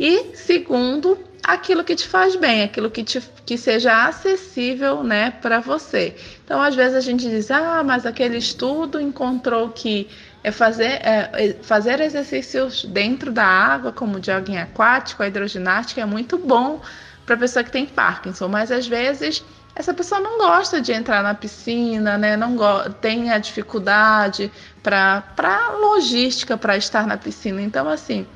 E 0.00 0.34
segundo, 0.34 1.18
aquilo 1.44 1.84
que 1.84 1.94
te 1.94 2.08
faz 2.08 2.34
bem, 2.34 2.62
aquilo 2.62 2.90
que, 2.90 3.04
te, 3.04 3.20
que 3.44 3.58
seja 3.58 4.06
acessível 4.06 5.04
né, 5.04 5.30
para 5.30 5.60
você. 5.60 6.16
Então, 6.42 6.62
às 6.62 6.74
vezes 6.74 6.96
a 6.96 7.00
gente 7.00 7.28
diz, 7.28 7.50
ah, 7.50 7.82
mas 7.84 8.06
aquele 8.06 8.38
estudo 8.38 8.98
encontrou 8.98 9.68
que 9.68 10.08
é 10.42 10.50
fazer, 10.50 11.00
é, 11.04 11.30
é 11.34 11.52
fazer 11.62 12.00
exercícios 12.00 12.86
dentro 12.86 13.30
da 13.30 13.44
água, 13.44 13.92
como 13.92 14.24
jogging 14.24 14.56
aquático, 14.56 15.22
a 15.22 15.28
hidroginástica, 15.28 16.00
é 16.00 16.06
muito 16.06 16.38
bom 16.38 16.80
para 17.26 17.36
pessoa 17.36 17.62
que 17.62 17.70
tem 17.70 17.84
Parkinson, 17.84 18.48
mas 18.48 18.72
às 18.72 18.88
vezes 18.88 19.44
essa 19.74 19.92
pessoa 19.92 20.18
não 20.18 20.38
gosta 20.38 20.80
de 20.80 20.92
entrar 20.92 21.22
na 21.22 21.34
piscina, 21.34 22.16
né? 22.16 22.38
não 22.38 22.56
tem 23.02 23.30
a 23.30 23.36
dificuldade 23.38 24.50
para 24.82 25.76
logística 25.78 26.56
para 26.56 26.76
estar 26.78 27.06
na 27.06 27.18
piscina. 27.18 27.60
Então, 27.60 27.86
assim, 27.86 28.26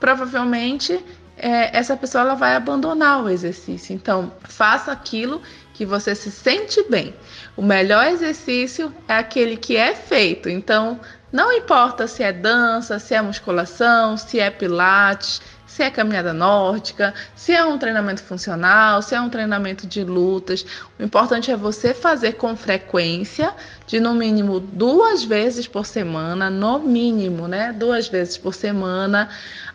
provavelmente 0.00 1.04
é, 1.36 1.76
essa 1.76 1.96
pessoa 1.96 2.22
ela 2.22 2.34
vai 2.34 2.54
abandonar 2.56 3.22
o 3.22 3.28
exercício. 3.28 3.94
Então, 3.94 4.32
faça 4.42 4.90
aquilo 4.90 5.40
que 5.72 5.86
você 5.86 6.14
se 6.14 6.30
sente 6.30 6.82
bem. 6.90 7.14
O 7.56 7.62
melhor 7.62 8.06
exercício 8.06 8.92
é 9.06 9.14
aquele 9.14 9.56
que 9.56 9.76
é 9.76 9.94
feito. 9.94 10.48
Então, 10.48 10.98
não 11.32 11.52
importa 11.52 12.06
se 12.06 12.22
é 12.22 12.32
dança, 12.32 12.98
se 12.98 13.14
é 13.14 13.22
musculação, 13.22 14.16
se 14.16 14.40
é 14.40 14.50
pilates, 14.50 15.40
se 15.78 15.84
é 15.84 15.90
caminhada 15.92 16.32
nórdica, 16.32 17.14
se 17.36 17.52
é 17.52 17.64
um 17.64 17.78
treinamento 17.78 18.20
funcional, 18.24 19.00
se 19.00 19.14
é 19.14 19.20
um 19.20 19.30
treinamento 19.30 19.86
de 19.86 20.02
lutas. 20.02 20.66
O 20.98 21.04
importante 21.04 21.52
é 21.52 21.56
você 21.56 21.94
fazer 21.94 22.32
com 22.32 22.56
frequência, 22.56 23.54
de 23.86 24.00
no 24.00 24.12
mínimo 24.12 24.58
duas 24.58 25.22
vezes 25.22 25.68
por 25.68 25.86
semana, 25.86 26.50
no 26.50 26.80
mínimo, 26.80 27.46
né? 27.46 27.72
Duas 27.72 28.08
vezes 28.08 28.36
por 28.36 28.54
semana. 28.54 29.28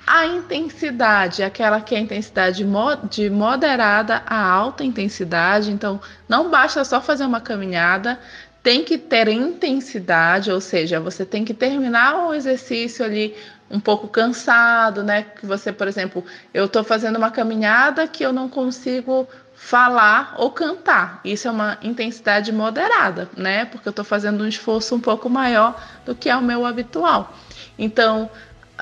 A 0.06 0.26
intensidade, 0.26 1.42
aquela 1.42 1.80
que 1.80 1.96
é 1.96 2.00
a 2.00 2.02
intensidade 2.02 2.66
de 3.10 3.30
moderada 3.30 4.24
a 4.26 4.46
alta 4.46 4.84
intensidade, 4.84 5.72
então 5.72 6.02
não 6.28 6.50
basta 6.50 6.84
só 6.84 7.00
fazer 7.00 7.24
uma 7.24 7.40
caminhada, 7.40 8.20
tem 8.62 8.84
que 8.84 8.98
ter 8.98 9.30
intensidade, 9.30 10.52
ou 10.52 10.60
seja, 10.60 11.00
você 11.00 11.26
tem 11.26 11.46
que 11.46 11.54
terminar 11.54 12.28
o 12.28 12.34
exercício 12.34 13.06
ali 13.06 13.34
um 13.74 13.80
pouco 13.80 14.08
cansado, 14.08 15.04
né? 15.04 15.24
Que 15.24 15.48
você, 15.48 15.72
por 15.72 15.88
exemplo, 15.88 16.24
eu 16.54 16.66
estou 16.66 16.84
fazendo 16.84 17.16
uma 17.16 17.32
caminhada 17.32 18.08
que 18.08 18.24
eu 18.24 18.32
não 18.32 18.48
consigo 18.48 19.28
falar 19.56 20.36
ou 20.38 20.52
cantar. 20.52 21.20
Isso 21.26 21.48
é 21.48 21.52
uma 21.52 21.80
intensidade 21.82 22.52
moderada, 22.52 23.28
né? 23.36 23.66
Porque 23.66 23.88
eu 23.88 23.92
estou 23.92 24.06
fazendo 24.06 24.44
um 24.44 24.48
esforço 24.48 24.94
um 24.94 25.00
pouco 25.00 25.28
maior 25.28 25.76
do 26.06 26.14
que 26.14 26.30
é 26.30 26.36
o 26.36 26.42
meu 26.42 26.68
habitual. 26.68 27.36
Então, 27.80 28.30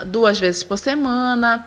duas 0.08 0.38
vezes 0.38 0.62
por 0.62 0.78
semana, 0.78 1.66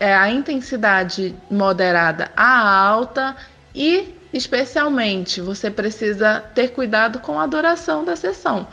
é 0.00 0.12
a 0.12 0.28
intensidade 0.28 1.36
moderada 1.48 2.32
a 2.36 2.78
alta 2.86 3.36
e 3.72 4.16
especialmente 4.32 5.40
você 5.40 5.70
precisa 5.70 6.40
ter 6.54 6.68
cuidado 6.68 7.20
com 7.20 7.38
a 7.38 7.46
duração 7.46 8.04
da 8.04 8.16
sessão. 8.16 8.66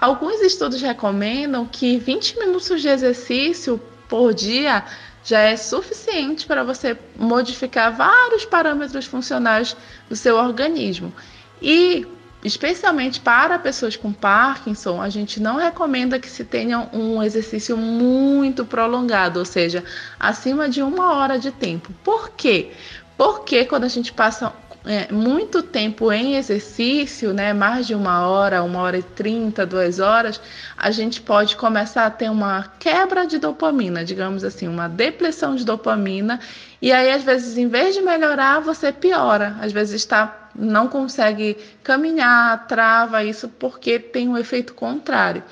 Alguns 0.00 0.40
estudos 0.40 0.80
recomendam 0.80 1.66
que 1.66 1.98
20 1.98 2.38
minutos 2.38 2.80
de 2.80 2.88
exercício 2.88 3.80
por 4.08 4.32
dia 4.32 4.84
já 5.24 5.40
é 5.40 5.56
suficiente 5.56 6.46
para 6.46 6.62
você 6.64 6.96
modificar 7.16 7.94
vários 7.94 8.44
parâmetros 8.44 9.06
funcionais 9.06 9.76
do 10.08 10.16
seu 10.16 10.36
organismo. 10.36 11.12
E, 11.60 12.06
especialmente 12.44 13.20
para 13.20 13.58
pessoas 13.58 13.96
com 13.96 14.12
Parkinson, 14.12 15.02
a 15.02 15.08
gente 15.08 15.40
não 15.40 15.56
recomenda 15.56 16.18
que 16.18 16.28
se 16.28 16.44
tenha 16.44 16.88
um 16.92 17.22
exercício 17.22 17.76
muito 17.76 18.64
prolongado, 18.64 19.40
ou 19.40 19.44
seja, 19.44 19.84
acima 20.18 20.68
de 20.68 20.80
uma 20.80 21.14
hora 21.14 21.38
de 21.38 21.50
tempo. 21.50 21.92
Por 22.04 22.30
quê? 22.30 22.70
Porque 23.16 23.64
quando 23.64 23.84
a 23.84 23.88
gente 23.88 24.12
passa 24.12 24.52
é, 24.88 25.12
muito 25.12 25.62
tempo 25.62 26.10
em 26.10 26.36
exercício, 26.36 27.34
né, 27.34 27.52
mais 27.52 27.86
de 27.86 27.94
uma 27.94 28.26
hora, 28.26 28.62
uma 28.62 28.80
hora 28.80 28.96
e 28.96 29.02
trinta, 29.02 29.66
duas 29.66 29.98
horas, 29.98 30.40
a 30.78 30.90
gente 30.90 31.20
pode 31.20 31.56
começar 31.56 32.06
a 32.06 32.10
ter 32.10 32.30
uma 32.30 32.72
quebra 32.78 33.26
de 33.26 33.36
dopamina, 33.36 34.02
digamos 34.02 34.42
assim, 34.42 34.66
uma 34.66 34.88
depressão 34.88 35.54
de 35.54 35.62
dopamina, 35.62 36.40
e 36.80 36.90
aí 36.90 37.10
às 37.10 37.22
vezes 37.22 37.58
em 37.58 37.68
vez 37.68 37.94
de 37.94 38.00
melhorar, 38.00 38.60
você 38.60 38.90
piora, 38.90 39.56
às 39.60 39.72
vezes 39.72 39.96
está 39.96 40.48
não 40.54 40.88
consegue 40.88 41.56
caminhar, 41.84 42.66
trava 42.66 43.22
isso 43.22 43.48
porque 43.48 43.98
tem 43.98 44.26
um 44.26 44.36
efeito 44.36 44.74
contrário. 44.74 45.44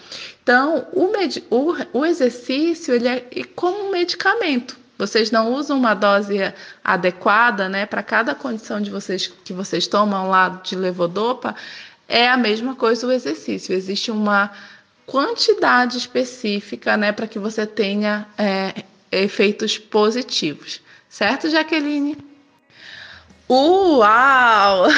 Então, 0.43 0.89
o, 0.93 1.13
o, 1.51 1.77
o 2.01 2.05
exercício 2.05 2.93
ele 2.93 3.07
é 3.07 3.23
como 3.55 3.87
um 3.87 3.93
medicamento 3.93 4.77
vocês 4.99 5.31
não 5.31 5.53
usam 5.53 5.79
uma 5.79 5.95
dose 5.95 6.39
adequada, 6.83 7.69
né, 7.69 7.87
para 7.87 8.03
cada 8.03 8.35
condição 8.35 8.81
de 8.81 8.91
vocês 8.91 9.27
que 9.27 9.53
vocês 9.53 9.87
tomam 9.87 10.29
lá 10.29 10.61
de 10.63 10.75
levodopa, 10.75 11.55
é 12.09 12.29
a 12.29 12.37
mesma 12.37 12.75
coisa 12.75 13.07
o 13.07 13.13
exercício. 13.13 13.75
Existe 13.75 14.11
uma 14.11 14.51
quantidade 15.05 15.99
específica, 15.99 16.97
né, 16.97 17.13
para 17.13 17.27
que 17.27 17.39
você 17.39 17.67
tenha 17.67 18.27
é, 18.39 18.85
efeitos 19.13 19.79
positivos, 19.79 20.81
certo, 21.09 21.51
Jaqueline? 21.51 22.17
Uau! 23.49 24.87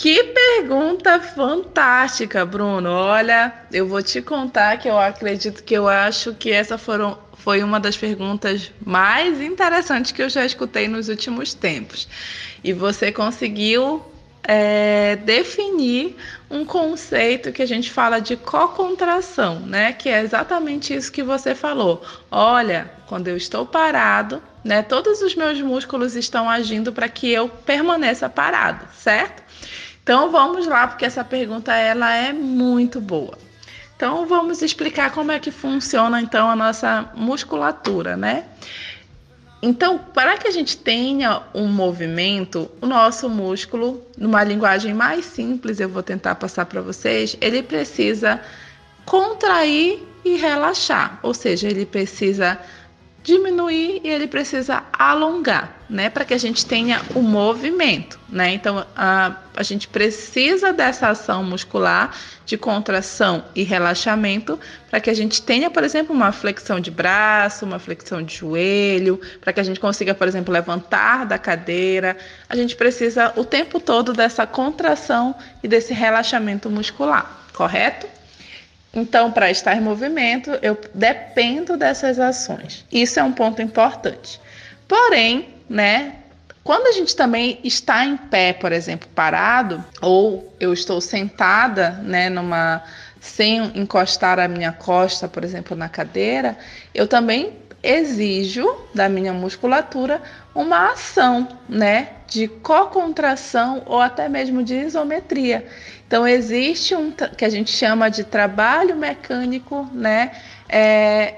Que 0.00 0.22
pergunta 0.22 1.18
fantástica, 1.18 2.46
Bruno. 2.46 2.88
Olha, 2.88 3.52
eu 3.72 3.84
vou 3.88 4.00
te 4.00 4.22
contar 4.22 4.78
que 4.78 4.88
eu 4.88 4.96
acredito 4.96 5.64
que 5.64 5.74
eu 5.74 5.88
acho 5.88 6.34
que 6.34 6.52
essa 6.52 6.78
foram 6.78 7.18
foi 7.48 7.62
uma 7.62 7.80
das 7.80 7.96
perguntas 7.96 8.70
mais 8.84 9.40
interessantes 9.40 10.12
que 10.12 10.22
eu 10.22 10.28
já 10.28 10.44
escutei 10.44 10.86
nos 10.86 11.08
últimos 11.08 11.54
tempos. 11.54 12.06
E 12.62 12.74
você 12.74 13.10
conseguiu 13.10 14.04
é, 14.42 15.16
definir 15.16 16.14
um 16.50 16.62
conceito 16.62 17.50
que 17.50 17.62
a 17.62 17.66
gente 17.66 17.90
fala 17.90 18.18
de 18.18 18.36
co-contração, 18.36 19.60
né? 19.60 19.94
Que 19.94 20.10
é 20.10 20.20
exatamente 20.20 20.92
isso 20.92 21.10
que 21.10 21.22
você 21.22 21.54
falou. 21.54 22.04
Olha, 22.30 22.90
quando 23.06 23.28
eu 23.28 23.36
estou 23.38 23.64
parado, 23.64 24.42
né? 24.62 24.82
Todos 24.82 25.22
os 25.22 25.34
meus 25.34 25.58
músculos 25.58 26.16
estão 26.16 26.50
agindo 26.50 26.92
para 26.92 27.08
que 27.08 27.32
eu 27.32 27.48
permaneça 27.48 28.28
parado, 28.28 28.86
certo? 28.94 29.42
Então 30.02 30.30
vamos 30.30 30.66
lá, 30.66 30.86
porque 30.86 31.06
essa 31.06 31.24
pergunta 31.24 31.74
ela 31.74 32.14
é 32.14 32.30
muito 32.30 33.00
boa. 33.00 33.47
Então 33.98 34.28
vamos 34.28 34.62
explicar 34.62 35.10
como 35.10 35.32
é 35.32 35.40
que 35.40 35.50
funciona 35.50 36.22
então 36.22 36.48
a 36.48 36.54
nossa 36.54 37.10
musculatura, 37.16 38.16
né? 38.16 38.44
Então, 39.60 39.98
para 39.98 40.38
que 40.38 40.46
a 40.46 40.52
gente 40.52 40.76
tenha 40.76 41.42
um 41.52 41.66
movimento, 41.66 42.70
o 42.80 42.86
nosso 42.86 43.28
músculo, 43.28 44.00
numa 44.16 44.44
linguagem 44.44 44.94
mais 44.94 45.24
simples, 45.24 45.80
eu 45.80 45.88
vou 45.88 46.00
tentar 46.00 46.36
passar 46.36 46.66
para 46.66 46.80
vocês, 46.80 47.36
ele 47.40 47.60
precisa 47.60 48.40
contrair 49.04 50.00
e 50.24 50.36
relaxar, 50.36 51.18
ou 51.20 51.34
seja, 51.34 51.66
ele 51.66 51.84
precisa 51.84 52.56
diminuir 53.28 54.00
e 54.02 54.08
ele 54.08 54.26
precisa 54.26 54.82
alongar, 54.90 55.76
né, 55.88 56.08
para 56.08 56.24
que 56.24 56.32
a 56.32 56.38
gente 56.38 56.64
tenha 56.64 57.02
o 57.14 57.20
movimento, 57.20 58.18
né? 58.26 58.54
Então 58.54 58.86
a, 58.96 59.36
a 59.54 59.62
gente 59.62 59.86
precisa 59.86 60.72
dessa 60.72 61.08
ação 61.08 61.44
muscular 61.44 62.14
de 62.46 62.56
contração 62.56 63.44
e 63.54 63.62
relaxamento 63.62 64.58
para 64.90 64.98
que 64.98 65.10
a 65.10 65.14
gente 65.14 65.42
tenha, 65.42 65.70
por 65.70 65.84
exemplo, 65.84 66.14
uma 66.14 66.32
flexão 66.32 66.80
de 66.80 66.90
braço, 66.90 67.66
uma 67.66 67.78
flexão 67.78 68.22
de 68.22 68.36
joelho, 68.36 69.20
para 69.42 69.52
que 69.52 69.60
a 69.60 69.62
gente 69.62 69.78
consiga, 69.78 70.14
por 70.14 70.26
exemplo, 70.26 70.52
levantar 70.52 71.26
da 71.26 71.36
cadeira. 71.36 72.16
A 72.48 72.56
gente 72.56 72.74
precisa 72.76 73.34
o 73.36 73.44
tempo 73.44 73.78
todo 73.78 74.14
dessa 74.14 74.46
contração 74.46 75.34
e 75.62 75.68
desse 75.68 75.92
relaxamento 75.92 76.70
muscular, 76.70 77.42
correto? 77.52 78.17
Então, 79.00 79.30
para 79.30 79.50
estar 79.50 79.76
em 79.76 79.80
movimento, 79.80 80.50
eu 80.60 80.76
dependo 80.92 81.76
dessas 81.76 82.18
ações. 82.18 82.84
Isso 82.90 83.20
é 83.20 83.22
um 83.22 83.32
ponto 83.32 83.62
importante. 83.62 84.40
Porém, 84.86 85.48
né, 85.68 86.16
quando 86.64 86.86
a 86.88 86.92
gente 86.92 87.14
também 87.14 87.60
está 87.62 88.04
em 88.04 88.16
pé, 88.16 88.52
por 88.52 88.72
exemplo, 88.72 89.08
parado, 89.14 89.84
ou 90.02 90.52
eu 90.58 90.72
estou 90.72 91.00
sentada, 91.00 91.92
né, 92.02 92.28
numa 92.28 92.82
sem 93.20 93.72
encostar 93.74 94.38
a 94.38 94.46
minha 94.48 94.72
costa, 94.72 95.26
por 95.26 95.42
exemplo, 95.44 95.76
na 95.76 95.88
cadeira, 95.88 96.56
eu 96.94 97.06
também 97.06 97.52
exijo 97.82 98.66
da 98.94 99.08
minha 99.08 99.32
musculatura 99.32 100.20
uma 100.54 100.92
ação, 100.92 101.48
né, 101.68 102.08
de 102.26 102.48
co-contração 102.48 103.82
ou 103.86 104.00
até 104.00 104.28
mesmo 104.28 104.62
de 104.62 104.74
isometria. 104.74 105.66
Então 106.08 106.26
existe 106.26 106.96
um 106.96 107.10
que 107.10 107.44
a 107.44 107.50
gente 107.50 107.70
chama 107.70 108.08
de 108.08 108.24
trabalho 108.24 108.96
mecânico, 108.96 109.86
né, 109.92 110.32
é, 110.66 111.34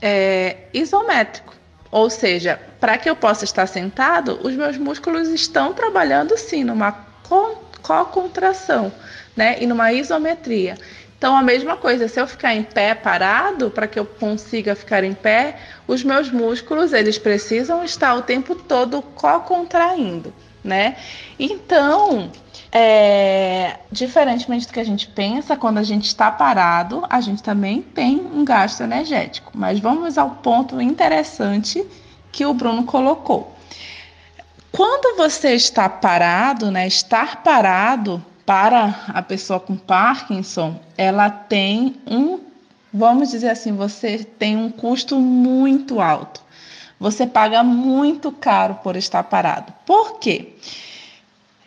é, 0.00 0.56
isométrico. 0.72 1.54
Ou 1.90 2.08
seja, 2.08 2.58
para 2.80 2.96
que 2.96 3.08
eu 3.08 3.14
possa 3.14 3.44
estar 3.44 3.66
sentado, 3.66 4.40
os 4.42 4.56
meus 4.56 4.78
músculos 4.78 5.28
estão 5.28 5.74
trabalhando 5.74 6.38
sim 6.38 6.64
numa 6.64 6.90
co-contração, 7.82 8.90
né, 9.36 9.58
e 9.60 9.66
numa 9.66 9.92
isometria. 9.92 10.78
Então, 11.18 11.36
a 11.36 11.42
mesma 11.42 11.76
coisa, 11.76 12.08
se 12.08 12.18
eu 12.18 12.26
ficar 12.26 12.54
em 12.54 12.62
pé 12.62 12.94
parado, 12.94 13.70
para 13.70 13.86
que 13.86 13.98
eu 13.98 14.06
consiga 14.06 14.74
ficar 14.74 15.04
em 15.04 15.14
pé, 15.14 15.56
os 15.86 16.02
meus 16.02 16.30
músculos, 16.30 16.94
eles 16.94 17.18
precisam 17.18 17.84
estar 17.84 18.14
o 18.14 18.22
tempo 18.22 18.54
todo 18.54 19.02
co-contraindo, 19.02 20.34
né? 20.62 20.96
Então, 21.38 22.32
é, 22.76 23.78
diferentemente 23.92 24.66
do 24.66 24.72
que 24.72 24.80
a 24.80 24.84
gente 24.84 25.06
pensa, 25.06 25.56
quando 25.56 25.78
a 25.78 25.82
gente 25.84 26.06
está 26.06 26.28
parado, 26.28 27.04
a 27.08 27.20
gente 27.20 27.40
também 27.40 27.80
tem 27.80 28.16
um 28.16 28.44
gasto 28.44 28.82
energético. 28.82 29.52
Mas 29.54 29.78
vamos 29.78 30.18
ao 30.18 30.30
ponto 30.30 30.80
interessante 30.80 31.86
que 32.32 32.44
o 32.44 32.52
Bruno 32.52 32.82
colocou. 32.82 33.54
Quando 34.72 35.16
você 35.16 35.54
está 35.54 35.88
parado, 35.88 36.68
né, 36.72 36.84
estar 36.88 37.44
parado 37.44 38.20
para 38.44 39.04
a 39.06 39.22
pessoa 39.22 39.60
com 39.60 39.76
Parkinson, 39.76 40.80
ela 40.98 41.30
tem 41.30 41.94
um, 42.04 42.40
vamos 42.92 43.30
dizer 43.30 43.50
assim, 43.50 43.72
você 43.76 44.24
tem 44.24 44.56
um 44.56 44.68
custo 44.68 45.16
muito 45.20 46.00
alto. 46.00 46.42
Você 46.98 47.24
paga 47.24 47.62
muito 47.62 48.32
caro 48.32 48.80
por 48.82 48.96
estar 48.96 49.22
parado. 49.22 49.72
Por 49.86 50.18
quê? 50.18 50.56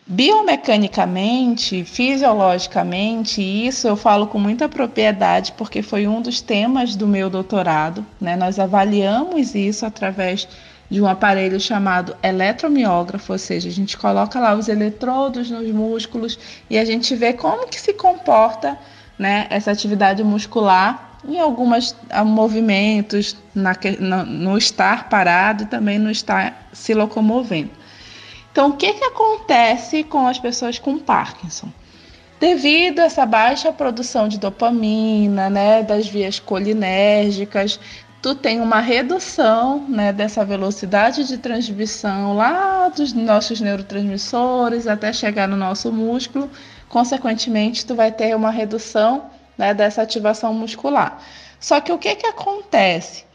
Biomecanicamente, 0.09 1.83
fisiologicamente, 1.83 3.41
isso 3.41 3.89
eu 3.89 3.97
falo 3.97 4.25
com 4.27 4.39
muita 4.39 4.69
propriedade 4.69 5.51
porque 5.57 5.81
foi 5.81 6.07
um 6.07 6.21
dos 6.21 6.39
temas 6.39 6.95
do 6.95 7.05
meu 7.05 7.29
doutorado. 7.29 8.05
Né? 8.19 8.37
Nós 8.37 8.57
avaliamos 8.57 9.53
isso 9.53 9.85
através 9.85 10.47
de 10.89 11.01
um 11.01 11.07
aparelho 11.07 11.59
chamado 11.59 12.15
eletromiógrafo, 12.23 13.33
ou 13.33 13.37
seja, 13.37 13.67
a 13.67 13.71
gente 13.71 13.97
coloca 13.97 14.39
lá 14.39 14.55
os 14.55 14.69
eletrodos 14.69 15.51
nos 15.51 15.69
músculos 15.71 16.39
e 16.69 16.77
a 16.77 16.85
gente 16.85 17.13
vê 17.13 17.33
como 17.33 17.67
que 17.67 17.79
se 17.79 17.93
comporta 17.93 18.79
né, 19.19 19.45
essa 19.49 19.71
atividade 19.71 20.23
muscular 20.23 21.19
em 21.27 21.37
alguns 21.37 21.93
ah, 22.09 22.23
movimentos, 22.23 23.35
na, 23.53 23.75
no, 23.99 24.25
no 24.25 24.57
estar 24.57 25.09
parado 25.09 25.63
e 25.63 25.65
também 25.65 25.99
no 25.99 26.09
estar 26.09 26.69
se 26.71 26.93
locomovendo. 26.93 27.71
Então, 28.57 28.71
o 28.71 28.73
que, 28.73 28.91
que 28.91 29.03
acontece 29.03 30.03
com 30.03 30.25
as 30.25 30.39
pessoas 30.39 30.79
com 30.79 30.97
Parkinson? 30.97 31.69
Devido 32.39 33.01
a 33.01 33.03
essa 33.03 33.23
baixa 33.23 33.71
produção 33.71 34.27
de 34.27 34.39
dopamina, 34.39 35.47
né, 35.47 35.83
das 35.83 36.07
vias 36.07 36.39
colinérgicas, 36.39 37.79
tu 38.19 38.33
tem 38.33 38.59
uma 38.59 38.79
redução 38.79 39.85
né, 39.87 40.11
dessa 40.11 40.43
velocidade 40.43 41.27
de 41.27 41.37
transmissão 41.37 42.35
lá 42.35 42.89
dos 42.89 43.13
nossos 43.13 43.61
neurotransmissores 43.61 44.87
até 44.87 45.13
chegar 45.13 45.47
no 45.47 45.55
nosso 45.55 45.93
músculo. 45.93 46.49
Consequentemente, 46.89 47.85
tu 47.85 47.93
vai 47.93 48.11
ter 48.11 48.35
uma 48.35 48.49
redução 48.49 49.29
né, 49.55 49.71
dessa 49.71 50.01
ativação 50.01 50.51
muscular. 50.51 51.21
Só 51.59 51.79
que 51.79 51.91
o 51.91 51.97
que, 51.99 52.15
que 52.15 52.25
acontece? 52.25 53.26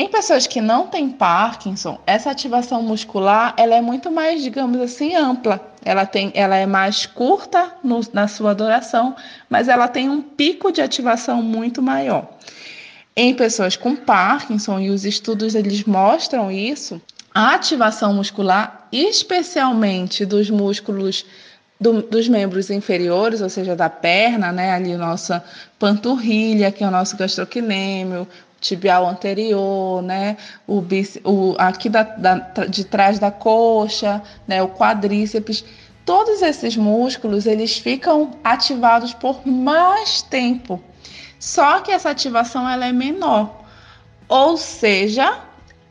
Em 0.00 0.08
pessoas 0.08 0.46
que 0.46 0.62
não 0.62 0.86
têm 0.86 1.10
Parkinson, 1.10 1.98
essa 2.06 2.30
ativação 2.30 2.82
muscular 2.82 3.52
ela 3.58 3.74
é 3.74 3.82
muito 3.82 4.10
mais, 4.10 4.42
digamos 4.42 4.80
assim, 4.80 5.14
ampla. 5.14 5.60
Ela, 5.84 6.06
tem, 6.06 6.32
ela 6.34 6.56
é 6.56 6.64
mais 6.64 7.04
curta 7.04 7.70
no, 7.84 8.00
na 8.10 8.26
sua 8.26 8.54
duração, 8.54 9.14
mas 9.50 9.68
ela 9.68 9.86
tem 9.86 10.08
um 10.08 10.22
pico 10.22 10.72
de 10.72 10.80
ativação 10.80 11.42
muito 11.42 11.82
maior. 11.82 12.30
Em 13.14 13.34
pessoas 13.34 13.76
com 13.76 13.94
Parkinson, 13.94 14.80
e 14.80 14.88
os 14.88 15.04
estudos 15.04 15.54
eles 15.54 15.84
mostram 15.84 16.50
isso, 16.50 16.98
a 17.34 17.54
ativação 17.54 18.14
muscular, 18.14 18.88
especialmente 18.90 20.24
dos 20.24 20.48
músculos 20.48 21.26
do, 21.78 22.00
dos 22.00 22.26
membros 22.26 22.70
inferiores, 22.70 23.42
ou 23.42 23.50
seja, 23.50 23.76
da 23.76 23.90
perna, 23.90 24.50
né, 24.50 24.72
ali 24.72 24.96
nossa 24.96 25.44
panturrilha, 25.78 26.72
que 26.72 26.82
é 26.82 26.88
o 26.88 26.90
nosso 26.90 27.18
gastrocnêmio, 27.18 28.26
tibial 28.60 29.06
anterior, 29.06 30.02
né, 30.02 30.36
o, 30.66 30.82
o 31.24 31.54
aqui 31.58 31.88
da, 31.88 32.02
da, 32.02 32.34
de 32.66 32.84
trás 32.84 33.18
da 33.18 33.30
coxa, 33.30 34.22
né, 34.46 34.62
o 34.62 34.68
quadríceps, 34.68 35.64
todos 36.04 36.42
esses 36.42 36.76
músculos 36.76 37.46
eles 37.46 37.78
ficam 37.78 38.32
ativados 38.44 39.14
por 39.14 39.46
mais 39.46 40.22
tempo 40.22 40.80
só 41.40 41.80
que 41.80 41.90
essa 41.90 42.10
ativação 42.10 42.68
ela 42.68 42.86
é 42.86 42.92
menor. 42.92 43.64
Ou 44.28 44.58
seja, 44.58 45.40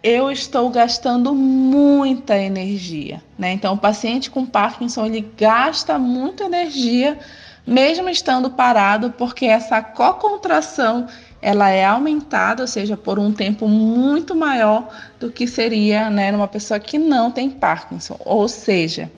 eu 0.04 0.32
estou 0.32 0.70
gastando 0.70 1.34
muita 1.34 2.38
energia, 2.38 3.22
né? 3.38 3.52
Então, 3.52 3.74
o 3.74 3.78
paciente 3.78 4.30
com 4.30 4.46
Parkinson 4.46 5.08
ele 5.08 5.28
gasta 5.36 5.98
muita 5.98 6.44
energia, 6.44 7.18
mesmo 7.66 8.10
estando 8.10 8.52
parado, 8.52 9.12
porque 9.18 9.48
essa 9.48 9.82
co-contração 9.82 11.08
ela 11.42 11.70
é 11.70 11.86
aumentada, 11.86 12.64
ou 12.64 12.68
seja, 12.68 12.98
por 12.98 13.18
um 13.18 13.32
tempo 13.32 13.68
muito 13.68 14.36
maior 14.36 14.90
do 15.20 15.32
que 15.32 15.48
seria, 15.48 16.10
né, 16.10 16.32
numa 16.32 16.48
pessoa 16.48 16.80
que 16.80 16.98
não 16.98 17.32
tem 17.32 17.50
Parkinson. 17.50 18.18
Ou 18.20 18.48
seja, 18.48 19.12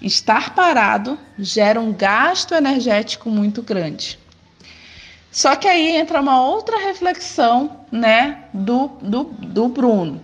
estar 0.00 0.54
parado 0.54 1.18
gera 1.38 1.80
um 1.80 1.92
gasto 1.92 2.54
energético 2.54 3.28
muito 3.28 3.62
grande. 3.62 4.18
Só 5.30 5.54
que 5.56 5.68
aí 5.68 5.96
entra 5.96 6.20
uma 6.20 6.40
outra 6.40 6.78
reflexão, 6.78 7.80
né, 7.90 8.44
do, 8.54 8.88
do, 9.02 9.24
do 9.24 9.68
Bruno. 9.68 10.20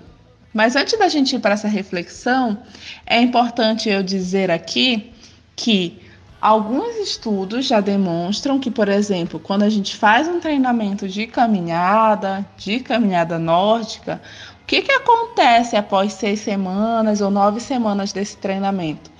Mas 0.55 0.76
antes 0.76 0.99
da 0.99 1.09
gente 1.09 1.36
ir 1.36 1.38
para 1.38 1.55
essa 1.55 1.68
reflexão, 1.68 2.59
é 3.07 3.20
importante 3.20 3.88
eu 3.88 4.03
dizer 4.03 4.51
aqui 4.51 5.12
que 5.57 6.01
alguns 6.43 6.97
estudos 6.97 7.66
já 7.66 7.80
demonstram 7.80 8.59
que, 8.59 8.70
por 8.70 8.88
exemplo, 8.88 9.38
quando 9.38 9.62
a 9.62 9.70
gente 9.70 9.97
faz 9.97 10.26
um 10.26 10.40
treinamento 10.40 11.09
de 11.09 11.28
caminhada, 11.28 12.45
de 12.57 12.80
caminhada 12.80 13.38
nórdica, 13.38 14.20
o 14.61 14.66
que, 14.66 14.82
que 14.82 14.90
acontece 14.90 15.76
após 15.76 16.12
seis 16.14 16.40
semanas 16.40 17.20
ou 17.20 17.30
nove 17.30 17.61
semanas 17.61 18.12
desse 18.12 18.36
treinamento? 18.36 19.12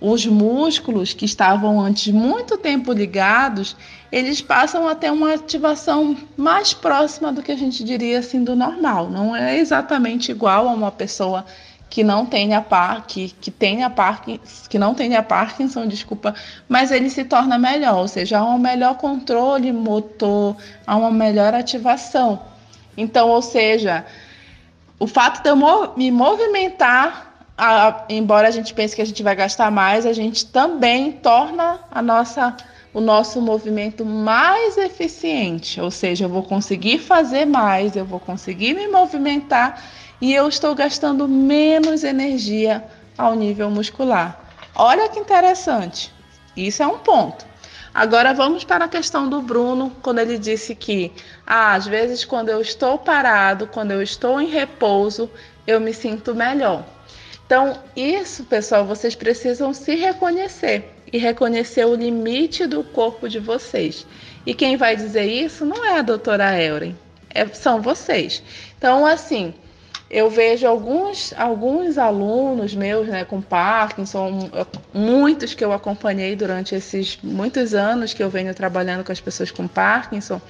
os 0.00 0.24
músculos 0.24 1.12
que 1.12 1.26
estavam 1.26 1.78
antes 1.78 2.12
muito 2.12 2.56
tempo 2.56 2.92
ligados, 2.92 3.76
eles 4.10 4.40
passam 4.40 4.88
a 4.88 4.94
ter 4.94 5.12
uma 5.12 5.34
ativação 5.34 6.16
mais 6.36 6.72
próxima 6.72 7.30
do 7.30 7.42
que 7.42 7.52
a 7.52 7.56
gente 7.56 7.84
diria 7.84 8.20
assim 8.20 8.42
do 8.42 8.56
normal. 8.56 9.10
Não 9.10 9.36
é 9.36 9.58
exatamente 9.58 10.30
igual 10.30 10.66
a 10.66 10.72
uma 10.72 10.90
pessoa 10.90 11.44
que 11.90 12.04
não 12.04 12.24
tenha 12.24 12.62
par, 12.62 13.04
que, 13.04 13.30
que 13.40 13.50
tenha 13.50 13.90
Parkinson, 13.90 14.68
que 14.68 14.78
não 14.78 14.94
tenha 14.94 15.20
Parkinson, 15.24 15.88
desculpa, 15.88 16.32
mas 16.68 16.92
ele 16.92 17.10
se 17.10 17.24
torna 17.24 17.58
melhor, 17.58 17.96
ou 17.96 18.06
seja, 18.06 18.38
há 18.38 18.44
um 18.44 18.58
melhor 18.58 18.96
controle 18.96 19.72
motor, 19.72 20.56
há 20.86 20.96
uma 20.96 21.10
melhor 21.10 21.52
ativação. 21.52 22.40
Então, 22.96 23.28
ou 23.28 23.42
seja, 23.42 24.06
o 25.00 25.06
fato 25.08 25.42
de 25.42 25.50
eu 25.50 25.56
me 25.96 26.12
movimentar, 26.12 27.44
a, 27.58 28.04
embora 28.08 28.46
a 28.46 28.52
gente 28.52 28.72
pense 28.72 28.94
que 28.94 29.02
a 29.02 29.06
gente 29.06 29.22
vai 29.24 29.34
gastar 29.34 29.68
mais, 29.72 30.06
a 30.06 30.12
gente 30.12 30.46
também 30.46 31.10
torna 31.10 31.80
a 31.90 32.00
nossa 32.00 32.56
o 32.92 33.00
nosso 33.00 33.40
movimento 33.40 34.04
mais 34.04 34.76
eficiente, 34.76 35.80
ou 35.80 35.92
seja, 35.92 36.24
eu 36.24 36.28
vou 36.28 36.42
conseguir 36.42 36.98
fazer 36.98 37.46
mais, 37.46 37.94
eu 37.94 38.04
vou 38.04 38.18
conseguir 38.18 38.74
me 38.74 38.88
movimentar 38.88 39.80
e 40.20 40.34
eu 40.34 40.48
estou 40.48 40.74
gastando 40.74 41.26
menos 41.26 42.04
energia 42.04 42.84
ao 43.16 43.34
nível 43.34 43.70
muscular. 43.70 44.40
Olha 44.74 45.08
que 45.08 45.18
interessante. 45.18 46.12
Isso 46.56 46.82
é 46.82 46.86
um 46.86 46.98
ponto. 46.98 47.44
Agora 47.92 48.32
vamos 48.32 48.62
para 48.62 48.84
a 48.84 48.88
questão 48.88 49.28
do 49.28 49.42
Bruno, 49.42 49.92
quando 50.00 50.20
ele 50.20 50.38
disse 50.38 50.74
que 50.74 51.12
ah, 51.46 51.74
às 51.74 51.86
vezes 51.86 52.24
quando 52.24 52.48
eu 52.48 52.60
estou 52.60 52.96
parado, 52.98 53.66
quando 53.66 53.90
eu 53.90 54.00
estou 54.00 54.40
em 54.40 54.46
repouso, 54.46 55.28
eu 55.66 55.80
me 55.80 55.92
sinto 55.92 56.34
melhor. 56.34 56.84
Então, 57.44 57.80
isso, 57.96 58.44
pessoal, 58.44 58.84
vocês 58.84 59.16
precisam 59.16 59.74
se 59.74 59.96
reconhecer 59.96 60.94
e 61.12 61.18
reconhecer 61.18 61.84
o 61.84 61.96
limite 61.96 62.64
do 62.64 62.84
corpo 62.84 63.28
de 63.28 63.40
vocês. 63.40 64.06
E 64.46 64.54
quem 64.54 64.76
vai 64.76 64.94
dizer 64.94 65.24
isso 65.24 65.64
não 65.66 65.84
é 65.84 65.98
a 65.98 66.02
doutora 66.02 66.62
Euren, 66.62 66.94
é, 67.34 67.44
são 67.48 67.82
vocês. 67.82 68.40
Então, 68.78 69.04
assim, 69.04 69.52
eu 70.10 70.28
vejo 70.28 70.66
alguns, 70.66 71.32
alguns 71.36 71.96
alunos 71.96 72.74
meus 72.74 73.06
né, 73.06 73.24
com 73.24 73.40
Parkinson, 73.40 74.50
muitos 74.92 75.54
que 75.54 75.64
eu 75.64 75.72
acompanhei 75.72 76.34
durante 76.34 76.74
esses 76.74 77.16
muitos 77.22 77.74
anos 77.74 78.12
que 78.12 78.22
eu 78.22 78.28
venho 78.28 78.52
trabalhando 78.52 79.04
com 79.04 79.12
as 79.12 79.20
pessoas 79.20 79.52
com 79.52 79.68
Parkinson, 79.68 80.40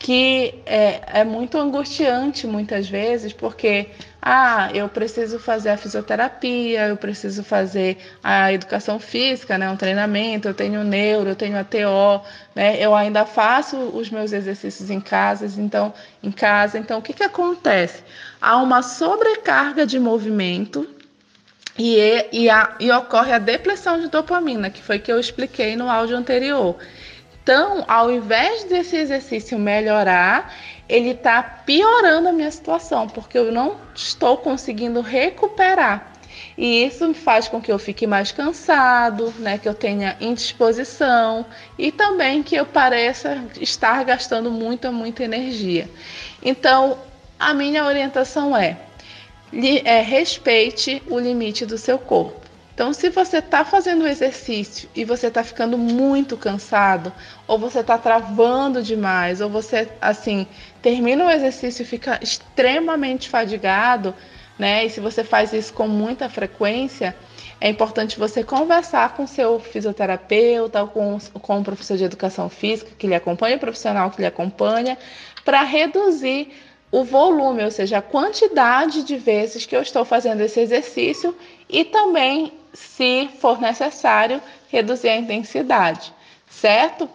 que 0.00 0.54
é, 0.66 1.00
é 1.20 1.24
muito 1.24 1.58
angustiante 1.58 2.46
muitas 2.46 2.88
vezes, 2.88 3.32
porque 3.32 3.88
ah, 4.20 4.68
eu 4.74 4.88
preciso 4.88 5.38
fazer 5.38 5.70
a 5.70 5.76
fisioterapia, 5.76 6.88
eu 6.88 6.96
preciso 6.96 7.44
fazer 7.44 7.98
a 8.22 8.52
educação 8.52 8.98
física, 8.98 9.56
né, 9.56 9.70
um 9.70 9.76
treinamento, 9.76 10.48
eu 10.48 10.54
tenho 10.54 10.82
neuro, 10.82 11.30
eu 11.30 11.36
tenho 11.36 11.56
a 11.56 11.62
TO, 11.64 12.20
né, 12.54 12.76
eu 12.80 12.94
ainda 12.96 13.24
faço 13.24 13.76
os 13.76 14.10
meus 14.10 14.32
exercícios 14.32 14.90
em 14.90 15.00
casa, 15.00 15.46
então, 15.60 15.94
em 16.22 16.32
casa, 16.32 16.78
então 16.78 16.98
o 16.98 17.02
que, 17.02 17.12
que 17.12 17.22
acontece? 17.22 18.02
Há 18.40 18.56
uma 18.56 18.82
sobrecarga 18.82 19.86
de 19.86 19.98
movimento 19.98 20.88
e, 21.78 22.26
e, 22.32 22.50
a, 22.50 22.74
e 22.80 22.90
ocorre 22.90 23.32
a 23.32 23.38
depressão 23.38 24.00
de 24.00 24.08
dopamina, 24.08 24.68
que 24.70 24.82
foi 24.82 24.98
que 24.98 25.12
eu 25.12 25.20
expliquei 25.20 25.76
no 25.76 25.88
áudio 25.88 26.16
anterior. 26.16 26.76
Então, 27.42 27.84
ao 27.88 28.10
invés 28.10 28.64
desse 28.64 28.96
exercício 28.96 29.58
melhorar, 29.58 30.52
ele 30.88 31.10
está 31.10 31.42
piorando 31.42 32.28
a 32.28 32.32
minha 32.32 32.50
situação, 32.50 33.08
porque 33.08 33.38
eu 33.38 33.52
não 33.52 33.76
estou 33.94 34.36
conseguindo 34.36 35.00
recuperar. 35.00 36.12
E 36.56 36.84
isso 36.84 37.14
faz 37.14 37.48
com 37.48 37.60
que 37.60 37.70
eu 37.70 37.78
fique 37.78 38.06
mais 38.06 38.32
cansado, 38.32 39.32
né, 39.38 39.58
que 39.58 39.68
eu 39.68 39.74
tenha 39.74 40.16
indisposição 40.20 41.46
e 41.78 41.92
também 41.92 42.42
que 42.42 42.56
eu 42.56 42.66
pareça 42.66 43.42
estar 43.60 44.04
gastando 44.04 44.50
muita, 44.50 44.90
muita 44.90 45.24
energia. 45.24 45.88
Então, 46.42 46.98
a 47.38 47.54
minha 47.54 47.84
orientação 47.84 48.56
é, 48.56 48.78
é 49.84 50.00
respeite 50.00 51.02
o 51.08 51.18
limite 51.18 51.64
do 51.64 51.78
seu 51.78 51.98
corpo. 51.98 52.48
Então, 52.74 52.92
se 52.92 53.10
você 53.10 53.38
está 53.38 53.64
fazendo 53.64 54.06
exercício 54.06 54.88
e 54.94 55.04
você 55.04 55.26
está 55.26 55.42
ficando 55.42 55.76
muito 55.76 56.36
cansado, 56.36 57.12
ou 57.44 57.58
você 57.58 57.80
está 57.80 57.98
travando 57.98 58.80
demais, 58.80 59.40
ou 59.40 59.50
você, 59.50 59.88
assim, 60.00 60.46
termina 60.80 61.24
o 61.24 61.30
exercício 61.30 61.82
e 61.82 61.84
fica 61.84 62.20
extremamente 62.22 63.28
fadigado, 63.28 64.14
né? 64.56 64.84
E 64.84 64.90
se 64.90 65.00
você 65.00 65.24
faz 65.24 65.52
isso 65.52 65.72
com 65.72 65.88
muita 65.88 66.28
frequência, 66.28 67.16
é 67.60 67.68
importante 67.68 68.16
você 68.16 68.44
conversar 68.44 69.16
com 69.16 69.26
seu 69.26 69.58
fisioterapeuta, 69.58 70.86
com, 70.86 71.18
com 71.18 71.58
o 71.58 71.64
professor 71.64 71.96
de 71.96 72.04
educação 72.04 72.48
física 72.48 72.92
que 72.96 73.08
lhe 73.08 73.14
acompanha, 73.16 73.56
o 73.56 73.60
profissional 73.60 74.08
que 74.12 74.20
lhe 74.20 74.26
acompanha, 74.26 74.96
para 75.44 75.64
reduzir 75.64 76.52
o 76.90 77.04
volume, 77.04 77.64
ou 77.64 77.70
seja, 77.70 77.98
a 77.98 78.02
quantidade 78.02 79.02
de 79.02 79.16
vezes 79.16 79.66
que 79.66 79.76
eu 79.76 79.82
estou 79.82 80.04
fazendo 80.04 80.40
esse 80.40 80.60
exercício 80.60 81.36
e 81.68 81.84
também, 81.84 82.52
se 82.72 83.28
for 83.38 83.60
necessário, 83.60 84.40
reduzir 84.68 85.08
a 85.08 85.16
intensidade, 85.16 86.12
certo? 86.48 87.08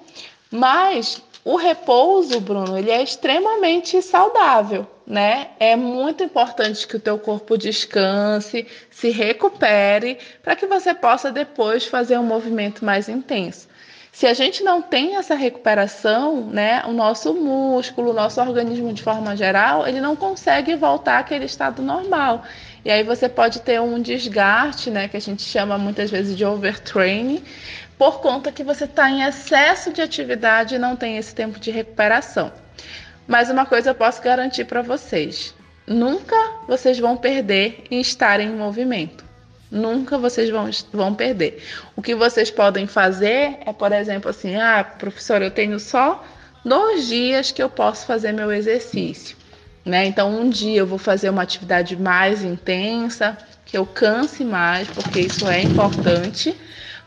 Mas 0.52 1.22
o 1.44 1.56
repouso, 1.56 2.40
Bruno, 2.40 2.78
ele 2.78 2.92
é 2.92 3.02
extremamente 3.02 4.02
saudável, 4.02 4.88
né? 5.06 5.50
É 5.60 5.76
muito 5.76 6.24
importante 6.24 6.88
que 6.88 6.96
o 6.96 7.00
teu 7.00 7.18
corpo 7.18 7.58
descanse, 7.58 8.68
se 8.90 9.10
recupere, 9.10 10.18
para 10.42 10.56
que 10.56 10.66
você 10.68 10.94
possa 10.94 11.32
depois 11.32 11.86
fazer 11.86 12.18
um 12.18 12.24
movimento 12.24 12.86
mais 12.86 13.10
intenso. 13.10 13.68
Se 14.14 14.28
a 14.28 14.34
gente 14.36 14.64
não 14.64 14.80
tem 14.80 15.16
essa 15.16 15.34
recuperação, 15.34 16.45
né, 16.45 16.84
o 16.86 16.93
nosso 16.93 17.34
músculo, 17.34 18.11
o 18.11 18.14
nosso 18.14 18.39
organismo 18.39 18.93
de 18.93 19.01
forma 19.01 19.36
geral, 19.36 19.88
ele 19.88 19.99
não 19.99 20.16
consegue 20.16 20.76
voltar 20.76 21.18
àquele 21.18 21.45
estado 21.45 21.82
normal. 21.82 22.43
E 22.86 22.91
aí 22.91 23.03
você 23.03 23.28
pode 23.28 23.61
ter 23.61 23.82
um 23.82 23.99
desgaste, 23.99 24.91
né, 24.91 25.07
que 25.07 25.18
a 25.18 25.20
gente 25.20 25.41
chama 25.41 25.80
muitas 25.80 26.11
vezes 26.11 26.38
de 26.38 26.45
overtraining, 26.45 27.43
por 27.97 28.22
conta 28.22 28.51
que 28.51 28.64
você 28.64 28.84
está 28.84 29.09
em 29.09 29.24
excesso 29.24 29.91
de 29.91 29.99
atividade 29.99 30.76
e 30.76 30.80
não 30.80 30.95
tem 30.95 31.18
esse 31.18 31.34
tempo 31.34 31.59
de 31.59 31.72
recuperação. 31.72 32.51
Mas 33.28 33.49
uma 33.49 33.66
coisa 33.66 33.89
eu 33.89 33.95
posso 33.95 34.22
garantir 34.22 34.66
para 34.66 34.84
vocês: 34.84 35.55
nunca 35.88 36.36
vocês 36.68 36.99
vão 36.99 37.18
perder 37.18 37.86
em 37.89 37.99
estar 37.99 38.39
em 38.39 38.55
movimento. 38.55 39.33
Nunca 39.74 40.20
vocês 40.20 40.52
vão, 40.52 40.70
vão 40.92 41.16
perder. 41.16 41.64
O 41.96 42.02
que 42.02 42.14
vocês 42.14 42.52
podem 42.52 42.86
fazer 42.86 43.58
é, 43.66 43.74
por 43.74 43.92
exemplo, 43.92 44.30
assim: 44.30 44.56
ah, 44.56 44.84
professor, 44.84 45.42
eu 45.42 45.50
tenho 45.50 45.80
só 45.80 46.24
dois 46.64 47.08
dias 47.08 47.52
que 47.52 47.62
eu 47.62 47.68
posso 47.68 48.06
fazer 48.06 48.32
meu 48.34 48.52
exercício. 48.52 49.36
Né? 49.84 50.06
Então, 50.06 50.30
um 50.30 50.48
dia 50.48 50.82
eu 50.82 50.86
vou 50.86 51.00
fazer 51.00 51.32
uma 51.32 51.42
atividade 51.42 51.98
mais 51.98 52.44
intensa, 52.44 53.36
que 53.66 53.76
eu 53.76 53.84
canse 53.84 54.46
mais, 54.46 54.88
porque 54.90 55.22
isso 55.22 55.50
é 55.50 55.64
importante. 55.64 56.56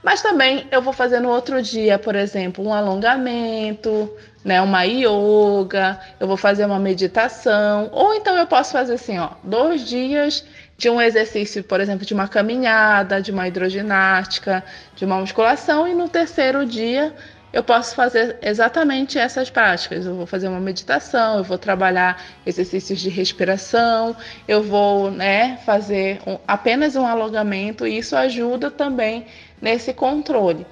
Mas 0.03 0.21
também 0.21 0.67
eu 0.73 0.83
vou 0.83 0.93
fazer 0.93 1.21
no 1.21 1.29
outro 1.29 1.62
dia, 1.62 2.01
por 2.01 2.17
exemplo, 2.17 2.64
um 2.64 2.75
alongamento, 2.75 4.12
né, 4.45 4.61
uma 4.61 4.85
yoga, 4.85 5.99
eu 6.21 6.29
vou 6.29 6.37
fazer 6.37 6.64
uma 6.64 6.79
meditação, 6.79 7.89
ou 7.93 8.14
então 8.14 8.37
eu 8.37 8.47
posso 8.47 8.71
fazer 8.71 8.95
assim, 8.95 9.19
ó, 9.19 9.31
dois 9.43 9.85
dias 9.85 10.45
de 10.77 10.91
um 10.91 11.01
exercício, 11.01 11.64
por 11.64 11.81
exemplo, 11.81 12.05
de 12.05 12.12
uma 12.12 12.29
caminhada, 12.29 13.20
de 13.20 13.31
uma 13.31 13.49
hidroginástica, 13.49 14.62
de 14.95 15.05
uma 15.05 15.18
musculação, 15.18 15.89
e 15.89 15.95
no 15.95 16.09
terceiro 16.09 16.66
dia 16.66 17.14
eu 17.53 17.64
posso 17.64 17.95
fazer 17.95 18.37
exatamente 18.43 19.18
essas 19.18 19.49
práticas. 19.49 20.05
Eu 20.05 20.14
vou 20.14 20.27
fazer 20.27 20.49
uma 20.49 20.61
meditação, 20.61 21.39
eu 21.39 21.45
vou 21.45 21.57
trabalhar 21.57 22.22
exercícios 22.45 23.01
de 23.01 23.09
respiração, 23.09 24.14
eu 24.47 24.62
vou 24.62 25.11
né, 25.11 25.59
fazer 25.64 26.20
um, 26.27 26.39
apenas 26.47 26.97
um 26.97 27.07
alongamento, 27.07 27.87
e 27.87 27.97
isso 27.97 28.14
ajuda 28.14 28.70
também 28.70 29.24
nesse 29.61 29.95
controle. 29.95 30.66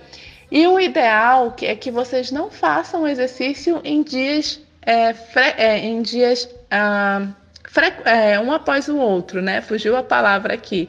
E 0.51 0.67
o 0.67 0.79
ideal 0.79 1.57
é 1.63 1.75
que 1.75 1.91
vocês 1.91 2.31
não 2.31 2.51
façam 2.51 3.09
exercício 3.09 3.81
em 3.83 4.03
dias, 4.03 4.61
é, 4.85 5.15
é, 5.57 5.79
em 5.79 6.03
dias 6.03 6.49
ah, 6.71 7.29
é, 8.05 8.39
um 8.39 8.53
após 8.53 8.89
o 8.89 8.97
outro, 8.97 9.43
né? 9.43 9.61
Fugiu 9.61 9.97
a 9.97 10.03
palavra 10.03 10.55
aqui. 10.55 10.89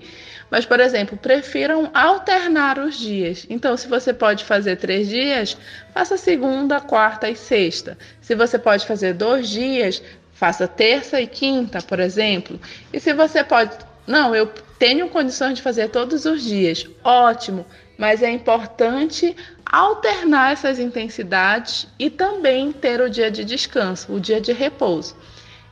Mas, 0.50 0.66
por 0.66 0.80
exemplo, 0.80 1.18
prefiram 1.18 1.90
alternar 1.94 2.78
os 2.78 2.98
dias. 2.98 3.46
Então, 3.50 3.76
se 3.76 3.88
você 3.88 4.14
pode 4.14 4.44
fazer 4.44 4.76
três 4.78 5.10
dias, 5.10 5.58
faça 5.94 6.18
segunda, 6.18 6.80
quarta 6.80 7.30
e 7.30 7.36
sexta. 7.36 7.98
Se 8.22 8.36
você 8.36 8.60
pode 8.60 8.86
fazer 8.86 9.14
dois 9.14 9.50
dias, 9.50 10.02
faça 10.34 10.68
terça 10.68 11.20
e 11.20 11.28
quinta, 11.28 11.82
por 11.82 12.00
exemplo. 12.00 12.60
E 12.94 13.00
se 13.00 13.14
você 13.14 13.44
pode. 13.44 13.76
Não, 14.06 14.36
eu 14.36 14.48
tenho 14.78 15.10
condições 15.10 15.56
de 15.56 15.62
fazer 15.62 15.90
todos 15.90 16.26
os 16.26 16.44
dias. 16.44 16.86
Ótimo, 17.04 17.66
mas 17.98 18.22
é 18.22 18.30
importante 18.30 19.36
alternar 19.66 20.54
essas 20.54 20.78
intensidades 20.78 21.88
e 21.98 22.10
também 22.10 22.72
ter 22.72 23.02
o 23.02 23.10
dia 23.10 23.32
de 23.32 23.44
descanso, 23.44 24.14
o 24.14 24.20
dia 24.20 24.40
de 24.40 24.54
repouso. 24.54 25.16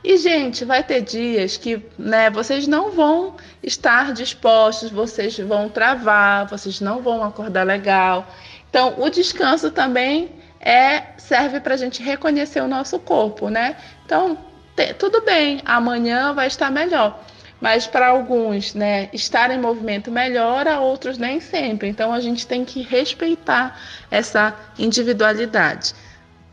E, 0.04 0.18
gente, 0.18 0.66
vai 0.66 0.84
ter 0.84 1.00
dias 1.00 1.56
que 1.56 1.82
né, 1.98 2.28
vocês 2.28 2.66
não 2.66 2.90
vão 2.90 3.36
estar 3.62 4.12
dispostos, 4.12 4.90
vocês 4.90 5.38
vão 5.38 5.70
travar, 5.70 6.46
vocês 6.46 6.78
não 6.78 7.00
vão 7.00 7.24
acordar 7.24 7.64
legal. 7.64 8.28
Então, 8.68 8.96
o 8.98 9.08
descanso 9.08 9.70
também 9.70 10.30
é 10.60 11.14
serve 11.16 11.58
para 11.58 11.72
a 11.72 11.76
gente 11.78 12.02
reconhecer 12.02 12.60
o 12.60 12.68
nosso 12.68 12.98
corpo, 12.98 13.48
né? 13.48 13.76
Então, 14.04 14.36
te, 14.76 14.92
tudo 14.92 15.22
bem, 15.22 15.62
amanhã 15.64 16.34
vai 16.34 16.48
estar 16.48 16.70
melhor. 16.70 17.24
Mas 17.58 17.86
para 17.86 18.08
alguns, 18.08 18.74
né, 18.74 19.08
estar 19.10 19.50
em 19.50 19.58
movimento 19.58 20.10
melhora, 20.10 20.80
outros 20.80 21.16
nem 21.16 21.40
sempre. 21.40 21.88
Então 21.88 22.12
a 22.12 22.20
gente 22.20 22.46
tem 22.46 22.62
que 22.62 22.82
respeitar 22.82 23.80
essa 24.10 24.54
individualidade. 24.78 25.94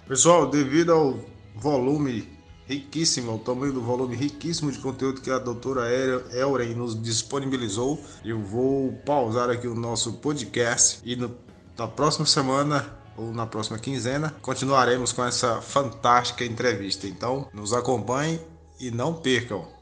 Pessoal, 0.07 0.47
devido 0.47 0.93
ao 0.93 1.19
volume 1.53 2.30
riquíssimo, 2.71 3.35
o 3.35 3.39
tamanho 3.39 3.73
do 3.73 3.81
volume 3.81 4.15
riquíssimo 4.15 4.71
de 4.71 4.79
conteúdo 4.79 5.19
que 5.19 5.29
a 5.29 5.37
doutora 5.37 5.87
Elren 6.33 6.73
nos 6.73 6.99
disponibilizou. 6.99 8.01
Eu 8.23 8.39
vou 8.39 8.93
pausar 9.05 9.49
aqui 9.49 9.67
o 9.67 9.75
nosso 9.75 10.13
podcast 10.13 10.99
e 11.03 11.17
no, 11.17 11.35
na 11.77 11.87
próxima 11.87 12.25
semana 12.25 12.97
ou 13.17 13.33
na 13.33 13.45
próxima 13.45 13.77
quinzena 13.77 14.33
continuaremos 14.41 15.11
com 15.11 15.23
essa 15.23 15.61
fantástica 15.61 16.45
entrevista. 16.45 17.07
Então, 17.07 17.47
nos 17.53 17.73
acompanhem 17.73 18.39
e 18.79 18.89
não 18.89 19.13
percam. 19.13 19.80